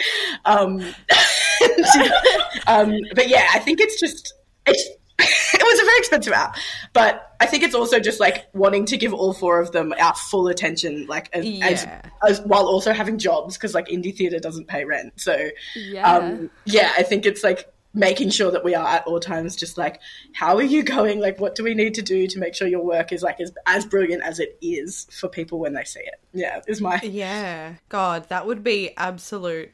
Um, 0.45 0.79
um 2.67 2.95
but 3.15 3.27
yeah 3.27 3.47
i 3.53 3.59
think 3.59 3.79
it's 3.79 3.99
just 3.99 4.33
it's 4.65 4.89
it 5.19 5.63
was 5.63 5.79
a 5.79 5.85
very 5.85 5.97
expensive 5.97 6.33
app, 6.33 6.55
but 6.93 7.35
I 7.39 7.47
think 7.47 7.63
it's 7.63 7.73
also 7.75 7.99
just 7.99 8.19
like 8.19 8.47
wanting 8.53 8.85
to 8.85 8.97
give 8.97 9.13
all 9.13 9.33
four 9.33 9.59
of 9.59 9.71
them 9.71 9.93
our 9.99 10.13
full 10.13 10.47
attention, 10.47 11.07
like 11.07 11.29
as, 11.33 11.45
as, 11.63 11.87
as 12.27 12.41
while 12.41 12.67
also 12.67 12.93
having 12.93 13.17
jobs 13.17 13.57
because 13.57 13.73
like 13.73 13.87
indie 13.87 14.15
theater 14.15 14.39
doesn't 14.39 14.67
pay 14.67 14.85
rent. 14.85 15.13
So 15.15 15.49
Yeah. 15.75 16.11
um, 16.11 16.51
yeah, 16.65 16.91
I 16.97 17.03
think 17.03 17.25
it's 17.25 17.43
like 17.43 17.71
making 17.93 18.29
sure 18.29 18.51
that 18.51 18.63
we 18.63 18.75
are 18.75 18.85
at 18.85 19.07
all 19.07 19.19
times 19.19 19.55
just 19.55 19.75
like 19.77 19.99
how 20.33 20.55
are 20.57 20.61
you 20.61 20.83
going? 20.83 21.19
Like 21.19 21.39
what 21.39 21.55
do 21.55 21.63
we 21.63 21.73
need 21.73 21.95
to 21.95 22.01
do 22.01 22.27
to 22.27 22.39
make 22.39 22.53
sure 22.53 22.67
your 22.67 22.83
work 22.83 23.11
is 23.11 23.23
like 23.23 23.39
as 23.41 23.51
as 23.65 23.85
brilliant 23.85 24.23
as 24.23 24.39
it 24.39 24.57
is 24.61 25.07
for 25.11 25.27
people 25.27 25.59
when 25.59 25.73
they 25.73 25.83
see 25.83 26.01
it? 26.01 26.19
Yeah, 26.33 26.61
is 26.67 26.79
my 26.79 26.99
yeah. 27.01 27.75
God, 27.89 28.29
that 28.29 28.45
would 28.45 28.63
be 28.63 28.91
absolute 28.97 29.73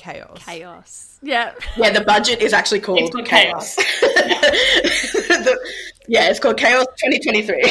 chaos. 0.00 0.42
Chaos. 0.44 1.18
Yeah. 1.22 1.52
yeah. 1.76 1.90
The 1.90 2.00
budget 2.00 2.40
is 2.42 2.52
actually 2.52 2.80
called 2.80 2.98
It's 3.00 3.10
called 3.10 3.26
Chaos. 3.26 3.76
The- 5.40 5.58
yeah, 6.08 6.28
it's 6.28 6.40
called 6.40 6.56
Chaos 6.58 6.86
2023. 7.04 7.62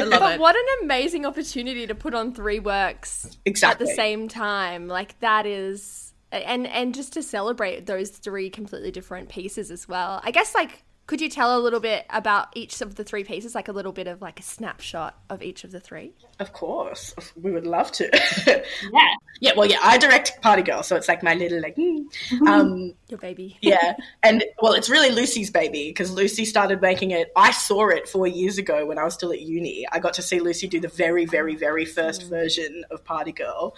I 0.00 0.04
love 0.04 0.20
But 0.20 0.34
it. 0.34 0.40
what 0.40 0.56
an 0.56 0.64
amazing 0.84 1.26
opportunity 1.26 1.86
to 1.86 1.94
put 1.94 2.14
on 2.14 2.32
three 2.32 2.60
works 2.60 3.36
Exactly. 3.44 3.84
at 3.84 3.88
the 3.90 3.94
same 3.94 4.28
time. 4.28 4.88
Like 4.88 5.18
that 5.20 5.44
is 5.46 6.12
and 6.32 6.66
and 6.66 6.94
just 6.94 7.12
to 7.14 7.22
celebrate 7.22 7.86
those 7.86 8.10
three 8.10 8.48
completely 8.50 8.90
different 8.90 9.28
pieces 9.28 9.70
as 9.70 9.86
well. 9.88 10.20
I 10.24 10.30
guess 10.30 10.54
like 10.54 10.82
could 11.08 11.22
you 11.22 11.30
tell 11.30 11.58
a 11.58 11.60
little 11.60 11.80
bit 11.80 12.04
about 12.10 12.48
each 12.54 12.82
of 12.82 12.96
the 12.96 13.02
three 13.02 13.24
pieces, 13.24 13.54
like 13.54 13.68
a 13.68 13.72
little 13.72 13.92
bit 13.92 14.06
of 14.06 14.20
like 14.20 14.38
a 14.38 14.42
snapshot 14.42 15.18
of 15.30 15.42
each 15.42 15.64
of 15.64 15.70
the 15.72 15.80
three? 15.80 16.12
Of 16.38 16.52
course, 16.52 17.14
we 17.34 17.50
would 17.50 17.66
love 17.66 17.90
to. 17.92 18.10
yeah. 18.46 19.14
yeah, 19.40 19.52
well, 19.56 19.66
yeah, 19.66 19.78
I 19.82 19.96
direct 19.96 20.42
Party 20.42 20.60
Girl, 20.60 20.82
so 20.82 20.96
it's 20.96 21.08
like 21.08 21.22
my 21.22 21.32
little 21.32 21.62
like, 21.62 21.76
mm. 21.76 22.04
um, 22.46 22.92
Your 23.08 23.18
baby. 23.18 23.56
yeah, 23.62 23.96
and 24.22 24.44
well, 24.60 24.74
it's 24.74 24.90
really 24.90 25.10
Lucy's 25.10 25.50
baby 25.50 25.88
because 25.88 26.12
Lucy 26.12 26.44
started 26.44 26.82
making 26.82 27.12
it. 27.12 27.32
I 27.34 27.52
saw 27.52 27.88
it 27.88 28.06
four 28.06 28.26
years 28.26 28.58
ago 28.58 28.84
when 28.84 28.98
I 28.98 29.04
was 29.04 29.14
still 29.14 29.32
at 29.32 29.40
uni. 29.40 29.86
I 29.90 30.00
got 30.00 30.12
to 30.14 30.22
see 30.22 30.40
Lucy 30.40 30.68
do 30.68 30.78
the 30.78 30.88
very, 30.88 31.24
very, 31.24 31.56
very 31.56 31.86
first 31.86 32.28
version 32.28 32.84
of 32.90 33.02
Party 33.02 33.32
Girl, 33.32 33.74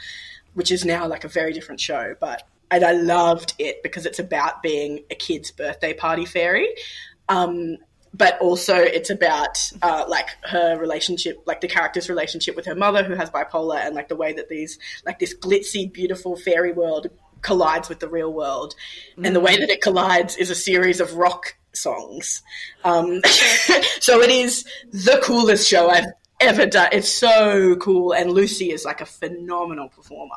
which 0.54 0.72
is 0.72 0.84
now 0.84 1.06
like 1.06 1.22
a 1.22 1.28
very 1.28 1.52
different 1.52 1.80
show, 1.80 2.16
but. 2.18 2.42
And 2.72 2.84
I 2.84 2.92
loved 2.92 3.54
it 3.58 3.82
because 3.82 4.06
it's 4.06 4.20
about 4.20 4.62
being 4.62 5.02
a 5.10 5.16
kid's 5.16 5.50
birthday 5.50 5.92
party 5.92 6.24
fairy. 6.24 6.68
Um, 7.30 7.78
but 8.12 8.38
also 8.40 8.74
it's 8.74 9.10
about 9.10 9.58
uh, 9.82 10.04
like 10.08 10.28
her 10.42 10.76
relationship, 10.78 11.42
like 11.46 11.60
the 11.60 11.68
character's 11.68 12.08
relationship 12.08 12.56
with 12.56 12.66
her 12.66 12.74
mother, 12.74 13.04
who 13.04 13.14
has 13.14 13.30
bipolar, 13.30 13.78
and 13.78 13.94
like 13.94 14.08
the 14.08 14.16
way 14.16 14.32
that 14.32 14.48
these, 14.48 14.78
like 15.06 15.18
this 15.18 15.34
glitzy, 15.34 15.90
beautiful 15.90 16.36
fairy 16.36 16.72
world 16.72 17.06
collides 17.42 17.88
with 17.88 18.00
the 18.00 18.08
real 18.08 18.32
world, 18.32 18.74
and 19.22 19.34
the 19.34 19.40
way 19.40 19.56
that 19.56 19.70
it 19.70 19.80
collides 19.80 20.36
is 20.36 20.50
a 20.50 20.54
series 20.54 21.00
of 21.00 21.14
rock 21.14 21.56
songs. 21.72 22.42
Um, 22.84 23.22
so 24.00 24.20
it 24.20 24.30
is 24.30 24.64
the 24.90 25.20
coolest 25.22 25.68
show 25.68 25.88
I've 25.88 26.06
ever 26.40 26.66
done. 26.66 26.88
It's 26.92 27.08
so 27.08 27.76
cool, 27.76 28.12
and 28.12 28.32
Lucy 28.32 28.72
is 28.72 28.84
like 28.84 29.00
a 29.00 29.06
phenomenal 29.06 29.88
performer. 29.88 30.34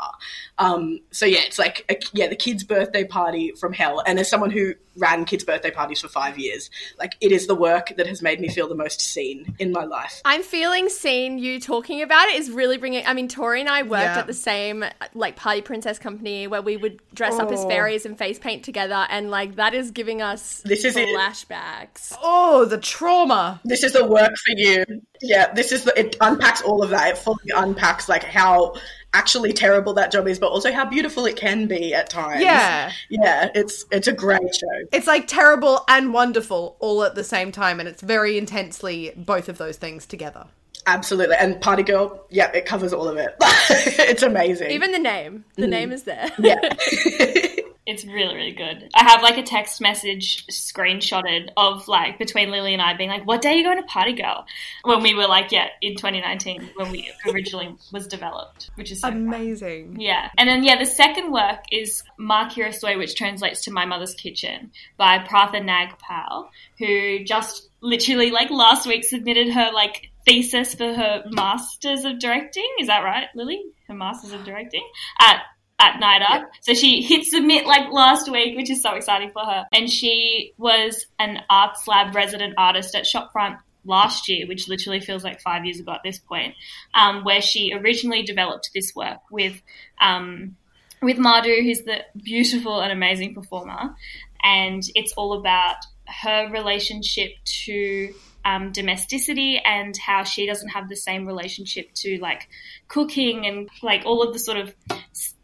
Um, 0.60 1.00
so 1.12 1.26
yeah, 1.26 1.40
it's 1.46 1.58
like 1.58 1.86
a, 1.90 1.98
yeah, 2.14 2.28
the 2.28 2.36
kids' 2.36 2.64
birthday 2.64 3.06
party 3.06 3.54
from 3.60 3.74
hell. 3.74 4.04
And 4.06 4.20
as 4.20 4.30
someone 4.30 4.52
who 4.52 4.76
ran 4.96 5.26
kids' 5.26 5.44
birthday 5.44 5.72
parties 5.72 6.02
for 6.02 6.08
five 6.08 6.38
years, 6.38 6.70
like 7.00 7.16
it 7.22 7.32
is 7.32 7.48
the 7.48 7.56
work 7.56 7.94
that 7.98 8.08
has 8.08 8.22
made 8.22 8.40
me 8.40 8.48
feel 8.50 8.68
the 8.68 8.76
most 8.76 9.02
seen 9.02 9.56
in 9.60 9.72
my 9.72 9.84
life. 9.84 10.22
I'm 10.26 10.44
feeling 10.44 10.90
seen. 10.90 11.38
You 11.38 11.60
talking 11.60 12.02
about 12.02 12.28
it 12.30 12.36
is 12.36 12.52
really 12.52 12.78
bringing. 12.78 13.06
I 13.06 13.14
mean, 13.14 13.28
Tori 13.28 13.60
and 13.60 13.70
I 13.70 13.84
worked 13.84 14.04
Yeah. 14.04 14.20
at 14.20 14.28
the 14.28 14.34
same 14.34 14.84
like 15.14 15.36
Party 15.36 15.62
Princess 15.62 16.00
company 16.00 16.48
where 16.48 16.62
we 16.62 16.78
would 16.78 17.02
dress 17.14 17.40
up 17.40 17.52
as 17.52 17.60
Oh. 17.62 17.70
fairies 17.70 18.06
and 18.06 18.18
face 18.18 18.40
paint 18.40 18.64
together, 18.64 19.08
and 19.10 19.32
like 19.32 19.56
that 19.56 19.74
is 19.74 19.92
giving 19.92 20.22
us 20.22 20.62
This 20.66 20.86
is 20.86 20.96
it. 20.96 21.08
flashbacks. 21.10 22.16
Oh, 22.22 22.66
the 22.66 22.78
trauma. 22.78 23.62
This 23.66 23.84
is 23.84 23.94
the 23.94 24.06
work 24.06 24.32
for 24.46 24.54
you. 24.58 24.86
Yeah, 25.22 25.54
this 25.54 25.72
is 25.72 25.84
the 25.86 25.98
it 26.00 26.16
unpacks 26.22 26.62
all 26.62 26.84
of 26.84 26.90
that. 26.92 27.10
It 27.10 27.18
fully 27.18 27.38
unpacks 27.56 28.10
like 28.10 28.24
how 28.24 28.76
actually 29.14 29.54
terrible 29.54 29.94
that 29.94 30.12
job 30.12 30.28
is, 30.28 30.40
but 30.40 30.48
also 30.48 30.72
how 30.72 30.86
beautiful 30.86 31.26
it 31.26 31.36
can 31.36 31.68
be 31.68 31.94
at 31.94 32.10
times. 32.10 32.42
Yeah. 32.42 32.92
yeah, 33.10 33.50
it's 33.56 33.86
it's 33.92 34.08
a 34.08 34.14
great 34.14 34.54
show. 34.54 34.88
It's 34.92 35.08
like 35.08 35.28
terrible 35.28 35.84
and 35.88 36.14
wonderful 36.14 36.76
all 36.80 37.04
at 37.04 37.16
the 37.16 37.24
same 37.24 37.52
time, 37.52 37.80
and 37.80 37.88
it's 37.88 38.02
very 38.02 38.38
intensely 38.38 39.14
both 39.16 39.50
of 39.50 39.58
those 39.58 39.78
things 39.78 40.06
together. 40.06 40.48
Absolutely, 40.86 41.38
and 41.40 41.62
Party 41.62 41.84
Girl, 41.84 42.26
yeah, 42.30 42.52
it 42.52 42.66
covers 42.66 42.92
all 42.92 43.08
of 43.08 43.18
it. 43.18 43.36
it's 43.40 44.24
amazing. 44.24 44.72
Even 44.72 44.92
the 44.92 45.00
name, 45.00 45.46
the 45.56 45.66
mm. 45.66 45.70
name 45.70 45.92
is 45.94 46.04
there. 46.04 46.30
yeah. 46.38 46.60
It's 47.86 48.06
really, 48.06 48.36
really 48.36 48.54
good. 48.54 48.90
I 48.94 49.04
have 49.04 49.22
like 49.22 49.38
a 49.38 49.44
text 49.44 49.82
message 49.82 50.48
screenshotted 50.48 51.50
of 51.58 51.88
like 51.88 52.18
between 52.18 52.50
Lily 52.50 52.74
and 52.74 52.82
I 52.82 52.94
being 52.94 53.10
like, 53.10 53.28
"What 53.28 53.42
day 53.42 53.52
are 53.52 53.56
you 53.56 53.64
going 53.64 53.78
to 53.78 53.84
Party 53.84 54.14
Girl?" 54.14 54.46
When 54.84 55.04
we 55.04 55.14
were 55.14 55.28
like, 55.28 55.52
yeah, 55.52 55.68
in 55.82 55.96
2019 55.96 56.72
when 56.76 56.92
we 56.92 57.12
originally 57.30 57.76
was 57.92 58.08
developed, 58.08 58.72
which 58.76 58.92
is 58.92 59.02
so 59.02 59.10
fun. 59.10 59.28
Amazing. 59.28 60.00
Yeah. 60.00 60.30
And 60.38 60.48
then, 60.48 60.64
yeah, 60.64 60.78
the 60.78 60.86
second 60.86 61.32
work 61.32 61.60
is 61.72 62.04
Way, 62.18 62.96
which 62.96 63.16
translates 63.16 63.62
to 63.66 63.72
My 63.72 63.86
Mother's 63.86 64.14
Kitchen 64.14 64.72
by 64.98 65.20
Pratha 65.20 65.60
Nagpal, 65.60 66.50
who 66.80 67.24
just 67.24 67.70
literally, 67.82 68.32
like, 68.32 68.50
last 68.50 68.88
week 68.88 69.04
submitted 69.04 69.50
her, 69.50 69.72
like, 69.74 70.10
thesis 70.26 70.76
for 70.76 70.94
her 70.94 71.24
Masters 71.32 72.06
of 72.06 72.20
Directing. 72.20 72.68
Is 72.80 72.88
that 72.88 73.04
right, 73.04 73.28
Lily? 73.36 73.62
Her 73.88 73.94
Masters 73.94 74.32
of 74.32 74.44
Directing? 74.44 74.88
At 75.20 75.42
at 75.80 76.00
NIDA. 76.00 76.46
So 76.62 76.74
she 76.74 77.02
hit 77.02 77.26
submit 77.26 77.66
like 77.66 77.92
last 77.92 78.32
week, 78.32 78.56
which 78.56 78.70
is 78.70 78.82
so 78.82 78.94
exciting 78.94 79.32
for 79.32 79.44
her. 79.44 79.66
And 79.74 79.90
she 79.90 80.54
was 80.58 81.06
an 81.20 81.40
Arts 81.50 81.88
Lab 81.88 82.16
resident 82.16 82.54
artist 82.58 82.96
at 82.96 83.06
Shopfront 83.06 83.58
last 83.86 84.30
year, 84.30 84.48
which 84.48 84.68
literally 84.68 85.00
feels 85.00 85.24
like 85.24 85.42
five 85.42 85.66
years 85.66 85.80
ago 85.80 85.92
at 85.92 86.02
this 86.04 86.20
point, 86.20 86.56
um, 86.94 87.24
where 87.24 87.42
she 87.42 87.74
originally 87.74 88.24
developed 88.24 88.70
this 88.74 88.94
work 88.96 89.20
with 89.32 89.62
um, 90.02 90.56
with 91.02 91.18
Madhu, 91.18 91.62
who's 91.62 91.82
the 91.82 91.98
beautiful 92.16 92.80
and 92.80 92.92
amazing 92.92 93.36
performer, 93.36 93.96
and 94.42 94.84
it's 94.96 95.12
all 95.14 95.34
about 95.34 95.78
her 96.08 96.50
relationship 96.52 97.32
to 97.44 98.14
um, 98.46 98.72
domesticity 98.72 99.62
and 99.64 99.96
how 99.98 100.24
she 100.24 100.46
doesn't 100.46 100.70
have 100.70 100.90
the 100.90 100.96
same 100.96 101.26
relationship 101.26 101.94
to 101.94 102.18
like 102.20 102.50
cooking 102.88 103.46
and 103.46 103.70
like 103.82 104.04
all 104.06 104.22
of 104.22 104.34
the 104.34 104.40
sort 104.40 104.58
of 104.58 104.74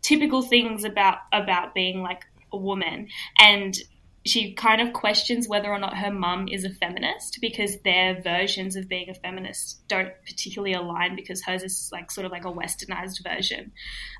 typical 0.01 0.41
things 0.41 0.83
about 0.83 1.17
about 1.31 1.73
being 1.73 2.01
like 2.01 2.23
a 2.51 2.57
woman. 2.57 3.07
And 3.39 3.77
she 4.25 4.53
kind 4.53 4.81
of 4.81 4.93
questions 4.93 5.47
whether 5.47 5.69
or 5.69 5.79
not 5.79 5.97
her 5.97 6.11
mum 6.11 6.47
is 6.49 6.65
a 6.65 6.69
feminist 6.69 7.39
because 7.41 7.77
their 7.83 8.21
versions 8.21 8.75
of 8.75 8.87
being 8.89 9.09
a 9.09 9.13
feminist 9.13 9.81
don't 9.87 10.11
particularly 10.27 10.73
align 10.73 11.15
because 11.15 11.41
hers 11.41 11.63
is 11.63 11.89
like 11.91 12.11
sort 12.11 12.25
of 12.25 12.31
like 12.31 12.43
a 12.43 12.51
westernized 12.51 13.23
version 13.23 13.71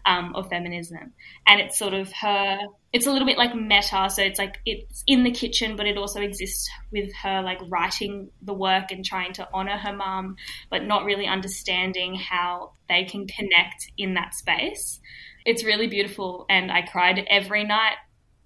um, 0.06 0.34
of 0.36 0.50
feminism. 0.50 1.14
And 1.46 1.60
it's 1.60 1.78
sort 1.78 1.94
of 1.94 2.12
her 2.14 2.60
it's 2.92 3.06
a 3.06 3.12
little 3.12 3.28
bit 3.28 3.38
like 3.38 3.54
meta 3.54 4.10
so 4.10 4.24
it's 4.24 4.40
like 4.40 4.60
it's 4.66 5.04
in 5.06 5.24
the 5.24 5.32
kitchen 5.32 5.76
but 5.76 5.86
it 5.86 5.98
also 5.98 6.22
exists 6.22 6.68
with 6.92 7.14
her 7.22 7.42
like 7.44 7.60
writing 7.70 8.30
the 8.42 8.54
work 8.54 8.90
and 8.90 9.06
trying 9.06 9.32
to 9.32 9.48
honor 9.54 9.78
her 9.78 9.94
mum 9.94 10.36
but 10.72 10.84
not 10.84 11.04
really 11.04 11.28
understanding 11.28 12.16
how 12.16 12.72
they 12.88 13.04
can 13.04 13.28
connect 13.28 13.92
in 13.98 14.16
that 14.16 14.34
space 14.34 15.00
it's 15.46 15.64
really 15.64 15.88
beautiful 15.88 16.46
and 16.50 16.72
i 16.72 16.82
cried 16.82 17.26
every 17.30 17.64
night 17.64 17.96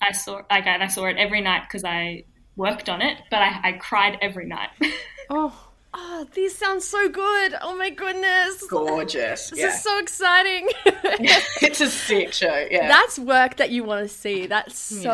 i 0.01 0.11
saw 0.11 0.41
like 0.49 0.65
and 0.67 0.83
i 0.83 0.87
saw 0.87 1.05
it 1.05 1.17
every 1.17 1.41
night 1.41 1.63
because 1.67 1.83
i 1.83 2.23
worked 2.55 2.87
on 2.89 3.01
it 3.01 3.17
but 3.31 3.39
I, 3.41 3.59
I 3.63 3.71
cried 3.73 4.17
every 4.21 4.45
night 4.45 4.69
Oh, 5.29 5.69
Oh, 5.95 6.25
these 6.33 6.57
sound 6.57 6.81
so 6.81 7.07
good. 7.07 7.55
Oh 7.61 7.75
my 7.77 7.91
goodness. 7.91 8.65
Gorgeous. 8.67 9.51
This 9.51 9.59
Yeah. 9.59 9.67
is 9.67 9.83
so 9.83 9.99
exciting. 9.99 10.67
it's 10.85 11.81
a 11.81 11.87
sick 11.87 12.33
show. 12.33 12.65
Yeah. 12.71 12.87
That's 12.87 13.19
work 13.19 13.57
that 13.57 13.69
you 13.69 13.83
want 13.83 14.01
to 14.01 14.09
see. 14.09 14.47
That's 14.47 14.75
so 14.75 15.11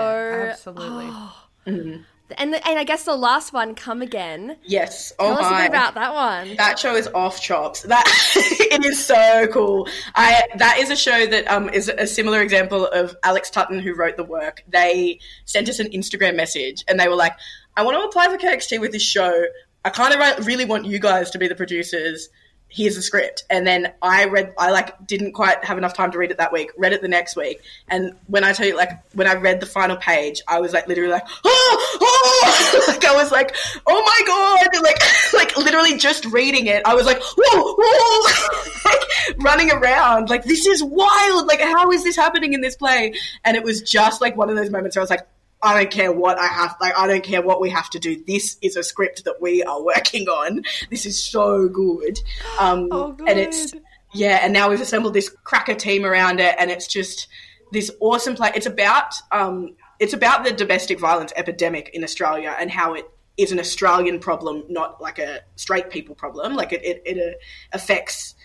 absolutely. 0.52 1.08
Oh. 1.10 1.36
Mm-hmm. 1.68 2.02
And 2.38 2.54
the, 2.54 2.68
and 2.68 2.78
I 2.78 2.84
guess 2.84 3.04
the 3.04 3.16
last 3.16 3.54
one, 3.54 3.76
come 3.76 4.02
again. 4.02 4.58
yes. 4.64 5.12
Oh 5.20 5.36
Tell 5.36 5.46
us 5.46 5.52
a 5.52 5.62
bit 5.64 5.70
about 5.70 5.96
that 5.96 6.14
one. 6.14 6.56
That 6.58 6.78
show 6.78 6.96
is 6.96 7.08
off 7.08 7.42
chops. 7.42 7.82
That 7.84 8.06
it 8.36 8.86
is 8.86 9.04
so 9.04 9.48
cool. 9.48 9.88
I 10.16 10.44
that 10.58 10.78
is 10.80 10.90
a 10.90 10.96
show 10.96 11.26
that 11.26 11.48
um 11.48 11.70
is 11.70 11.90
a 11.90 12.08
similar 12.08 12.42
example 12.42 12.86
of 12.86 13.16
Alex 13.24 13.50
Tutton 13.50 13.80
who 13.80 13.94
wrote 13.96 14.18
the 14.18 14.24
work. 14.24 14.64
They 14.68 15.20
sent 15.46 15.70
us 15.70 15.80
an 15.80 15.88
Instagram 15.92 16.36
message 16.36 16.84
and 16.88 17.00
they 17.00 17.08
were 17.08 17.16
like, 17.16 17.34
"I 17.76 17.84
want 17.84 17.98
to 17.98 18.04
apply 18.04 18.28
for 18.28 18.38
KXT 18.38 18.80
with 18.80 18.92
this 18.92 19.04
show. 19.04 19.44
I 19.84 19.90
kind 19.90 20.14
of 20.14 20.46
really 20.46 20.66
want 20.66 20.86
you 20.86 21.00
guys 21.00 21.32
to 21.32 21.38
be 21.40 21.48
the 21.48 21.56
producers." 21.56 22.30
Here's 22.72 22.96
the 22.96 23.02
script, 23.02 23.46
and 23.50 23.66
then 23.66 23.92
I 24.02 24.26
read. 24.26 24.54
I 24.58 24.70
like 24.70 25.08
didn't 25.08 25.32
quite 25.32 25.64
have 25.66 25.80
enough 25.80 25.96
time 25.96 26.12
to 26.12 26.20
read 26.20 26.30
it 26.30 26.38
that 26.38 26.54
week. 26.54 26.72
Read 26.78 26.94
it 26.94 27.02
the 27.02 27.08
next 27.08 27.36
week, 27.36 27.62
and 27.88 28.14
when 28.28 28.44
I 28.44 28.54
tell 28.54 28.68
you, 28.68 28.78
like 28.78 28.92
when 29.14 29.26
I 29.26 29.34
read 29.34 29.60
the 29.60 29.66
final 29.66 29.98
page, 29.98 30.42
I 30.48 30.60
was 30.60 30.72
like 30.72 30.88
literally 30.88 31.12
like, 31.12 31.28
oh, 31.44 31.98
oh! 32.02 32.86
like 32.88 33.04
I 33.04 33.16
was 33.16 33.32
like, 33.32 33.56
oh 33.88 34.02
my 34.06 34.22
god, 34.28 34.84
like 34.84 35.00
like 35.34 35.58
literally 35.58 35.98
just 35.98 36.26
reading 36.26 36.68
it, 36.68 36.84
I 36.86 36.94
was 36.94 37.08
like, 37.08 37.20
whoa, 37.22 37.76
whoa, 37.78 38.86
like 38.86 39.44
running 39.44 39.72
around, 39.72 40.30
like 40.30 40.44
this 40.44 40.68
is 40.68 40.84
wild, 40.84 41.48
like 41.48 41.62
how 41.62 41.92
is 41.92 42.04
this 42.04 42.16
happening 42.16 42.54
in 42.54 42.62
this 42.62 42.76
play? 42.76 43.14
And 43.44 43.58
it 43.58 43.64
was 43.64 43.82
just 43.82 44.22
like 44.22 44.38
one 44.38 44.50
of 44.50 44.56
those 44.56 44.70
moments 44.70 44.96
where 44.96 45.02
I 45.02 45.04
was 45.04 45.10
like, 45.10 45.28
I 45.62 45.78
don't 45.78 45.92
care 45.92 46.12
what 46.12 46.38
I 46.38 46.48
have, 46.48 46.76
like 46.80 46.98
I 46.98 47.08
don't 47.08 47.24
care 47.24 47.42
what 47.42 47.60
we 47.60 47.70
have 47.70 47.90
to 47.92 48.00
do. 48.00 48.24
This 48.26 48.58
is 48.62 48.76
a 48.76 48.84
script 48.84 49.26
that 49.26 49.42
we 49.42 49.64
are 49.64 49.84
working 49.84 50.28
on. 50.28 50.64
This 50.90 51.06
is 51.06 51.22
so 51.22 51.68
good, 51.68 52.20
um, 52.60 52.88
Oh, 52.92 53.16
and 53.28 53.38
it's 53.40 53.74
yeah, 54.14 54.40
and 54.42 54.54
now 54.54 54.70
we've 54.70 54.82
assembled 54.82 55.14
this 55.14 55.30
cracker 55.44 55.76
team 55.76 56.06
around 56.06 56.40
it, 56.40 56.56
and 56.58 56.72
it's 56.72 56.88
just 56.88 57.28
this 57.72 57.92
awesome 58.00 58.36
play. 58.36 58.52
It's 58.56 58.66
about 58.66 59.14
um, 59.32 59.76
it's 60.00 60.14
about 60.14 60.44
the 60.44 60.52
domestic 60.52 61.00
violence 61.00 61.34
epidemic 61.36 61.90
in 61.94 62.04
Australia 62.04 62.56
and 62.60 62.72
how 62.72 62.94
it 62.94 63.10
is 63.38 63.52
an 63.52 63.60
Australian 63.60 64.20
problem, 64.20 64.64
not 64.70 65.02
like 65.02 65.20
a 65.20 65.42
straight 65.56 65.90
people 65.90 66.16
problem. 66.16 66.56
Like 66.56 66.74
it, 66.74 66.84
it, 66.84 67.02
it 67.06 67.18
uh, 67.18 67.38
affects 67.74 68.36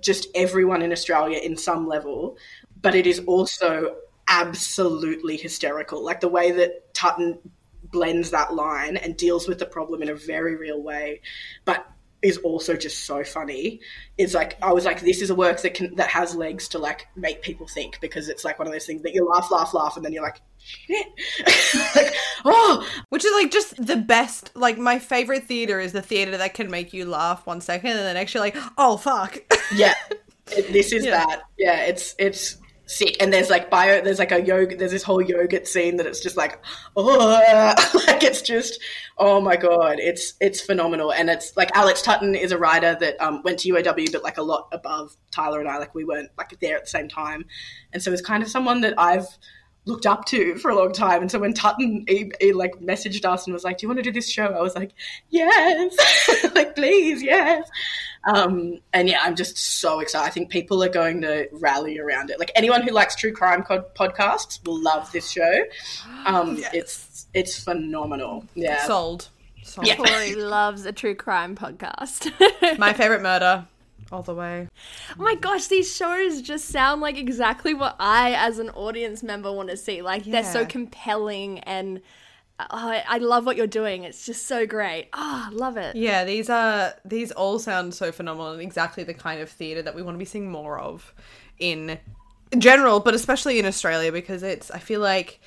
just 0.00 0.26
everyone 0.34 0.82
in 0.82 0.92
Australia 0.92 1.38
in 1.38 1.56
some 1.56 1.86
level, 1.86 2.36
but 2.80 2.94
it 2.94 3.06
is 3.06 3.20
also 3.20 3.96
absolutely 4.28 5.36
hysterical. 5.36 6.04
Like 6.04 6.20
the 6.20 6.28
way 6.28 6.52
that 6.52 6.94
Tutton 6.94 7.38
blends 7.84 8.30
that 8.30 8.54
line 8.54 8.96
and 8.96 9.16
deals 9.16 9.46
with 9.48 9.58
the 9.58 9.66
problem 9.66 10.02
in 10.02 10.08
a 10.08 10.14
very 10.14 10.56
real 10.56 10.82
way, 10.82 11.20
but 11.64 11.86
is 12.22 12.38
also 12.38 12.76
just 12.76 13.04
so 13.04 13.24
funny. 13.24 13.80
It's 14.16 14.32
like 14.32 14.56
I 14.62 14.72
was 14.72 14.84
like, 14.84 15.00
this 15.00 15.20
is 15.20 15.30
a 15.30 15.34
work 15.34 15.60
that 15.62 15.74
can 15.74 15.96
that 15.96 16.08
has 16.08 16.36
legs 16.36 16.68
to 16.68 16.78
like 16.78 17.08
make 17.16 17.42
people 17.42 17.66
think 17.66 18.00
because 18.00 18.28
it's 18.28 18.44
like 18.44 18.58
one 18.60 18.68
of 18.68 18.72
those 18.72 18.86
things 18.86 19.02
that 19.02 19.12
you 19.12 19.28
laugh, 19.28 19.50
laugh, 19.50 19.74
laugh, 19.74 19.96
and 19.96 20.04
then 20.04 20.12
you're 20.12 20.22
like, 20.22 20.40
shit, 20.58 21.06
like 21.96 22.14
oh, 22.44 22.86
Which 23.08 23.24
is 23.24 23.32
like 23.32 23.50
just 23.50 23.84
the 23.84 23.96
best. 23.96 24.52
Like 24.54 24.78
my 24.78 25.00
favorite 25.00 25.44
theater 25.44 25.80
is 25.80 25.90
the 25.92 26.00
theater 26.02 26.36
that 26.36 26.54
can 26.54 26.70
make 26.70 26.92
you 26.92 27.06
laugh 27.06 27.44
one 27.44 27.60
second 27.60 27.90
and 27.90 27.98
then 27.98 28.16
actually 28.16 28.52
like, 28.52 28.56
oh 28.78 28.96
fuck. 28.98 29.38
yeah, 29.74 29.94
it, 30.52 30.72
this 30.72 30.92
is 30.92 31.04
Yeah. 31.04 31.24
that. 31.26 31.42
Yeah, 31.58 31.80
it's 31.86 32.14
it's 32.20 32.56
sick. 32.86 33.16
And 33.20 33.32
there's 33.32 33.50
like 33.50 33.70
bio. 33.70 34.00
There's 34.00 34.18
like 34.18 34.32
a 34.32 34.42
yoga. 34.42 34.76
There's 34.76 34.90
this 34.90 35.02
whole 35.02 35.22
yogurt 35.22 35.66
scene 35.66 35.96
that 35.96 36.06
it's 36.06 36.20
just 36.20 36.36
like, 36.36 36.62
oh, 36.96 37.40
like 38.06 38.22
it's 38.22 38.42
just, 38.42 38.80
oh 39.18 39.40
my 39.40 39.56
god, 39.56 39.98
it's 39.98 40.34
it's 40.40 40.60
phenomenal. 40.60 41.12
And 41.12 41.30
it's 41.30 41.56
like 41.56 41.70
Alex 41.74 42.02
Tutton 42.02 42.34
is 42.34 42.52
a 42.52 42.58
writer 42.58 42.96
that 43.00 43.20
um, 43.20 43.42
went 43.42 43.60
to 43.60 43.72
UAW, 43.72 44.12
but 44.12 44.22
like 44.22 44.38
a 44.38 44.42
lot 44.42 44.68
above 44.72 45.16
Tyler 45.30 45.60
and 45.60 45.68
I. 45.68 45.78
Like 45.78 45.94
we 45.94 46.04
weren't 46.04 46.30
like 46.38 46.58
there 46.60 46.76
at 46.76 46.84
the 46.84 46.90
same 46.90 47.08
time, 47.08 47.46
and 47.92 48.02
so 48.02 48.12
it's 48.12 48.22
kind 48.22 48.42
of 48.42 48.48
someone 48.48 48.80
that 48.82 48.94
I've 48.98 49.26
looked 49.84 50.06
up 50.06 50.24
to 50.26 50.56
for 50.56 50.70
a 50.70 50.76
long 50.76 50.92
time. 50.92 51.22
And 51.22 51.30
so 51.30 51.38
when 51.38 51.52
Tutton 51.54 52.04
he, 52.08 52.30
he 52.40 52.52
like 52.52 52.74
messaged 52.80 53.24
us 53.24 53.46
and 53.46 53.54
was 53.54 53.64
like, 53.64 53.78
"Do 53.78 53.84
you 53.84 53.88
want 53.88 53.98
to 53.98 54.02
do 54.02 54.12
this 54.12 54.28
show?" 54.30 54.46
I 54.46 54.60
was 54.60 54.74
like, 54.74 54.92
"Yes, 55.30 55.96
like 56.54 56.74
please, 56.76 57.22
yes." 57.22 57.68
Um, 58.24 58.78
and 58.92 59.08
yeah, 59.08 59.20
I'm 59.24 59.34
just 59.34 59.56
so 59.56 59.98
excited. 59.98 60.26
I 60.26 60.30
think 60.30 60.50
people 60.50 60.82
are 60.84 60.88
going 60.88 61.22
to 61.22 61.48
rally 61.52 61.98
around 61.98 62.30
it. 62.30 62.38
Like 62.38 62.52
anyone 62.54 62.82
who 62.82 62.92
likes 62.92 63.16
true 63.16 63.32
crime 63.32 63.64
co- 63.64 63.84
podcasts 63.96 64.64
will 64.64 64.80
love 64.80 65.10
this 65.12 65.30
show. 65.30 65.52
Um, 66.24 66.62
It's 66.72 67.26
it's 67.34 67.62
phenomenal. 67.62 68.44
Yeah. 68.54 68.86
Sold. 68.86 69.28
Sold. 69.64 69.88
Yeah. 69.88 69.96
Tori 69.96 70.36
loves 70.36 70.86
a 70.86 70.92
true 70.92 71.16
crime 71.16 71.56
podcast. 71.56 72.30
My 72.78 72.92
favorite 72.92 73.22
murder. 73.22 73.66
All 74.12 74.22
the 74.22 74.34
way. 74.34 74.68
Oh 75.18 75.22
my 75.22 75.34
gosh, 75.34 75.68
these 75.68 75.96
shows 75.96 76.42
just 76.42 76.66
sound 76.66 77.00
like 77.00 77.16
exactly 77.16 77.72
what 77.72 77.96
I, 77.98 78.34
as 78.34 78.58
an 78.58 78.68
audience 78.70 79.22
member, 79.22 79.50
want 79.50 79.70
to 79.70 79.76
see. 79.76 80.02
Like 80.02 80.24
they're 80.24 80.44
so 80.44 80.66
compelling, 80.66 81.60
and 81.60 82.02
oh, 82.60 82.66
I 82.70 83.02
I 83.08 83.18
love 83.18 83.46
what 83.46 83.56
you're 83.56 83.66
doing. 83.66 84.04
It's 84.04 84.26
just 84.26 84.46
so 84.46 84.66
great. 84.66 85.08
Ah, 85.14 85.48
love 85.50 85.78
it. 85.78 85.96
Yeah, 85.96 86.26
these 86.26 86.50
are 86.50 86.92
these 87.06 87.32
all 87.32 87.58
sound 87.58 87.94
so 87.94 88.12
phenomenal 88.12 88.52
and 88.52 88.60
exactly 88.60 89.02
the 89.02 89.14
kind 89.14 89.40
of 89.40 89.48
theatre 89.48 89.80
that 89.80 89.94
we 89.94 90.02
want 90.02 90.14
to 90.16 90.18
be 90.18 90.26
seeing 90.26 90.50
more 90.50 90.78
of 90.78 91.14
in 91.58 91.98
general, 92.58 93.00
but 93.00 93.14
especially 93.14 93.58
in 93.58 93.64
Australia 93.64 94.12
because 94.12 94.42
it's 94.42 94.70
I 94.70 94.78
feel 94.78 95.00
like 95.00 95.40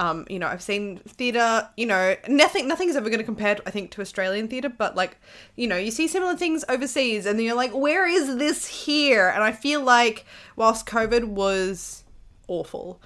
um, 0.00 0.26
you 0.30 0.38
know, 0.38 0.46
I've 0.46 0.62
seen 0.62 0.96
theatre, 1.06 1.68
you 1.76 1.84
know, 1.84 2.16
nothing 2.26 2.66
nothing's 2.66 2.96
ever 2.96 3.10
gonna 3.10 3.22
compare 3.22 3.58
I 3.66 3.70
think 3.70 3.90
to 3.92 4.00
Australian 4.00 4.48
theatre, 4.48 4.70
but 4.70 4.96
like, 4.96 5.18
you 5.56 5.68
know, 5.68 5.76
you 5.76 5.90
see 5.90 6.08
similar 6.08 6.36
things 6.36 6.64
overseas 6.70 7.26
and 7.26 7.38
then 7.38 7.44
you're 7.44 7.54
like, 7.54 7.72
where 7.72 8.06
is 8.08 8.38
this 8.38 8.66
here? 8.66 9.28
And 9.28 9.44
I 9.44 9.52
feel 9.52 9.82
like 9.82 10.24
whilst 10.56 10.86
COVID 10.86 11.24
was 11.24 12.04
awful, 12.48 12.98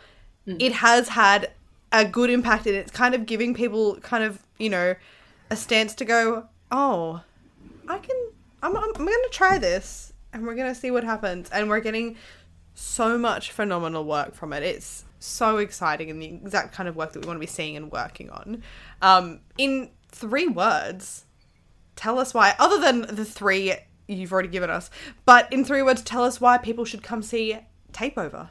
it 0.47 0.73
has 0.73 1.09
had 1.09 1.51
a 1.91 2.05
good 2.05 2.31
impact 2.31 2.67
and 2.67 2.77
it's 2.77 2.91
kind 2.91 3.15
of 3.15 3.27
giving 3.27 3.55
people 3.55 3.97
kind 3.97 4.23
of, 4.23 4.45
you 4.59 4.71
know, 4.71 4.95
a 5.51 5.57
stance 5.57 5.95
to 5.97 6.05
go, 6.05 6.47
oh, 6.71 7.23
I 7.89 7.99
can, 7.99 8.17
I'm, 8.63 8.77
I'm, 8.77 8.85
I'm 8.85 8.93
going 8.93 9.09
to 9.09 9.29
try 9.33 9.59
this 9.59 10.13
and 10.33 10.47
we're 10.47 10.55
going 10.55 10.73
to 10.73 10.79
see 10.79 10.91
what 10.91 11.05
happens. 11.05 11.49
And 11.51 11.69
we're 11.69 11.81
getting 11.81 12.17
so 12.75 13.17
much 13.17 13.53
phenomenal 13.53 14.05
work 14.05 14.35
from 14.35 14.53
it. 14.53 14.63
It's 14.63 15.05
so 15.25 15.59
exciting 15.59 16.11
and 16.11 16.21
the 16.21 16.27
exact 16.27 16.75
kind 16.75 16.89
of 16.89 16.97
work 16.97 17.13
that 17.13 17.21
we 17.21 17.27
want 17.27 17.37
to 17.37 17.41
be 17.41 17.47
seeing 17.47 17.77
and 17.77 17.91
working 17.91 18.31
on. 18.31 18.63
Um, 19.03 19.41
in 19.59 19.91
three 20.09 20.47
words, 20.47 21.25
tell 21.97 22.19
us 22.19 22.35
why, 22.35 22.55
other 22.59 22.81
than 22.81 23.03
the 23.15 23.25
three 23.25 23.75
you've 24.07 24.33
already 24.33 24.49
given 24.49 24.71
us, 24.71 24.91
but 25.25 25.53
in 25.53 25.65
three 25.65 25.83
words, 25.83 26.03
tell 26.03 26.25
us 26.25 26.41
why 26.41 26.59
people 26.59 26.85
should 26.85 27.03
come 27.03 27.23
see 27.23 27.59
Tape 27.93 28.19
Over. 28.19 28.51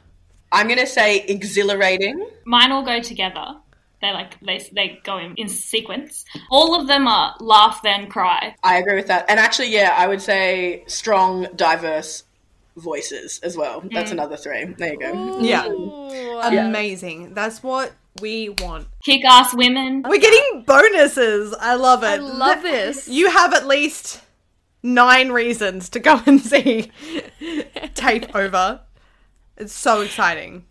I'm 0.52 0.66
going 0.66 0.78
to 0.78 0.86
say 0.86 1.20
exhilarating. 1.20 2.28
Mine 2.44 2.70
all 2.70 2.84
go 2.84 3.00
together. 3.00 3.56
They 4.00 4.12
like 4.12 4.38
they 4.40 4.58
they 4.72 5.00
go 5.02 5.16
in, 5.16 5.34
in 5.36 5.48
sequence. 5.48 6.26
All 6.50 6.78
of 6.78 6.86
them 6.86 7.08
are 7.08 7.34
laugh 7.40 7.80
then 7.82 8.08
cry. 8.08 8.54
I 8.62 8.76
agree 8.76 8.96
with 8.96 9.06
that. 9.06 9.24
And 9.30 9.40
actually, 9.40 9.72
yeah, 9.72 9.94
I 9.96 10.06
would 10.06 10.20
say 10.20 10.84
strong, 10.86 11.46
diverse 11.56 12.24
voices 12.76 13.40
as 13.42 13.56
well. 13.56 13.82
That's 13.92 14.10
mm. 14.10 14.14
another 14.14 14.36
three. 14.36 14.64
There 14.64 14.92
you 14.92 14.98
go. 14.98 15.40
Yeah. 15.40 15.66
Amazing. 16.66 17.34
That's 17.34 17.62
what 17.62 17.92
we 18.20 18.48
want. 18.48 18.88
Kick 19.04 19.24
ass 19.24 19.54
women. 19.54 20.04
We're 20.08 20.20
getting 20.20 20.64
bonuses. 20.66 21.54
I 21.58 21.74
love 21.74 22.02
it. 22.02 22.06
I 22.06 22.16
love 22.16 22.62
this. 22.62 23.08
You 23.08 23.30
have 23.30 23.54
at 23.54 23.66
least 23.66 24.22
nine 24.82 25.30
reasons 25.30 25.88
to 25.90 25.98
go 25.98 26.20
and 26.26 26.40
see 26.40 26.90
Tape 27.94 28.34
Over. 28.34 28.80
It's 29.56 29.72
so 29.72 30.00
exciting. 30.00 30.64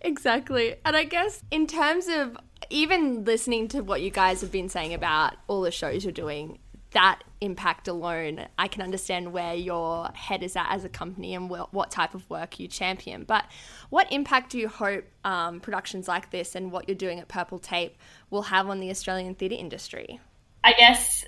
Exactly. 0.00 0.76
And 0.84 0.96
I 0.96 1.04
guess 1.04 1.42
in 1.50 1.66
terms 1.66 2.08
of 2.08 2.36
even 2.70 3.24
listening 3.24 3.68
to 3.68 3.80
what 3.80 4.02
you 4.02 4.10
guys 4.10 4.40
have 4.40 4.52
been 4.52 4.68
saying 4.68 4.94
about 4.94 5.34
all 5.46 5.62
the 5.62 5.70
shows 5.70 6.04
you're 6.04 6.12
doing, 6.12 6.58
that 6.92 7.22
impact 7.40 7.88
alone, 7.88 8.46
I 8.58 8.68
can 8.68 8.82
understand 8.82 9.32
where 9.32 9.54
your 9.54 10.08
head 10.14 10.42
is 10.42 10.56
at 10.56 10.66
as 10.70 10.84
a 10.84 10.88
company 10.88 11.34
and 11.34 11.50
wh- 11.50 11.72
what 11.72 11.90
type 11.90 12.14
of 12.14 12.28
work 12.30 12.58
you 12.58 12.68
champion. 12.68 13.24
But 13.24 13.44
what 13.90 14.10
impact 14.10 14.50
do 14.50 14.58
you 14.58 14.68
hope 14.68 15.04
um, 15.24 15.60
productions 15.60 16.08
like 16.08 16.30
this 16.30 16.54
and 16.54 16.72
what 16.72 16.88
you're 16.88 16.96
doing 16.96 17.20
at 17.20 17.28
Purple 17.28 17.58
Tape 17.58 17.96
will 18.30 18.42
have 18.42 18.68
on 18.68 18.80
the 18.80 18.90
Australian 18.90 19.34
theatre 19.34 19.56
industry? 19.56 20.20
I 20.64 20.72
guess 20.72 21.24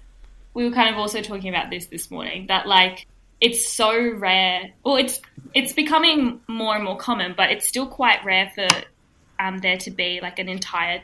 we 0.55 0.65
were 0.65 0.75
kind 0.75 0.93
of 0.93 0.99
also 0.99 1.21
talking 1.21 1.49
about 1.49 1.71
this 1.71 1.87
this 1.87 2.11
morning 2.11 2.47
that 2.49 2.67
like 2.67 3.07
it's 3.41 3.69
so 3.69 4.11
rare. 4.15 4.71
Well, 4.85 4.97
it's 4.97 5.21
it's 5.55 5.73
becoming 5.73 6.41
more 6.49 6.75
and 6.75 6.85
more 6.85 6.97
common, 6.97 7.35
but 7.37 7.51
it's 7.51 7.67
still 7.67 7.87
quite 7.87 8.25
rare 8.25 8.51
for 8.55 8.69
um, 9.39 9.59
there 9.59 9.77
to 9.79 9.91
be 9.91 10.21
like 10.21 10.39
an 10.39 10.49
entire 10.49 11.03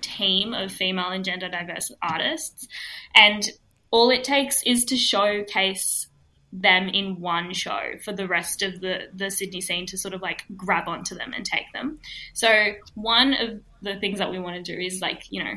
team 0.00 0.54
of 0.54 0.70
female 0.70 1.08
and 1.08 1.24
gender 1.24 1.48
diverse 1.48 1.90
artists, 2.02 2.68
and 3.14 3.48
all 3.92 4.10
it 4.10 4.24
takes 4.24 4.62
is 4.64 4.84
to 4.86 4.96
showcase 4.96 6.08
them 6.52 6.88
in 6.88 7.20
one 7.20 7.54
show 7.54 7.92
for 8.04 8.12
the 8.12 8.26
rest 8.26 8.62
of 8.62 8.80
the 8.80 9.08
the 9.14 9.30
Sydney 9.30 9.60
scene 9.60 9.86
to 9.86 9.96
sort 9.96 10.12
of 10.12 10.20
like 10.20 10.44
grab 10.56 10.88
onto 10.88 11.14
them 11.14 11.32
and 11.34 11.46
take 11.46 11.72
them. 11.72 11.98
So 12.34 12.72
one 12.94 13.34
of 13.34 13.60
the 13.80 13.98
things 14.00 14.18
that 14.18 14.30
we 14.30 14.38
want 14.38 14.56
to 14.56 14.76
do 14.76 14.78
is 14.78 15.00
like 15.00 15.24
you 15.30 15.44
know 15.44 15.54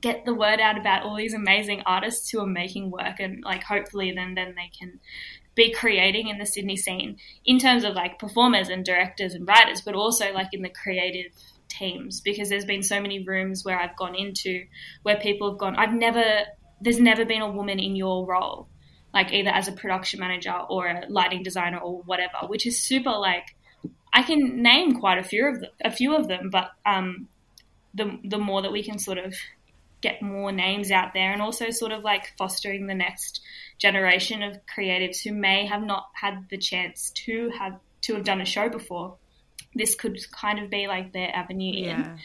get 0.00 0.24
the 0.24 0.34
word 0.34 0.58
out 0.58 0.76
about 0.76 1.04
all 1.04 1.14
these 1.16 1.34
amazing 1.34 1.82
artists 1.86 2.30
who 2.30 2.40
are 2.40 2.46
making 2.46 2.90
work 2.90 3.20
and 3.20 3.44
like 3.44 3.62
hopefully 3.62 4.12
then 4.12 4.34
then 4.34 4.54
they 4.56 4.70
can 4.76 4.98
be 5.54 5.72
creating 5.72 6.28
in 6.28 6.38
the 6.38 6.46
Sydney 6.46 6.76
scene 6.76 7.16
in 7.44 7.58
terms 7.58 7.84
of 7.84 7.94
like 7.94 8.18
performers 8.18 8.68
and 8.68 8.84
directors 8.84 9.34
and 9.34 9.46
writers 9.46 9.82
but 9.82 9.94
also 9.94 10.32
like 10.32 10.48
in 10.52 10.62
the 10.62 10.70
creative 10.70 11.32
teams 11.68 12.20
because 12.20 12.48
there's 12.48 12.64
been 12.64 12.82
so 12.82 13.00
many 13.00 13.22
rooms 13.22 13.64
where 13.64 13.78
I've 13.78 13.96
gone 13.96 14.14
into 14.14 14.64
where 15.02 15.16
people 15.16 15.50
have 15.50 15.58
gone 15.58 15.76
I've 15.76 15.94
never 15.94 16.44
there's 16.82 17.00
never 17.00 17.24
been 17.24 17.42
a 17.42 17.50
woman 17.50 17.78
in 17.78 17.96
your 17.96 18.26
role 18.26 18.68
like 19.14 19.32
either 19.32 19.50
as 19.50 19.68
a 19.68 19.72
production 19.72 20.20
manager 20.20 20.54
or 20.68 20.86
a 20.86 21.06
lighting 21.08 21.42
designer 21.42 21.78
or 21.78 22.02
whatever 22.02 22.46
which 22.46 22.66
is 22.66 22.78
super 22.78 23.10
like 23.10 23.54
I 24.12 24.22
can 24.22 24.62
name 24.62 25.00
quite 25.00 25.18
a 25.18 25.22
few 25.22 25.46
of 25.46 25.60
them, 25.60 25.70
a 25.84 25.90
few 25.90 26.14
of 26.14 26.28
them 26.28 26.50
but 26.50 26.70
um 26.84 27.28
the 27.94 28.18
the 28.24 28.38
more 28.38 28.62
that 28.62 28.72
we 28.72 28.82
can 28.82 28.98
sort 28.98 29.18
of 29.18 29.34
get 30.00 30.20
more 30.20 30.50
names 30.50 30.90
out 30.90 31.14
there 31.14 31.32
and 31.32 31.40
also 31.40 31.70
sort 31.70 31.92
of 31.92 32.02
like 32.02 32.32
fostering 32.36 32.86
the 32.86 32.94
next 32.94 33.40
generation 33.78 34.42
of 34.42 34.58
creatives 34.66 35.22
who 35.22 35.32
may 35.32 35.64
have 35.64 35.82
not 35.82 36.08
had 36.14 36.46
the 36.50 36.58
chance 36.58 37.10
to 37.10 37.50
have 37.56 37.78
to 38.00 38.14
have 38.14 38.24
done 38.24 38.40
a 38.40 38.44
show 38.44 38.68
before 38.68 39.16
this 39.74 39.94
could 39.94 40.18
kind 40.32 40.58
of 40.58 40.68
be 40.68 40.86
like 40.86 41.12
their 41.12 41.34
avenue 41.34 41.72
in 41.72 42.18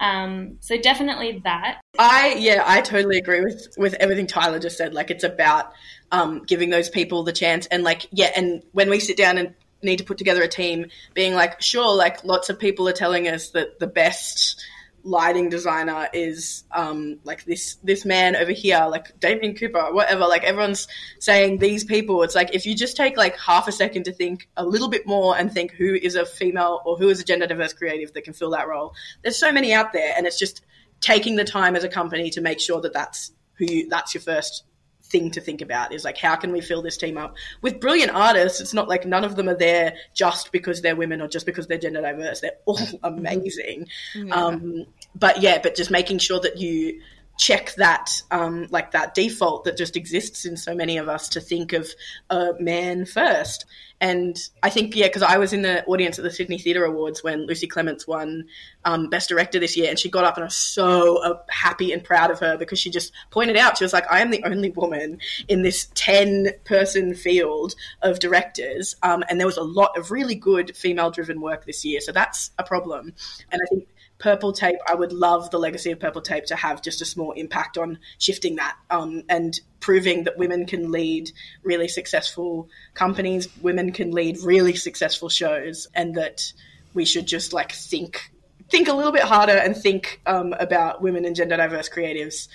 um, 0.00 0.58
so 0.60 0.76
definitely 0.76 1.40
that 1.44 1.80
I 1.98 2.34
yeah, 2.38 2.62
I 2.66 2.80
totally 2.80 3.18
agree 3.18 3.40
with 3.40 3.68
with 3.76 3.94
everything 3.94 4.26
Tyler 4.26 4.58
just 4.58 4.76
said. 4.76 4.94
Like 4.94 5.10
it's 5.10 5.24
about 5.24 5.72
um, 6.12 6.44
giving 6.44 6.70
those 6.70 6.88
people 6.88 7.24
the 7.24 7.32
chance, 7.32 7.66
and 7.66 7.82
like 7.82 8.06
yeah, 8.12 8.30
and 8.36 8.62
when 8.72 8.90
we 8.90 9.00
sit 9.00 9.16
down 9.16 9.38
and 9.38 9.54
need 9.82 9.98
to 9.98 10.04
put 10.04 10.18
together 10.18 10.42
a 10.42 10.48
team, 10.48 10.86
being 11.14 11.34
like, 11.34 11.60
sure, 11.60 11.94
like 11.94 12.24
lots 12.24 12.50
of 12.50 12.58
people 12.58 12.88
are 12.88 12.92
telling 12.92 13.28
us 13.28 13.50
that 13.50 13.78
the 13.78 13.86
best 13.86 14.64
lighting 15.02 15.48
designer 15.48 16.08
is 16.12 16.64
um, 16.72 17.18
like 17.24 17.44
this 17.44 17.76
this 17.82 18.04
man 18.04 18.36
over 18.36 18.52
here, 18.52 18.86
like 18.90 19.18
Damien 19.20 19.54
Cooper, 19.54 19.92
whatever. 19.92 20.26
Like 20.26 20.44
everyone's 20.44 20.88
saying 21.18 21.58
these 21.58 21.84
people. 21.84 22.22
It's 22.22 22.34
like 22.34 22.54
if 22.54 22.66
you 22.66 22.74
just 22.74 22.96
take 22.96 23.16
like 23.16 23.38
half 23.38 23.68
a 23.68 23.72
second 23.72 24.04
to 24.04 24.12
think 24.12 24.48
a 24.56 24.64
little 24.64 24.88
bit 24.88 25.06
more 25.06 25.36
and 25.36 25.52
think 25.52 25.72
who 25.72 25.94
is 25.94 26.14
a 26.14 26.26
female 26.26 26.80
or 26.84 26.96
who 26.96 27.08
is 27.08 27.20
a 27.20 27.24
gender 27.24 27.46
diverse 27.46 27.72
creative 27.72 28.12
that 28.14 28.22
can 28.22 28.34
fill 28.34 28.50
that 28.50 28.68
role. 28.68 28.94
There's 29.22 29.38
so 29.38 29.52
many 29.52 29.72
out 29.72 29.92
there, 29.92 30.14
and 30.16 30.26
it's 30.26 30.38
just 30.38 30.62
taking 31.00 31.36
the 31.36 31.44
time 31.44 31.76
as 31.76 31.84
a 31.84 31.88
company 31.88 32.30
to 32.30 32.40
make 32.40 32.60
sure 32.60 32.80
that 32.80 32.92
that's 32.92 33.32
who 33.54 33.66
you, 33.66 33.88
that's 33.88 34.14
your 34.14 34.22
first 34.22 34.64
thing 35.10 35.30
to 35.32 35.40
think 35.40 35.60
about 35.60 35.92
is 35.92 36.04
like 36.04 36.18
how 36.18 36.36
can 36.36 36.52
we 36.52 36.60
fill 36.60 36.82
this 36.82 36.96
team 36.96 37.16
up? 37.18 37.36
With 37.62 37.80
brilliant 37.80 38.12
artists 38.12 38.60
it's 38.60 38.74
not 38.74 38.88
like 38.88 39.06
none 39.06 39.24
of 39.24 39.36
them 39.36 39.48
are 39.48 39.56
there 39.56 39.94
just 40.14 40.52
because 40.52 40.82
they're 40.82 40.96
women 40.96 41.20
or 41.20 41.28
just 41.28 41.46
because 41.46 41.66
they're 41.66 41.78
gender 41.78 42.02
diverse. 42.02 42.40
They're 42.40 42.58
all 42.66 42.78
amazing. 43.02 43.86
Um, 44.30 44.86
but 45.14 45.42
yeah 45.42 45.58
but 45.62 45.74
just 45.74 45.90
making 45.90 46.18
sure 46.18 46.40
that 46.40 46.58
you 46.58 47.00
check 47.38 47.72
that 47.76 48.20
um, 48.30 48.66
like 48.70 48.90
that 48.90 49.14
default 49.14 49.64
that 49.64 49.76
just 49.76 49.96
exists 49.96 50.44
in 50.44 50.56
so 50.56 50.74
many 50.74 50.98
of 50.98 51.08
us 51.08 51.28
to 51.30 51.40
think 51.40 51.72
of 51.72 51.88
a 52.28 52.52
man 52.60 53.06
first 53.06 53.64
and 54.00 54.38
I 54.62 54.70
think, 54.70 54.94
yeah, 54.94 55.08
because 55.08 55.22
I 55.22 55.38
was 55.38 55.52
in 55.52 55.62
the 55.62 55.84
audience 55.86 56.18
at 56.18 56.22
the 56.22 56.30
Sydney 56.30 56.58
Theatre 56.58 56.84
Awards 56.84 57.24
when 57.24 57.46
Lucy 57.46 57.66
Clements 57.66 58.06
won 58.06 58.46
um, 58.84 59.08
Best 59.08 59.28
Director 59.28 59.58
this 59.58 59.76
year, 59.76 59.90
and 59.90 59.98
she 59.98 60.08
got 60.08 60.24
up 60.24 60.36
and 60.36 60.44
I 60.44 60.46
was 60.46 60.54
so 60.54 61.16
uh, 61.22 61.42
happy 61.48 61.92
and 61.92 62.04
proud 62.04 62.30
of 62.30 62.38
her 62.38 62.56
because 62.56 62.78
she 62.78 62.90
just 62.90 63.12
pointed 63.30 63.56
out, 63.56 63.76
she 63.76 63.84
was 63.84 63.92
like, 63.92 64.10
I 64.10 64.20
am 64.20 64.30
the 64.30 64.44
only 64.44 64.70
woman 64.70 65.18
in 65.48 65.62
this 65.62 65.88
10 65.94 66.52
person 66.64 67.14
field 67.14 67.74
of 68.00 68.20
directors, 68.20 68.94
um, 69.02 69.24
and 69.28 69.40
there 69.40 69.48
was 69.48 69.56
a 69.56 69.62
lot 69.62 69.98
of 69.98 70.12
really 70.12 70.36
good 70.36 70.76
female 70.76 71.10
driven 71.10 71.40
work 71.40 71.66
this 71.66 71.84
year, 71.84 72.00
so 72.00 72.12
that's 72.12 72.52
a 72.56 72.62
problem. 72.62 73.14
And 73.50 73.60
I 73.60 73.66
think 73.68 73.88
Purple 74.18 74.52
Tape, 74.52 74.78
I 74.88 74.94
would 74.94 75.12
love 75.12 75.50
the 75.50 75.58
legacy 75.58 75.90
of 75.92 76.00
Purple 76.00 76.22
Tape 76.22 76.44
to 76.46 76.56
have 76.56 76.82
just 76.82 77.00
a 77.00 77.04
small 77.04 77.32
impact 77.32 77.78
on 77.78 77.98
shifting 78.18 78.56
that 78.56 78.76
um, 78.90 79.22
and 79.28 79.58
proving 79.80 80.24
that 80.24 80.36
women 80.36 80.66
can 80.66 80.90
lead 80.90 81.30
really 81.62 81.88
successful 81.88 82.68
companies, 82.94 83.48
women 83.62 83.92
can 83.92 84.10
lead 84.10 84.38
really 84.38 84.74
successful 84.74 85.28
shows, 85.28 85.86
and 85.94 86.16
that 86.16 86.52
we 86.94 87.04
should 87.04 87.26
just 87.26 87.52
like 87.52 87.72
think 87.72 88.32
think 88.70 88.88
a 88.88 88.92
little 88.92 89.12
bit 89.12 89.22
harder 89.22 89.56
and 89.56 89.76
think 89.76 90.20
um, 90.26 90.52
about 90.58 91.00
women 91.00 91.24
and 91.24 91.34
gender 91.34 91.56
diverse 91.56 91.88
creatives 91.88 92.48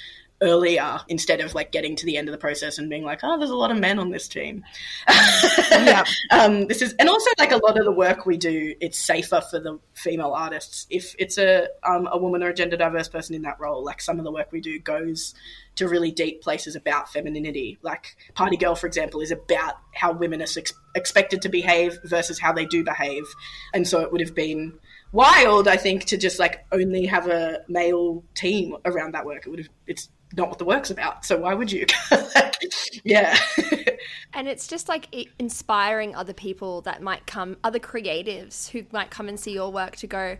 earlier 0.43 0.99
instead 1.07 1.39
of 1.39 1.55
like 1.55 1.71
getting 1.71 1.95
to 1.95 2.05
the 2.05 2.17
end 2.17 2.27
of 2.27 2.33
the 2.33 2.37
process 2.37 2.77
and 2.77 2.89
being 2.89 3.03
like, 3.03 3.21
oh, 3.23 3.37
there's 3.37 3.49
a 3.49 3.55
lot 3.55 3.71
of 3.71 3.77
men 3.77 3.97
on 3.97 4.11
this 4.11 4.27
team. 4.27 4.63
Yeah. 5.71 6.03
um, 6.31 6.67
this 6.67 6.81
is, 6.81 6.93
and 6.99 7.09
also 7.09 7.29
like 7.39 7.51
a 7.51 7.57
lot 7.57 7.79
of 7.79 7.85
the 7.85 7.91
work 7.91 8.25
we 8.25 8.37
do, 8.37 8.75
it's 8.79 8.99
safer 8.99 9.41
for 9.41 9.59
the 9.59 9.79
female 9.93 10.33
artists 10.33 10.85
if 10.89 11.15
it's 11.17 11.37
a 11.37 11.67
um, 11.83 12.07
a 12.11 12.17
woman 12.17 12.43
or 12.43 12.49
a 12.49 12.53
gender 12.53 12.77
diverse 12.77 13.07
person 13.07 13.35
in 13.35 13.41
that 13.43 13.59
role. 13.59 13.83
Like 13.83 14.01
some 14.01 14.19
of 14.19 14.25
the 14.25 14.31
work 14.31 14.51
we 14.51 14.61
do 14.61 14.79
goes 14.79 15.33
to 15.75 15.87
really 15.87 16.11
deep 16.11 16.41
places 16.41 16.75
about 16.75 17.11
femininity. 17.11 17.79
Like 17.81 18.15
Party 18.35 18.57
Girl, 18.57 18.75
for 18.75 18.87
example, 18.87 19.21
is 19.21 19.31
about 19.31 19.75
how 19.93 20.11
women 20.11 20.41
are 20.41 20.47
ex- 20.57 20.73
expected 20.95 21.41
to 21.41 21.49
behave 21.49 21.97
versus 22.03 22.39
how 22.39 22.51
they 22.53 22.65
do 22.65 22.83
behave, 22.83 23.23
and 23.73 23.87
so 23.87 24.01
it 24.01 24.11
would 24.11 24.21
have 24.21 24.35
been 24.35 24.73
wild, 25.11 25.67
I 25.67 25.77
think, 25.77 26.05
to 26.05 26.17
just 26.17 26.39
like 26.39 26.65
only 26.71 27.05
have 27.05 27.27
a 27.27 27.61
male 27.67 28.23
team 28.35 28.75
around 28.85 29.13
that 29.13 29.25
work. 29.25 29.45
It 29.45 29.49
would 29.49 29.59
have 29.59 29.69
it's 29.87 30.09
not 30.35 30.49
what 30.49 30.57
the 30.57 30.65
work's 30.65 30.89
about. 30.89 31.25
So 31.25 31.37
why 31.37 31.53
would 31.53 31.71
you? 31.71 31.85
like, 32.35 32.63
yeah. 33.03 33.37
And 34.33 34.47
it's 34.47 34.67
just 34.67 34.89
like 34.89 35.15
inspiring 35.37 36.15
other 36.15 36.33
people 36.33 36.81
that 36.81 37.01
might 37.01 37.25
come, 37.27 37.57
other 37.63 37.79
creatives 37.79 38.69
who 38.69 38.83
might 38.91 39.11
come 39.11 39.29
and 39.29 39.39
see 39.39 39.53
your 39.53 39.71
work 39.71 39.95
to 39.97 40.07
go, 40.07 40.37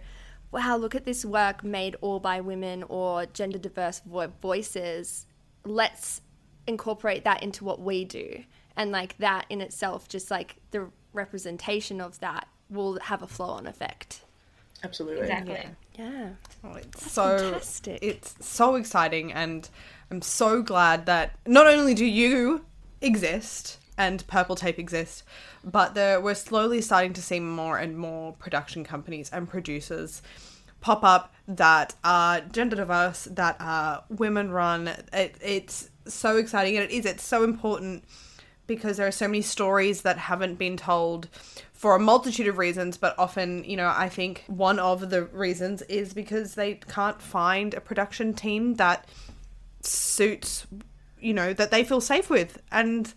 wow, 0.51 0.77
look 0.77 0.95
at 0.95 1.05
this 1.05 1.23
work 1.23 1.63
made 1.63 1.95
all 2.01 2.19
by 2.19 2.41
women 2.41 2.83
or 2.89 3.25
gender 3.27 3.59
diverse 3.59 4.01
vo- 4.05 4.31
voices. 4.41 5.25
Let's 5.63 6.21
incorporate 6.67 7.23
that 7.23 7.43
into 7.43 7.63
what 7.63 7.81
we 7.81 8.05
do. 8.05 8.43
And 8.75 8.91
like 8.91 9.17
that 9.19 9.45
in 9.49 9.61
itself, 9.61 10.07
just 10.07 10.31
like 10.31 10.57
the 10.71 10.89
representation 11.13 12.01
of 12.01 12.19
that 12.19 12.47
will 12.69 12.99
have 12.99 13.21
a 13.21 13.27
flow 13.27 13.49
on 13.49 13.67
effect. 13.67 14.25
Absolutely. 14.83 15.21
exactly 15.21 15.53
Yeah. 15.53 15.69
Oh, 15.99 16.73
it's 16.75 17.11
so 17.11 17.37
fantastic. 17.37 17.99
it's 18.01 18.35
so 18.39 18.75
exciting 18.75 19.31
and 19.31 19.69
I'm 20.09 20.21
so 20.21 20.61
glad 20.61 21.05
that 21.05 21.37
not 21.45 21.67
only 21.67 21.93
do 21.93 22.05
you 22.05 22.65
exist, 23.01 23.79
and 23.97 24.25
Purple 24.27 24.55
Tape 24.55 24.79
exist, 24.79 25.23
but 25.63 25.93
there, 25.93 26.19
we're 26.19 26.35
slowly 26.35 26.81
starting 26.81 27.13
to 27.13 27.21
see 27.21 27.39
more 27.39 27.77
and 27.77 27.97
more 27.97 28.33
production 28.33 28.83
companies 28.83 29.29
and 29.31 29.47
producers 29.47 30.21
pop 30.81 31.03
up 31.03 31.33
that 31.47 31.95
are 32.03 32.41
gender 32.41 32.75
diverse, 32.75 33.25
that 33.31 33.55
are 33.59 34.03
women 34.09 34.51
run. 34.51 34.87
It, 35.13 35.35
it's 35.41 35.89
so 36.05 36.37
exciting, 36.37 36.75
and 36.75 36.85
it 36.85 36.91
is. 36.91 37.05
It's 37.05 37.23
so 37.23 37.43
important 37.43 38.03
because 38.67 38.97
there 38.97 39.07
are 39.07 39.11
so 39.11 39.27
many 39.27 39.41
stories 39.41 40.01
that 40.01 40.17
haven't 40.17 40.55
been 40.55 40.77
told 40.77 41.29
for 41.84 41.97
a 41.97 41.99
multitude 41.99 42.47
of 42.47 42.57
reasons, 42.57 42.95
but 42.95 43.13
often, 43.17 43.61
you 43.65 43.75
know, 43.75 43.93
I 43.93 44.07
think 44.07 44.45
one 44.47 44.79
of 44.79 45.09
the 45.09 45.23
reasons 45.25 45.81
is 45.81 46.13
because 46.13 46.55
they 46.55 46.75
can't 46.75 47.21
find 47.21 47.73
a 47.73 47.81
production 47.81 48.34
team 48.34 48.75
that 48.75 49.05
suits, 49.81 50.65
you 51.19 51.34
know, 51.34 51.51
that 51.51 51.71
they 51.71 51.84
feel 51.84 51.99
safe 51.99 52.29
with 52.29 52.61
and 52.71 53.13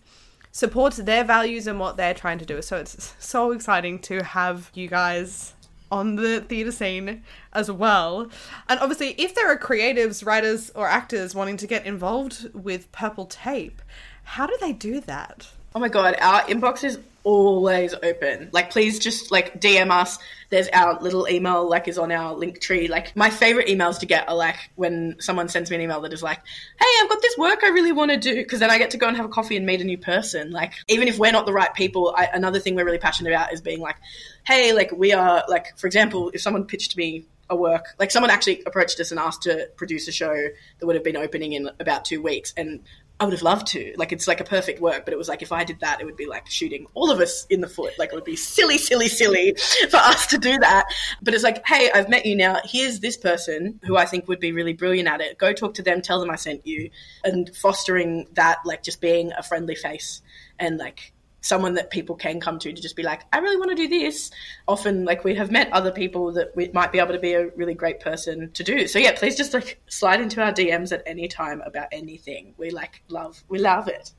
supports 0.51 0.97
their 0.97 1.23
values 1.23 1.65
and 1.65 1.79
what 1.79 1.95
they're 1.95 2.13
trying 2.13 2.39
to 2.39 2.45
do. 2.45 2.61
So 2.61 2.75
it's 2.75 3.15
so 3.19 3.53
exciting 3.53 3.99
to 3.99 4.21
have 4.21 4.69
you 4.73 4.89
guys 4.89 5.53
on 5.89 6.17
the 6.17 6.41
theatre 6.41 6.73
scene 6.73 7.23
as 7.53 7.71
well. 7.71 8.29
And 8.67 8.81
obviously, 8.81 9.11
if 9.11 9.33
there 9.33 9.49
are 9.49 9.57
creatives, 9.57 10.25
writers, 10.25 10.71
or 10.75 10.89
actors 10.89 11.33
wanting 11.33 11.55
to 11.55 11.67
get 11.67 11.85
involved 11.85 12.53
with 12.53 12.91
Purple 12.91 13.27
Tape, 13.27 13.81
how 14.25 14.45
do 14.45 14.57
they 14.59 14.73
do 14.73 14.99
that? 14.99 15.47
Oh 15.73 15.79
my 15.79 15.87
god, 15.87 16.17
our 16.19 16.41
inbox 16.41 16.83
is 16.83 16.99
always 17.27 17.93
open. 17.93 18.49
Like, 18.53 18.71
please 18.71 18.99
just 18.99 19.31
like 19.31 19.59
DM 19.59 19.91
us. 19.91 20.17
There's 20.49 20.69
our 20.69 20.97
little 21.01 21.27
email, 21.27 21.67
like, 21.69 21.89
is 21.89 21.97
on 21.97 22.09
our 22.09 22.33
link 22.33 22.61
tree. 22.61 22.87
Like, 22.87 23.13
my 23.17 23.29
favorite 23.29 23.67
emails 23.67 23.99
to 23.99 24.05
get 24.05 24.29
are 24.29 24.35
like 24.35 24.55
when 24.75 25.17
someone 25.19 25.49
sends 25.49 25.69
me 25.69 25.75
an 25.75 25.81
email 25.81 25.99
that 26.01 26.13
is 26.13 26.23
like, 26.23 26.39
"Hey, 26.79 26.87
I've 27.01 27.09
got 27.09 27.21
this 27.21 27.37
work 27.37 27.65
I 27.65 27.67
really 27.69 27.91
want 27.91 28.11
to 28.11 28.17
do," 28.17 28.33
because 28.33 28.61
then 28.61 28.71
I 28.71 28.77
get 28.77 28.91
to 28.91 28.97
go 28.97 29.09
and 29.09 29.17
have 29.17 29.25
a 29.25 29.29
coffee 29.29 29.57
and 29.57 29.65
meet 29.65 29.81
a 29.81 29.83
new 29.83 29.97
person. 29.97 30.51
Like, 30.51 30.71
even 30.87 31.09
if 31.09 31.19
we're 31.19 31.33
not 31.33 31.45
the 31.45 31.51
right 31.51 31.73
people, 31.73 32.13
I, 32.15 32.29
another 32.33 32.59
thing 32.59 32.75
we're 32.75 32.85
really 32.85 32.97
passionate 32.97 33.31
about 33.31 33.51
is 33.51 33.59
being 33.59 33.81
like, 33.81 33.97
"Hey, 34.45 34.71
like, 34.71 34.93
we 34.93 35.11
are 35.11 35.43
like, 35.49 35.77
for 35.77 35.87
example, 35.87 36.31
if 36.33 36.41
someone 36.41 36.63
pitched 36.63 36.95
me 36.95 37.25
a 37.49 37.55
work 37.55 37.95
like 37.97 38.11
someone 38.11 38.29
actually 38.29 38.61
approached 38.65 38.99
us 38.99 39.09
and 39.09 39.21
asked 39.21 39.43
to 39.43 39.69
produce 39.77 40.05
a 40.09 40.11
show 40.11 40.35
that 40.79 40.85
would 40.85 40.95
have 40.95 41.03
been 41.03 41.15
opening 41.15 41.53
in 41.53 41.69
about 41.79 42.03
two 42.03 42.21
weeks 42.21 42.53
and 42.57 42.81
I 43.19 43.25
would 43.25 43.33
have 43.33 43.41
loved 43.41 43.67
to. 43.67 43.93
Like 43.97 44.11
it's 44.11 44.27
like 44.27 44.39
a 44.39 44.43
perfect 44.43 44.79
work, 44.79 45.03
but 45.05 45.13
it 45.13 45.17
was 45.17 45.27
like 45.27 45.41
if 45.41 45.51
I 45.51 45.63
did 45.63 45.79
that, 45.79 45.99
it 45.99 46.05
would 46.05 46.15
be 46.15 46.27
like 46.27 46.47
shooting 46.49 46.85
all 46.93 47.09
of 47.09 47.19
us 47.19 47.45
in 47.49 47.61
the 47.61 47.67
foot. 47.67 47.93
Like 47.97 48.09
it 48.09 48.15
would 48.15 48.23
be 48.23 48.35
silly, 48.35 48.77
silly, 48.77 49.07
silly 49.07 49.55
for 49.89 49.97
us 49.97 50.27
to 50.27 50.37
do 50.37 50.57
that. 50.59 50.85
But 51.21 51.33
it's 51.33 51.43
like, 51.43 51.65
hey, 51.65 51.89
I've 51.93 52.09
met 52.09 52.27
you 52.27 52.35
now. 52.35 52.59
Here's 52.63 52.99
this 52.99 53.17
person 53.17 53.79
who 53.83 53.97
I 53.97 54.05
think 54.05 54.27
would 54.27 54.39
be 54.39 54.51
really 54.51 54.73
brilliant 54.73 55.09
at 55.09 55.21
it. 55.21 55.39
Go 55.39 55.51
talk 55.51 55.73
to 55.75 55.83
them, 55.83 56.01
tell 56.01 56.19
them 56.19 56.29
I 56.29 56.35
sent 56.35 56.67
you, 56.67 56.91
and 57.23 57.53
fostering 57.55 58.27
that, 58.33 58.59
like 58.65 58.83
just 58.83 59.01
being 59.01 59.31
a 59.31 59.41
friendly 59.41 59.75
face 59.75 60.21
and 60.59 60.77
like 60.77 61.11
someone 61.47 61.75
that 61.75 61.89
people 61.89 62.15
can 62.15 62.39
come 62.39 62.59
to 62.59 62.71
to 62.71 62.81
just 62.81 62.95
be 62.95 63.03
like, 63.03 63.21
I 63.31 63.39
really 63.39 63.57
want 63.57 63.69
to 63.71 63.75
do 63.75 63.87
this. 63.87 64.31
Often, 64.67 65.05
like 65.05 65.23
we 65.23 65.35
have 65.35 65.51
met 65.51 65.71
other 65.71 65.91
people 65.91 66.33
that 66.33 66.55
we 66.55 66.69
might 66.73 66.91
be 66.91 66.99
able 66.99 67.13
to 67.13 67.19
be 67.19 67.33
a 67.33 67.47
really 67.55 67.73
great 67.73 67.99
person 67.99 68.51
to 68.51 68.63
do. 68.63 68.87
So 68.87 68.99
yeah, 68.99 69.13
please 69.15 69.35
just 69.35 69.53
like 69.53 69.81
slide 69.87 70.21
into 70.21 70.41
our 70.43 70.51
DMs 70.51 70.91
at 70.91 71.03
any 71.05 71.27
time 71.27 71.61
about 71.61 71.87
anything. 71.91 72.53
We 72.57 72.69
like 72.69 73.01
love, 73.07 73.43
we 73.47 73.59
love 73.59 73.87
it. 73.87 74.11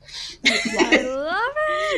I 0.45 1.01
love 1.01 1.53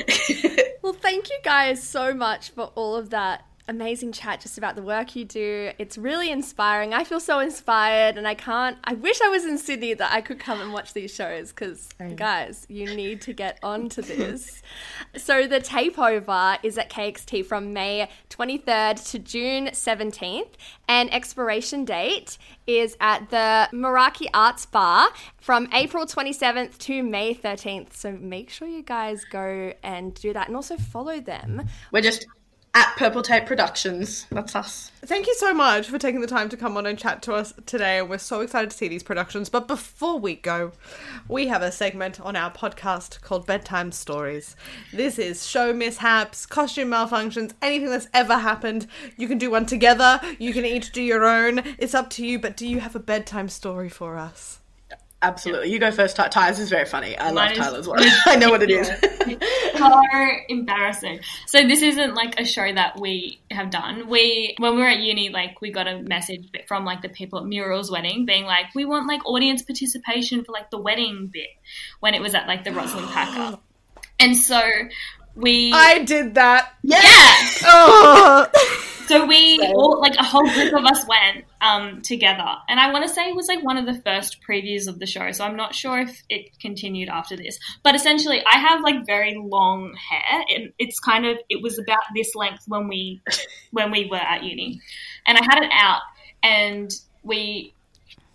it. 0.07 0.79
well, 0.81 0.93
thank 0.93 1.29
you 1.29 1.37
guys 1.43 1.81
so 1.81 2.13
much 2.13 2.49
for 2.51 2.65
all 2.75 2.95
of 2.95 3.09
that 3.11 3.45
amazing 3.71 4.11
chat 4.11 4.41
just 4.41 4.57
about 4.57 4.75
the 4.75 4.81
work 4.81 5.15
you 5.15 5.25
do. 5.25 5.71
It's 5.79 5.97
really 5.97 6.29
inspiring. 6.29 6.93
I 6.93 7.03
feel 7.05 7.21
so 7.21 7.39
inspired, 7.39 8.17
and 8.17 8.27
I 8.27 8.35
can't. 8.35 8.77
I 8.83 8.93
wish 8.93 9.19
I 9.21 9.29
was 9.29 9.45
in 9.45 9.57
Sydney 9.57 9.93
that 9.95 10.11
I 10.11 10.21
could 10.21 10.39
come 10.39 10.61
and 10.61 10.71
watch 10.71 10.93
these 10.93 11.11
shows 11.11 11.49
because, 11.49 11.89
oh, 11.99 12.09
guys, 12.09 12.67
you 12.69 12.93
need 12.93 13.21
to 13.21 13.33
get 13.33 13.57
onto 13.63 14.01
this. 14.01 14.61
so, 15.17 15.47
the 15.47 15.59
tape 15.59 15.97
over 15.97 16.57
is 16.61 16.77
at 16.77 16.91
KXT 16.91 17.45
from 17.45 17.73
May 17.73 18.09
23rd 18.29 19.09
to 19.11 19.19
June 19.19 19.67
17th, 19.67 20.51
and 20.87 21.11
expiration 21.13 21.85
date 21.85 22.37
is 22.67 22.97
at 22.99 23.29
the 23.29 23.69
Meraki 23.73 24.27
Arts 24.33 24.65
Bar 24.65 25.09
from 25.39 25.67
April 25.73 26.05
27th 26.05 26.77
to 26.79 27.01
May 27.03 27.33
13th. 27.33 27.93
So, 27.93 28.11
make 28.11 28.49
sure 28.49 28.67
you 28.67 28.83
guys 28.83 29.23
go 29.23 29.73
and 29.81 30.13
do 30.13 30.33
that, 30.33 30.47
and 30.47 30.55
also 30.57 30.75
follow 30.75 31.21
them. 31.21 31.67
We're 31.93 32.01
just 32.01 32.25
at 32.73 32.95
Purple 32.95 33.21
Tape 33.21 33.45
Productions. 33.45 34.25
That's 34.31 34.55
us. 34.55 34.91
Thank 35.03 35.27
you 35.27 35.35
so 35.35 35.53
much 35.53 35.87
for 35.87 35.97
taking 35.97 36.21
the 36.21 36.27
time 36.27 36.47
to 36.49 36.57
come 36.57 36.77
on 36.77 36.85
and 36.85 36.97
chat 36.97 37.21
to 37.23 37.33
us 37.33 37.53
today. 37.65 37.99
And 37.99 38.09
we're 38.09 38.17
so 38.17 38.41
excited 38.41 38.71
to 38.71 38.77
see 38.77 38.87
these 38.87 39.03
productions. 39.03 39.49
But 39.49 39.67
before 39.67 40.19
we 40.19 40.35
go, 40.35 40.71
we 41.27 41.47
have 41.47 41.61
a 41.61 41.71
segment 41.71 42.21
on 42.21 42.35
our 42.35 42.51
podcast 42.51 43.21
called 43.21 43.45
Bedtime 43.45 43.91
Stories. 43.91 44.55
This 44.93 45.19
is 45.19 45.45
show 45.45 45.73
mishaps, 45.73 46.45
costume 46.45 46.91
malfunctions, 46.91 47.53
anything 47.61 47.89
that's 47.89 48.07
ever 48.13 48.37
happened. 48.37 48.87
You 49.17 49.27
can 49.27 49.37
do 49.37 49.51
one 49.51 49.65
together, 49.65 50.21
you 50.39 50.53
can 50.53 50.65
each 50.65 50.91
do 50.91 51.01
your 51.01 51.25
own. 51.25 51.61
It's 51.77 51.93
up 51.93 52.09
to 52.11 52.25
you. 52.25 52.39
But 52.39 52.55
do 52.55 52.67
you 52.67 52.79
have 52.79 52.95
a 52.95 52.99
bedtime 52.99 53.49
story 53.49 53.89
for 53.89 54.17
us? 54.17 54.60
Absolutely. 55.23 55.71
You 55.71 55.79
go 55.79 55.91
first, 55.91 56.15
Ty. 56.15 56.29
Ty, 56.29 56.49
is 56.49 56.69
very 56.69 56.85
funny. 56.85 57.15
I 57.15 57.25
love 57.25 57.35
Mine 57.35 57.51
is 57.51 57.57
Tyler's 57.59 57.87
one. 57.87 57.99
I 58.25 58.35
know 58.37 58.49
what 58.49 58.63
it 58.63 58.71
is. 58.71 58.87
so 59.77 60.01
embarrassing. 60.49 61.19
So 61.45 61.67
this 61.67 61.83
isn't 61.83 62.15
like 62.15 62.39
a 62.39 62.45
show 62.45 62.73
that 62.73 62.99
we 62.99 63.39
have 63.51 63.69
done. 63.69 64.07
We 64.09 64.55
when 64.57 64.75
we 64.75 64.81
were 64.81 64.87
at 64.87 64.99
uni, 64.99 65.29
like 65.29 65.61
we 65.61 65.71
got 65.71 65.87
a 65.87 65.99
message 66.01 66.49
from 66.67 66.85
like 66.85 67.03
the 67.03 67.09
people 67.09 67.39
at 67.39 67.45
Muriel's 67.45 67.91
wedding, 67.91 68.25
being 68.25 68.45
like, 68.45 68.73
we 68.73 68.83
want 68.85 69.07
like 69.07 69.23
audience 69.25 69.61
participation 69.61 70.43
for 70.43 70.53
like 70.53 70.71
the 70.71 70.79
wedding 70.79 71.29
bit 71.31 71.49
when 71.99 72.15
it 72.15 72.21
was 72.21 72.33
at 72.33 72.47
like 72.47 72.63
the 72.63 72.71
Roslyn 72.71 73.07
Packer, 73.07 73.59
and 74.19 74.35
so 74.35 74.59
we 75.35 75.71
I 75.71 75.99
did 76.03 76.35
that. 76.35 76.73
yeah. 76.83 76.99
Oh. 77.63 78.47
So 79.11 79.25
we 79.25 79.59
all 79.75 79.99
like 79.99 80.15
a 80.15 80.23
whole 80.23 80.49
group 80.49 80.73
of 80.73 80.85
us 80.85 81.05
went 81.05 81.43
um, 81.59 82.01
together, 82.01 82.47
and 82.69 82.79
I 82.79 82.93
want 82.93 83.05
to 83.05 83.13
say 83.13 83.27
it 83.27 83.35
was 83.35 83.49
like 83.49 83.61
one 83.61 83.75
of 83.75 83.85
the 83.85 84.01
first 84.03 84.37
previews 84.47 84.87
of 84.87 84.99
the 84.99 85.05
show. 85.05 85.33
So 85.33 85.43
I'm 85.43 85.57
not 85.57 85.75
sure 85.75 85.99
if 85.99 86.23
it 86.29 86.57
continued 86.59 87.09
after 87.09 87.35
this, 87.35 87.59
but 87.83 87.93
essentially, 87.93 88.41
I 88.45 88.57
have 88.57 88.81
like 88.83 89.05
very 89.05 89.35
long 89.37 89.93
hair, 89.95 90.45
and 90.55 90.71
it's 90.79 90.97
kind 91.01 91.25
of 91.25 91.37
it 91.49 91.61
was 91.61 91.77
about 91.77 91.99
this 92.15 92.35
length 92.35 92.63
when 92.69 92.87
we 92.87 93.21
when 93.71 93.91
we 93.91 94.07
were 94.09 94.15
at 94.15 94.43
uni, 94.43 94.79
and 95.27 95.37
I 95.37 95.41
had 95.41 95.61
it 95.61 95.71
out, 95.73 96.03
and 96.41 96.89
we 97.23 97.73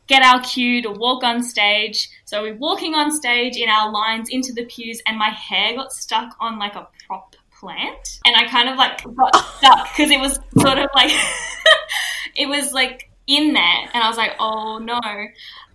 get 0.08 0.22
our 0.22 0.42
cue 0.42 0.82
to 0.82 0.90
walk 0.90 1.24
on 1.24 1.42
stage. 1.42 2.10
So 2.26 2.42
we're 2.42 2.54
walking 2.54 2.94
on 2.94 3.10
stage 3.12 3.56
in 3.56 3.70
our 3.70 3.90
lines 3.90 4.28
into 4.30 4.52
the 4.52 4.66
pews, 4.66 5.00
and 5.06 5.16
my 5.16 5.30
hair 5.30 5.74
got 5.74 5.92
stuck 5.92 6.36
on 6.38 6.58
like 6.58 6.74
a 6.74 6.86
prop 7.06 7.35
plant, 7.66 8.20
and 8.24 8.36
I 8.36 8.46
kind 8.46 8.68
of 8.68 8.76
like 8.76 9.02
got 9.02 9.34
stuck 9.34 9.88
because 9.96 10.10
it 10.10 10.20
was 10.20 10.38
sort 10.56 10.78
of 10.78 10.88
like 10.94 11.10
it 12.36 12.48
was 12.48 12.72
like 12.72 13.10
in 13.26 13.54
there, 13.54 13.90
and 13.92 14.04
I 14.04 14.08
was 14.08 14.16
like, 14.16 14.32
oh 14.38 14.78
no, 14.78 15.00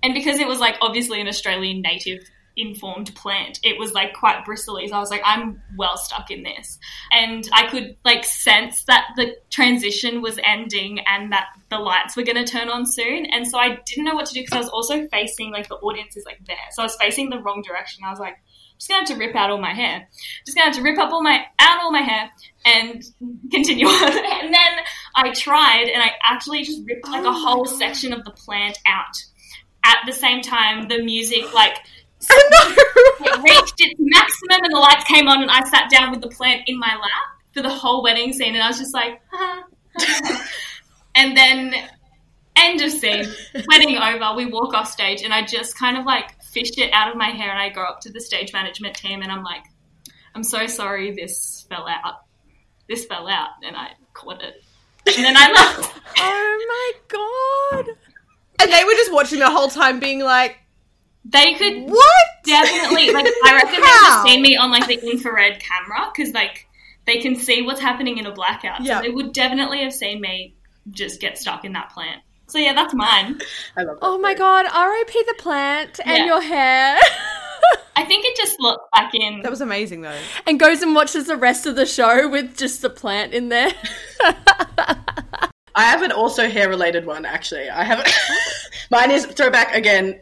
and 0.04 0.14
because 0.14 0.40
it 0.40 0.48
was 0.48 0.60
like 0.60 0.78
obviously 0.82 1.20
an 1.20 1.28
Australian 1.28 1.82
native 1.82 2.20
informed 2.58 3.16
plant 3.16 3.60
it 3.64 3.80
was 3.80 3.94
like 3.94 4.14
quite 4.14 4.44
bristly. 4.44 4.86
So 4.88 4.96
i 4.96 5.00
was 5.00 5.10
like 5.10 5.22
i'm 5.24 5.62
well 5.78 5.98
stuck 5.98 6.30
in 6.30 6.44
this. 6.44 6.78
And 7.12 7.48
i 7.54 7.68
could 7.68 7.96
like 8.04 8.26
sense 8.26 8.84
that 8.86 9.06
the 9.16 9.38
transition 9.50 10.22
was 10.22 10.38
ending 10.44 11.00
and 11.08 11.32
that 11.32 11.48
the 11.70 11.80
lights 11.80 12.18
were 12.18 12.24
going 12.24 12.44
to 12.44 12.52
turn 12.52 12.70
on 12.70 12.86
soon. 12.86 13.26
And 13.26 13.48
so 13.48 13.58
i 13.58 13.80
didn't 13.86 14.04
know 14.04 14.16
what 14.16 14.26
to 14.26 14.34
do 14.34 14.42
because 14.42 14.54
i 14.54 14.60
was 14.60 14.70
also 14.70 15.08
facing 15.08 15.52
like 15.52 15.70
the 15.70 15.76
audience 15.76 16.18
is 16.18 16.26
like 16.26 16.46
there. 16.46 16.58
So 16.72 16.84
i 16.84 16.86
was 16.86 16.96
facing 16.98 17.30
the 17.30 17.40
wrong 17.40 17.64
direction. 17.66 18.04
I 18.06 18.10
was 18.10 18.20
like 18.20 18.36
just 18.82 18.90
gonna 18.90 19.02
have 19.02 19.10
to 19.10 19.16
rip 19.16 19.36
out 19.36 19.52
all 19.52 19.62
my 19.62 19.76
hair. 19.76 20.10
Just 20.44 20.58
gonna 20.58 20.72
have 20.72 20.76
to 20.76 20.82
rip 20.82 20.98
up 20.98 21.14
all 21.14 21.22
my 21.22 21.46
out 21.60 21.84
all 21.84 21.92
my 21.92 22.02
hair 22.02 22.32
and 22.66 23.04
continue 23.52 23.86
on. 23.88 24.10
And 24.10 24.52
then 24.52 24.72
i 25.16 25.32
tried 25.32 25.88
and 25.94 26.02
i 26.02 26.12
actually 26.24 26.64
just 26.64 26.82
ripped 26.86 27.08
like 27.08 27.24
a 27.24 27.32
whole 27.32 27.66
section 27.66 28.14
of 28.14 28.24
the 28.24 28.32
plant 28.32 28.78
out 28.88 29.16
at 29.86 29.98
the 30.06 30.12
same 30.12 30.42
time 30.42 30.88
the 30.88 31.04
music 31.04 31.54
like 31.54 31.78
it 32.30 33.44
reached 33.44 33.76
its 33.78 33.96
maximum 34.00 34.64
and 34.64 34.74
the 34.74 34.80
lights 34.80 35.04
came 35.06 35.28
on 35.28 35.42
and 35.42 35.52
I 35.52 35.62
sat 35.70 35.90
down 35.90 36.12
with 36.12 36.22
the 36.22 36.30
plant 36.30 36.64
in 36.68 36.78
my 36.80 36.96
lap 36.96 37.44
for 37.54 37.62
the 37.62 37.70
whole 37.70 38.04
wedding 38.04 38.34
scene 38.34 38.54
and 38.54 38.64
I 38.64 38.68
was 38.68 38.80
just 38.80 38.94
like 38.94 39.22
and 41.16 41.36
then 41.36 41.74
end 42.56 42.82
of 42.82 42.92
scene 42.92 43.26
wedding 43.68 43.98
over 43.98 44.36
we 44.36 44.46
walk 44.46 44.74
off 44.74 44.90
stage 44.90 45.24
and 45.24 45.34
I 45.34 45.46
just 45.46 45.78
kind 45.78 45.98
of 45.98 46.06
like 46.06 46.36
fished 46.52 46.78
it 46.78 46.92
out 46.94 47.10
of 47.10 47.18
my 47.18 47.30
hair 47.30 47.50
and 47.50 47.60
I 47.60 47.70
go 47.70 47.84
up 47.84 48.02
to 48.02 48.12
the 48.12 48.22
stage 48.22 48.54
management 48.54 48.96
team 48.96 49.22
and 49.22 49.32
I'm 49.32 49.44
like 49.44 49.64
I'm 50.36 50.44
so 50.44 50.68
sorry 50.68 51.12
this 51.12 51.66
fell 51.70 51.88
out 51.88 52.22
this 52.88 53.06
fell 53.06 53.28
out 53.28 53.50
and 53.64 53.76
I 53.76 53.90
caught 54.14 54.44
it 54.44 54.64
and 55.08 55.26
then 55.26 55.36
I 55.38 55.52
left 55.54 56.02
Oh 56.18 56.66
my 56.68 57.18
god. 57.18 57.96
And 58.62 58.72
they 58.72 58.84
were 58.84 58.94
just 58.94 59.12
watching 59.12 59.40
the 59.40 59.50
whole 59.50 59.70
time 59.70 60.00
being 60.00 60.20
like, 60.20 60.58
they 61.26 61.54
could 61.54 61.90
what? 61.90 62.26
definitely 62.46 63.12
like 63.12 63.28
I 63.44 63.56
reckon 63.64 63.82
they've 63.82 64.32
seen 64.32 64.42
me 64.42 64.58
on 64.58 64.72
like 64.72 64.88
the 64.88 65.00
infrared 65.10 65.60
camera 65.60 66.12
because 66.14 66.34
like 66.34 66.68
they 67.06 67.20
can 67.20 67.36
see 67.36 67.62
what's 67.62 67.80
happening 67.80 68.18
in 68.18 68.26
a 68.26 68.32
blackout. 68.32 68.82
Yeah. 68.82 68.98
So 68.98 69.04
they 69.04 69.10
would 69.10 69.34
definitely 69.34 69.84
have 69.84 69.94
seen 69.94 70.22
me 70.22 70.56
just 70.90 71.20
get 71.20 71.38
stuck 71.38 71.66
in 71.66 71.74
that 71.74 71.92
plant. 71.92 72.22
So 72.52 72.60
yeah, 72.60 72.74
that's 72.74 72.94
mine. 72.94 73.40
I 73.78 73.84
love 73.84 74.00
that. 74.00 74.06
Oh 74.06 74.18
my 74.18 74.34
god. 74.34 74.66
R.I.P. 74.66 75.24
the 75.28 75.36
plant 75.40 76.00
and 76.06 76.18
Yeah. 76.18 76.26
your 76.26 76.42
hair. 76.42 76.98
I 77.96 78.04
think 78.06 78.12
think 78.12 78.26
it 78.26 78.36
just 78.36 78.60
looked 78.60 78.92
back 78.92 79.14
in. 79.14 79.42
That 79.42 79.50
was 79.52 79.62
amazing 79.62 80.02
though. 80.02 80.18
And 80.46 80.60
goes 80.60 80.82
and 80.82 80.94
watches 80.94 81.28
the 81.28 81.38
rest 81.38 81.66
of 81.66 81.76
the 81.78 81.86
show 81.86 82.28
with 82.28 82.58
just 82.58 82.82
the 82.82 82.90
plant 82.90 83.34
in 83.34 83.48
there. 83.50 83.72
I 85.74 85.84
have 85.84 86.02
an 86.02 86.12
also 86.12 86.50
hair 86.50 86.68
related 86.68 87.06
one 87.06 87.26
actually. 87.26 87.70
I 87.70 87.84
have 87.86 88.00
a 88.00 88.06
mine 88.92 89.12
is 89.12 89.26
throwback 89.26 89.74
again. 89.76 90.20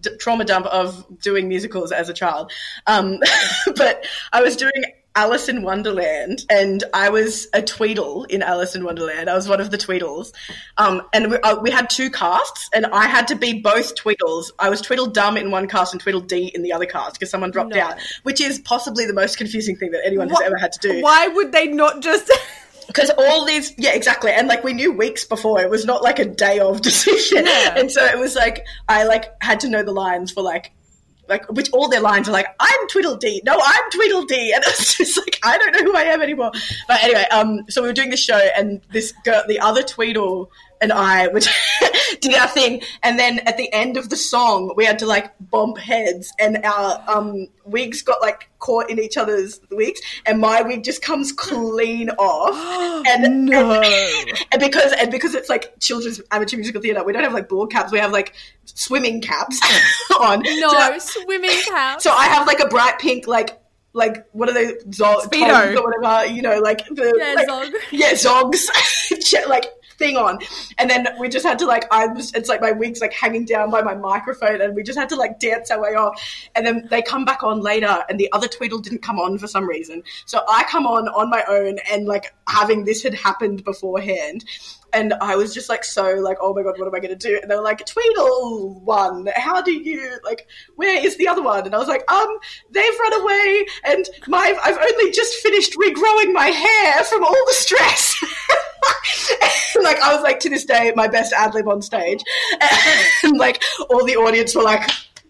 D- 0.00 0.10
trauma 0.20 0.44
dump 0.44 0.66
of 0.66 1.04
doing 1.20 1.48
musicals 1.48 1.90
as 1.90 2.08
a 2.08 2.14
child, 2.14 2.52
um, 2.86 3.18
but 3.76 4.04
I 4.32 4.40
was 4.40 4.54
doing 4.54 4.72
Alice 5.16 5.48
in 5.48 5.62
Wonderland, 5.62 6.44
and 6.48 6.84
I 6.94 7.10
was 7.10 7.48
a 7.52 7.60
Tweedle 7.62 8.24
in 8.24 8.42
Alice 8.42 8.76
in 8.76 8.84
Wonderland. 8.84 9.28
I 9.28 9.34
was 9.34 9.48
one 9.48 9.60
of 9.60 9.70
the 9.70 9.76
Tweedles, 9.76 10.32
um, 10.78 11.02
and 11.12 11.32
we, 11.32 11.36
uh, 11.38 11.60
we 11.60 11.70
had 11.70 11.90
two 11.90 12.10
casts, 12.10 12.68
and 12.72 12.86
I 12.86 13.06
had 13.06 13.26
to 13.28 13.34
be 13.36 13.60
both 13.60 13.96
Tweedles. 13.96 14.52
I 14.58 14.70
was 14.70 14.80
Tweedledum 14.80 15.36
in 15.36 15.50
one 15.50 15.66
cast 15.66 15.92
and 15.92 16.00
Tweedledee 16.00 16.52
in 16.54 16.62
the 16.62 16.72
other 16.72 16.86
cast 16.86 17.14
because 17.14 17.28
someone 17.30 17.50
dropped 17.50 17.74
No. 17.74 17.80
out, 17.80 17.96
which 18.22 18.40
is 18.40 18.60
possibly 18.60 19.04
the 19.04 19.12
most 19.12 19.36
confusing 19.36 19.76
thing 19.76 19.90
that 19.90 20.02
anyone 20.04 20.28
has 20.28 20.40
ever 20.42 20.56
had 20.56 20.72
to 20.72 20.78
do. 20.80 21.00
Why 21.02 21.26
would 21.26 21.50
they 21.52 21.66
not 21.66 22.02
just? 22.02 22.30
because 22.86 23.10
all 23.10 23.44
these 23.44 23.72
yeah 23.78 23.92
exactly 23.92 24.32
and 24.32 24.48
like 24.48 24.64
we 24.64 24.72
knew 24.72 24.90
weeks 24.90 25.24
before 25.24 25.60
it 25.60 25.70
was 25.70 25.84
not 25.84 26.02
like 26.02 26.18
a 26.18 26.24
day 26.24 26.58
of 26.58 26.80
decision 26.82 27.46
and 27.46 27.88
so 27.88 28.04
it 28.04 28.18
was 28.18 28.34
like 28.34 28.64
i 28.88 29.04
like 29.04 29.26
had 29.40 29.60
to 29.60 29.68
know 29.68 29.84
the 29.84 29.92
lines 29.92 30.32
for 30.32 30.42
like 30.42 30.72
like 31.30 31.50
which 31.50 31.70
all 31.72 31.88
their 31.88 32.00
lines 32.00 32.28
are 32.28 32.32
like 32.32 32.48
i'm 32.60 32.88
tweedledee. 32.88 33.40
No 33.44 33.58
i'm 33.64 33.90
tweedledee. 33.90 34.52
And 34.54 34.62
it's 34.66 34.98
just 34.98 35.16
like 35.16 35.38
i 35.42 35.56
don't 35.56 35.72
know 35.72 35.90
who 35.90 35.96
i 35.96 36.02
am 36.02 36.20
anymore. 36.20 36.50
But 36.86 37.02
anyway 37.02 37.24
um 37.30 37.60
so 37.70 37.80
we 37.80 37.88
were 37.88 37.94
doing 37.94 38.10
the 38.10 38.16
show 38.16 38.38
and 38.56 38.82
this 38.92 39.12
girl 39.24 39.42
the 39.48 39.60
other 39.60 39.82
tweedle 39.82 40.50
and 40.80 40.92
I 40.92 41.28
would 41.28 41.46
did 42.20 42.34
our 42.34 42.48
thing 42.48 42.82
and 43.02 43.18
then 43.18 43.38
at 43.40 43.56
the 43.56 43.72
end 43.72 43.96
of 43.96 44.08
the 44.10 44.16
song 44.16 44.72
we 44.76 44.84
had 44.84 44.98
to 44.98 45.06
like 45.06 45.32
bump 45.50 45.78
heads 45.78 46.32
and 46.38 46.58
our 46.64 47.02
um 47.08 47.46
wigs 47.64 48.02
got 48.02 48.20
like 48.20 48.48
caught 48.58 48.90
in 48.90 48.98
each 48.98 49.16
other's 49.16 49.60
wigs 49.70 50.00
and 50.26 50.38
my 50.40 50.60
wig 50.62 50.82
just 50.84 51.00
comes 51.02 51.32
clean 51.32 52.10
off 52.10 53.04
and 53.08 53.46
No. 53.46 53.80
and, 53.80 54.38
and 54.52 54.60
because 54.60 54.92
and 54.92 55.10
because 55.10 55.34
it's 55.34 55.48
like 55.48 55.72
children's 55.80 56.20
amateur 56.30 56.56
musical 56.56 56.82
theatre 56.82 57.02
we 57.04 57.12
don't 57.12 57.22
have 57.24 57.32
like 57.34 57.48
board 57.48 57.70
caps 57.70 57.90
we 57.92 57.98
have 57.98 58.12
like 58.12 58.34
swimming 58.66 59.20
caps 59.22 59.60
on 60.20 60.42
No, 60.58 60.98
so, 60.98 61.22
swimming 61.22 61.50
caps. 61.68 62.04
so 62.04 62.10
I 62.12 62.24
have 62.26 62.46
like 62.46 62.60
a 62.60 62.68
bright 62.68 62.98
pink 62.98 63.26
like 63.26 63.58
like 63.92 64.24
what 64.32 64.48
are 64.48 64.52
they 64.52 64.74
Zog, 64.92 65.34
or 65.34 65.82
whatever 65.82 66.26
you 66.26 66.42
know 66.42 66.60
like 66.60 66.86
the 66.88 67.12
Yeah, 67.18 67.34
like, 67.34 67.48
Zog. 67.48 67.72
yeah 67.90 68.12
Zoggs 68.12 69.48
like 69.48 69.66
thing 70.00 70.16
on. 70.16 70.40
And 70.78 70.90
then 70.90 71.06
we 71.20 71.28
just 71.28 71.46
had 71.46 71.58
to 71.60 71.66
like 71.66 71.84
i 71.92 72.06
was 72.06 72.32
it's 72.34 72.48
like 72.48 72.60
my 72.60 72.72
wig's 72.72 73.00
like 73.00 73.12
hanging 73.12 73.44
down 73.44 73.70
by 73.70 73.82
my 73.82 73.94
microphone 73.94 74.60
and 74.60 74.74
we 74.74 74.82
just 74.82 74.98
had 74.98 75.08
to 75.10 75.16
like 75.16 75.38
dance 75.38 75.70
our 75.70 75.80
way 75.80 75.94
off. 75.94 76.20
And 76.56 76.66
then 76.66 76.88
they 76.90 77.02
come 77.02 77.24
back 77.24 77.44
on 77.44 77.60
later 77.60 78.02
and 78.08 78.18
the 78.18 78.32
other 78.32 78.48
tweedle 78.48 78.80
didn't 78.80 79.02
come 79.02 79.20
on 79.20 79.38
for 79.38 79.46
some 79.46 79.68
reason. 79.68 80.02
So 80.26 80.40
i 80.48 80.64
come 80.64 80.86
on 80.86 81.06
on 81.08 81.30
my 81.30 81.44
own 81.48 81.78
and 81.92 82.06
like 82.06 82.34
having 82.48 82.84
this 82.84 83.02
had 83.02 83.14
happened 83.14 83.62
beforehand 83.64 84.44
and 84.92 85.14
I 85.20 85.36
was 85.36 85.54
just 85.54 85.68
like 85.68 85.84
so 85.84 86.14
like 86.14 86.38
oh 86.40 86.54
my 86.54 86.62
god 86.62 86.78
what 86.78 86.88
am 86.88 86.94
I 86.94 87.00
going 87.00 87.16
to 87.16 87.28
do? 87.28 87.38
And 87.40 87.50
they 87.50 87.54
were 87.54 87.62
like 87.62 87.84
Tweedle 87.86 88.80
one 88.80 89.28
how 89.36 89.60
do 89.62 89.72
you 89.72 90.18
like 90.24 90.48
where 90.76 91.04
is 91.04 91.16
the 91.18 91.28
other 91.28 91.42
one? 91.42 91.66
And 91.66 91.74
I 91.74 91.78
was 91.78 91.88
like 91.88 92.10
um 92.10 92.38
they've 92.70 92.98
run 92.98 93.20
away 93.20 93.66
and 93.84 94.08
my 94.26 94.58
I've 94.64 94.78
only 94.78 95.10
just 95.12 95.34
finished 95.36 95.74
regrowing 95.74 96.32
my 96.32 96.46
hair 96.46 97.04
from 97.04 97.22
all 97.22 97.44
the 97.46 97.54
stress 97.54 98.16
like 99.82 100.00
I 100.00 100.14
was 100.14 100.22
like 100.22 100.40
to 100.40 100.50
this 100.50 100.64
day 100.64 100.92
my 100.96 101.08
best 101.08 101.32
ad 101.32 101.54
lib 101.54 101.68
on 101.68 101.82
stage. 101.82 102.22
And 103.24 103.38
like 103.38 103.62
all 103.90 104.04
the 104.04 104.16
audience 104.16 104.54
were 104.54 104.62
like 104.62 104.88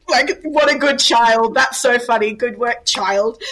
like 0.09 0.41
what 0.43 0.73
a 0.73 0.79
good 0.79 0.99
child. 0.99 1.55
That's 1.55 1.79
so 1.79 1.99
funny. 1.99 2.33
Good 2.33 2.59
work 2.59 2.85
child 2.85 3.43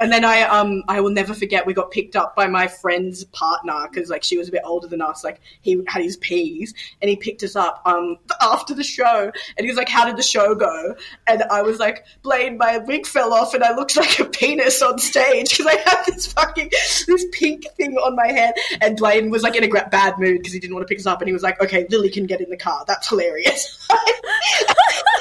and 0.00 0.12
then 0.12 0.24
I 0.24 0.42
um 0.42 0.82
I 0.88 1.00
will 1.00 1.10
never 1.10 1.34
forget 1.34 1.66
we 1.66 1.74
got 1.74 1.90
picked 1.90 2.16
up 2.16 2.36
by 2.36 2.46
my 2.46 2.66
friend's 2.66 3.24
partner 3.24 3.88
because 3.90 4.10
like 4.10 4.22
she 4.22 4.36
was 4.38 4.48
a 4.48 4.52
bit 4.52 4.62
older 4.64 4.86
than 4.86 5.00
us 5.00 5.24
like 5.24 5.40
he 5.62 5.82
had 5.86 6.02
his 6.02 6.16
peas 6.18 6.74
and 7.00 7.08
he 7.08 7.16
picked 7.16 7.42
us 7.42 7.56
up 7.56 7.82
um 7.84 8.16
after 8.40 8.74
the 8.74 8.84
show 8.84 9.30
and 9.56 9.64
he 9.64 9.66
was 9.66 9.76
like 9.76 9.88
how 9.88 10.04
did 10.04 10.16
the 10.16 10.22
show 10.22 10.54
go 10.54 10.94
and 11.26 11.42
I 11.44 11.62
was 11.62 11.78
like 11.78 12.04
Blaine 12.22 12.58
my 12.58 12.78
wig 12.78 13.06
fell 13.06 13.32
off 13.32 13.54
and 13.54 13.64
I 13.64 13.74
looked 13.74 13.96
like 13.96 14.18
a 14.18 14.24
penis 14.24 14.82
on 14.82 14.98
stage 14.98 15.50
because 15.56 15.66
I 15.66 15.76
had 15.76 16.02
this 16.06 16.32
fucking 16.32 16.70
this 17.06 17.26
pink 17.32 17.64
thing 17.76 17.94
on 17.96 18.14
my 18.16 18.28
head 18.28 18.54
and 18.80 18.96
Blaine 18.96 19.30
was 19.30 19.42
like 19.42 19.56
in 19.56 19.64
a 19.64 19.68
gra- 19.68 19.88
bad 19.90 20.18
mood 20.18 20.38
because 20.38 20.52
he 20.52 20.60
didn't 20.60 20.74
want 20.74 20.86
to 20.86 20.88
pick 20.88 20.98
us 20.98 21.06
up 21.06 21.20
and 21.20 21.28
he 21.28 21.32
was 21.32 21.42
like 21.42 21.60
okay 21.62 21.86
Lily 21.90 22.10
can 22.10 22.26
get 22.26 22.40
in 22.40 22.50
the 22.50 22.56
car 22.56 22.84
that's 22.86 23.08
hilarious 23.08 23.86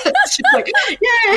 It's 0.08 0.38
just 0.38 0.54
like 0.54 0.68
yeah 1.02 1.36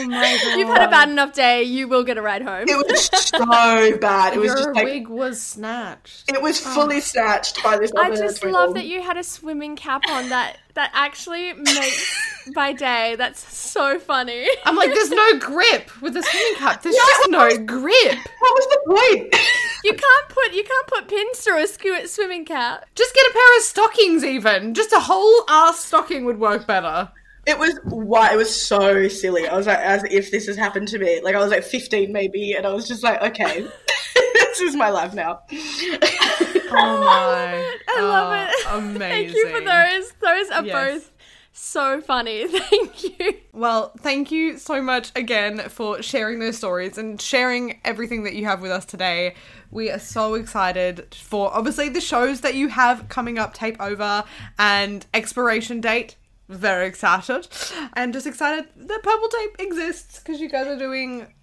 Oh 0.00 0.06
my 0.08 0.38
god. 0.42 0.58
You've 0.58 0.68
had 0.68 0.88
a 0.88 0.90
bad 0.90 1.08
enough 1.08 1.32
day. 1.32 1.62
You 1.64 1.88
will 1.88 2.04
get 2.04 2.18
a 2.18 2.22
ride 2.22 2.42
home. 2.42 2.68
it 2.68 2.76
was 2.86 3.10
so 3.28 3.98
bad 3.98 4.34
it 4.34 4.38
was 4.38 4.46
Your 4.46 4.56
just 4.56 4.74
like 4.74 4.84
wig 4.84 5.08
was 5.08 5.40
snatched. 5.40 6.30
It 6.30 6.40
was 6.40 6.64
oh. 6.66 6.70
fully 6.74 7.00
snatched 7.00 7.62
by 7.62 7.78
this. 7.78 7.92
I 7.96 8.10
just 8.10 8.40
tweedle. 8.40 8.60
love 8.60 8.74
that 8.74 8.86
you 8.86 9.02
had 9.02 9.16
a 9.16 9.24
swimming 9.24 9.76
cap 9.76 10.02
on 10.10 10.28
that 10.30 10.58
that 10.74 10.90
actually 10.94 11.52
makes 11.54 12.16
my 12.54 12.72
day. 12.72 13.16
That's 13.16 13.40
so 13.54 13.98
funny. 13.98 14.48
I'm 14.64 14.76
like, 14.76 14.94
there's 14.94 15.10
no 15.10 15.38
grip 15.38 16.00
with 16.00 16.14
the 16.14 16.22
swimming 16.22 16.54
cap. 16.56 16.82
There's 16.82 16.94
just 16.94 17.30
no 17.30 17.48
grip. 17.66 18.18
What 18.38 18.54
was 18.54 18.66
the 18.66 18.80
point? 18.86 19.34
You 19.84 19.92
can't 19.92 20.28
put 20.28 20.52
you 20.54 20.64
can't 20.64 20.86
put 20.88 21.08
pins 21.08 21.38
through 21.38 21.62
a 21.62 21.66
skew- 21.68 22.06
swimming 22.08 22.44
cap. 22.44 22.84
Just 22.96 23.14
get 23.14 23.26
a 23.28 23.32
pair 23.32 23.56
of 23.58 23.62
stockings, 23.62 24.24
even. 24.24 24.74
Just 24.74 24.92
a 24.92 24.98
whole 24.98 25.44
ass 25.48 25.78
stocking 25.78 26.24
would 26.24 26.40
work 26.40 26.66
better. 26.66 27.12
It 27.48 27.58
was 27.58 27.78
why 27.84 28.32
it 28.32 28.36
was 28.36 28.54
so 28.54 29.08
silly. 29.08 29.48
I 29.48 29.56
was 29.56 29.66
like, 29.66 29.78
as 29.78 30.04
if 30.04 30.30
this 30.30 30.46
has 30.46 30.56
happened 30.56 30.88
to 30.88 30.98
me. 30.98 31.20
Like 31.22 31.34
I 31.34 31.38
was 31.38 31.50
like 31.50 31.64
15 31.64 32.12
maybe, 32.12 32.52
and 32.52 32.66
I 32.66 32.72
was 32.72 32.86
just 32.86 33.02
like, 33.02 33.20
okay, 33.22 33.66
this 34.34 34.60
is 34.60 34.76
my 34.76 34.90
life 34.90 35.14
now. 35.14 35.40
Oh 35.50 37.00
my! 37.04 37.76
I 37.88 38.00
love 38.00 38.48
it. 38.48 38.66
Amazing. 38.68 38.96
Oh, 38.96 38.98
thank 38.98 39.34
you 39.34 39.48
for 39.48 39.60
those. 39.60 40.12
Those 40.20 40.50
are 40.50 40.64
Yes. 40.64 40.92
both 41.02 41.10
so 41.52 42.00
funny. 42.00 42.46
Thank 42.60 43.02
you. 43.18 43.34
Well, 43.52 43.92
thank 43.98 44.30
you 44.30 44.58
so 44.58 44.80
much 44.80 45.10
again 45.16 45.58
for 45.70 46.00
sharing 46.02 46.38
those 46.38 46.56
stories 46.56 46.96
and 46.98 47.20
sharing 47.20 47.80
everything 47.84 48.22
that 48.24 48.34
you 48.34 48.44
have 48.44 48.62
with 48.62 48.70
us 48.70 48.84
today. 48.84 49.34
We 49.72 49.90
are 49.90 49.98
so 49.98 50.34
excited 50.34 51.12
for 51.14 51.52
obviously 51.52 51.88
the 51.88 52.00
shows 52.00 52.42
that 52.42 52.54
you 52.54 52.68
have 52.68 53.08
coming 53.08 53.38
up, 53.40 53.54
Tape 53.54 53.76
Over 53.80 54.22
and 54.56 55.04
Expiration 55.12 55.80
Date. 55.80 56.14
Very 56.48 56.86
excited. 56.86 57.46
And 57.94 58.12
just 58.12 58.26
excited 58.26 58.66
that 58.74 59.02
Purple 59.02 59.28
Tape 59.28 59.56
exists 59.58 60.18
because 60.18 60.40
you 60.40 60.48
guys 60.48 60.66
are 60.66 60.78
doing 60.78 61.34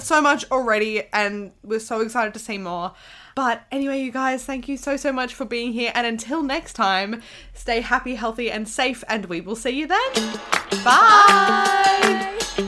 so 0.00 0.20
much 0.20 0.44
already 0.50 1.02
and 1.12 1.52
we're 1.62 1.80
so 1.80 2.00
excited 2.00 2.34
to 2.34 2.40
see 2.40 2.58
more. 2.58 2.92
But 3.34 3.62
anyway, 3.70 4.00
you 4.00 4.10
guys, 4.10 4.44
thank 4.44 4.66
you 4.66 4.76
so, 4.76 4.96
so 4.96 5.12
much 5.12 5.34
for 5.34 5.44
being 5.44 5.72
here. 5.72 5.92
And 5.94 6.06
until 6.06 6.42
next 6.42 6.72
time, 6.72 7.22
stay 7.54 7.80
happy, 7.80 8.16
healthy, 8.16 8.50
and 8.50 8.68
safe. 8.68 9.04
And 9.08 9.26
we 9.26 9.40
will 9.40 9.56
see 9.56 9.70
you 9.70 9.86
then. 9.86 10.40
Bye. 10.84 12.67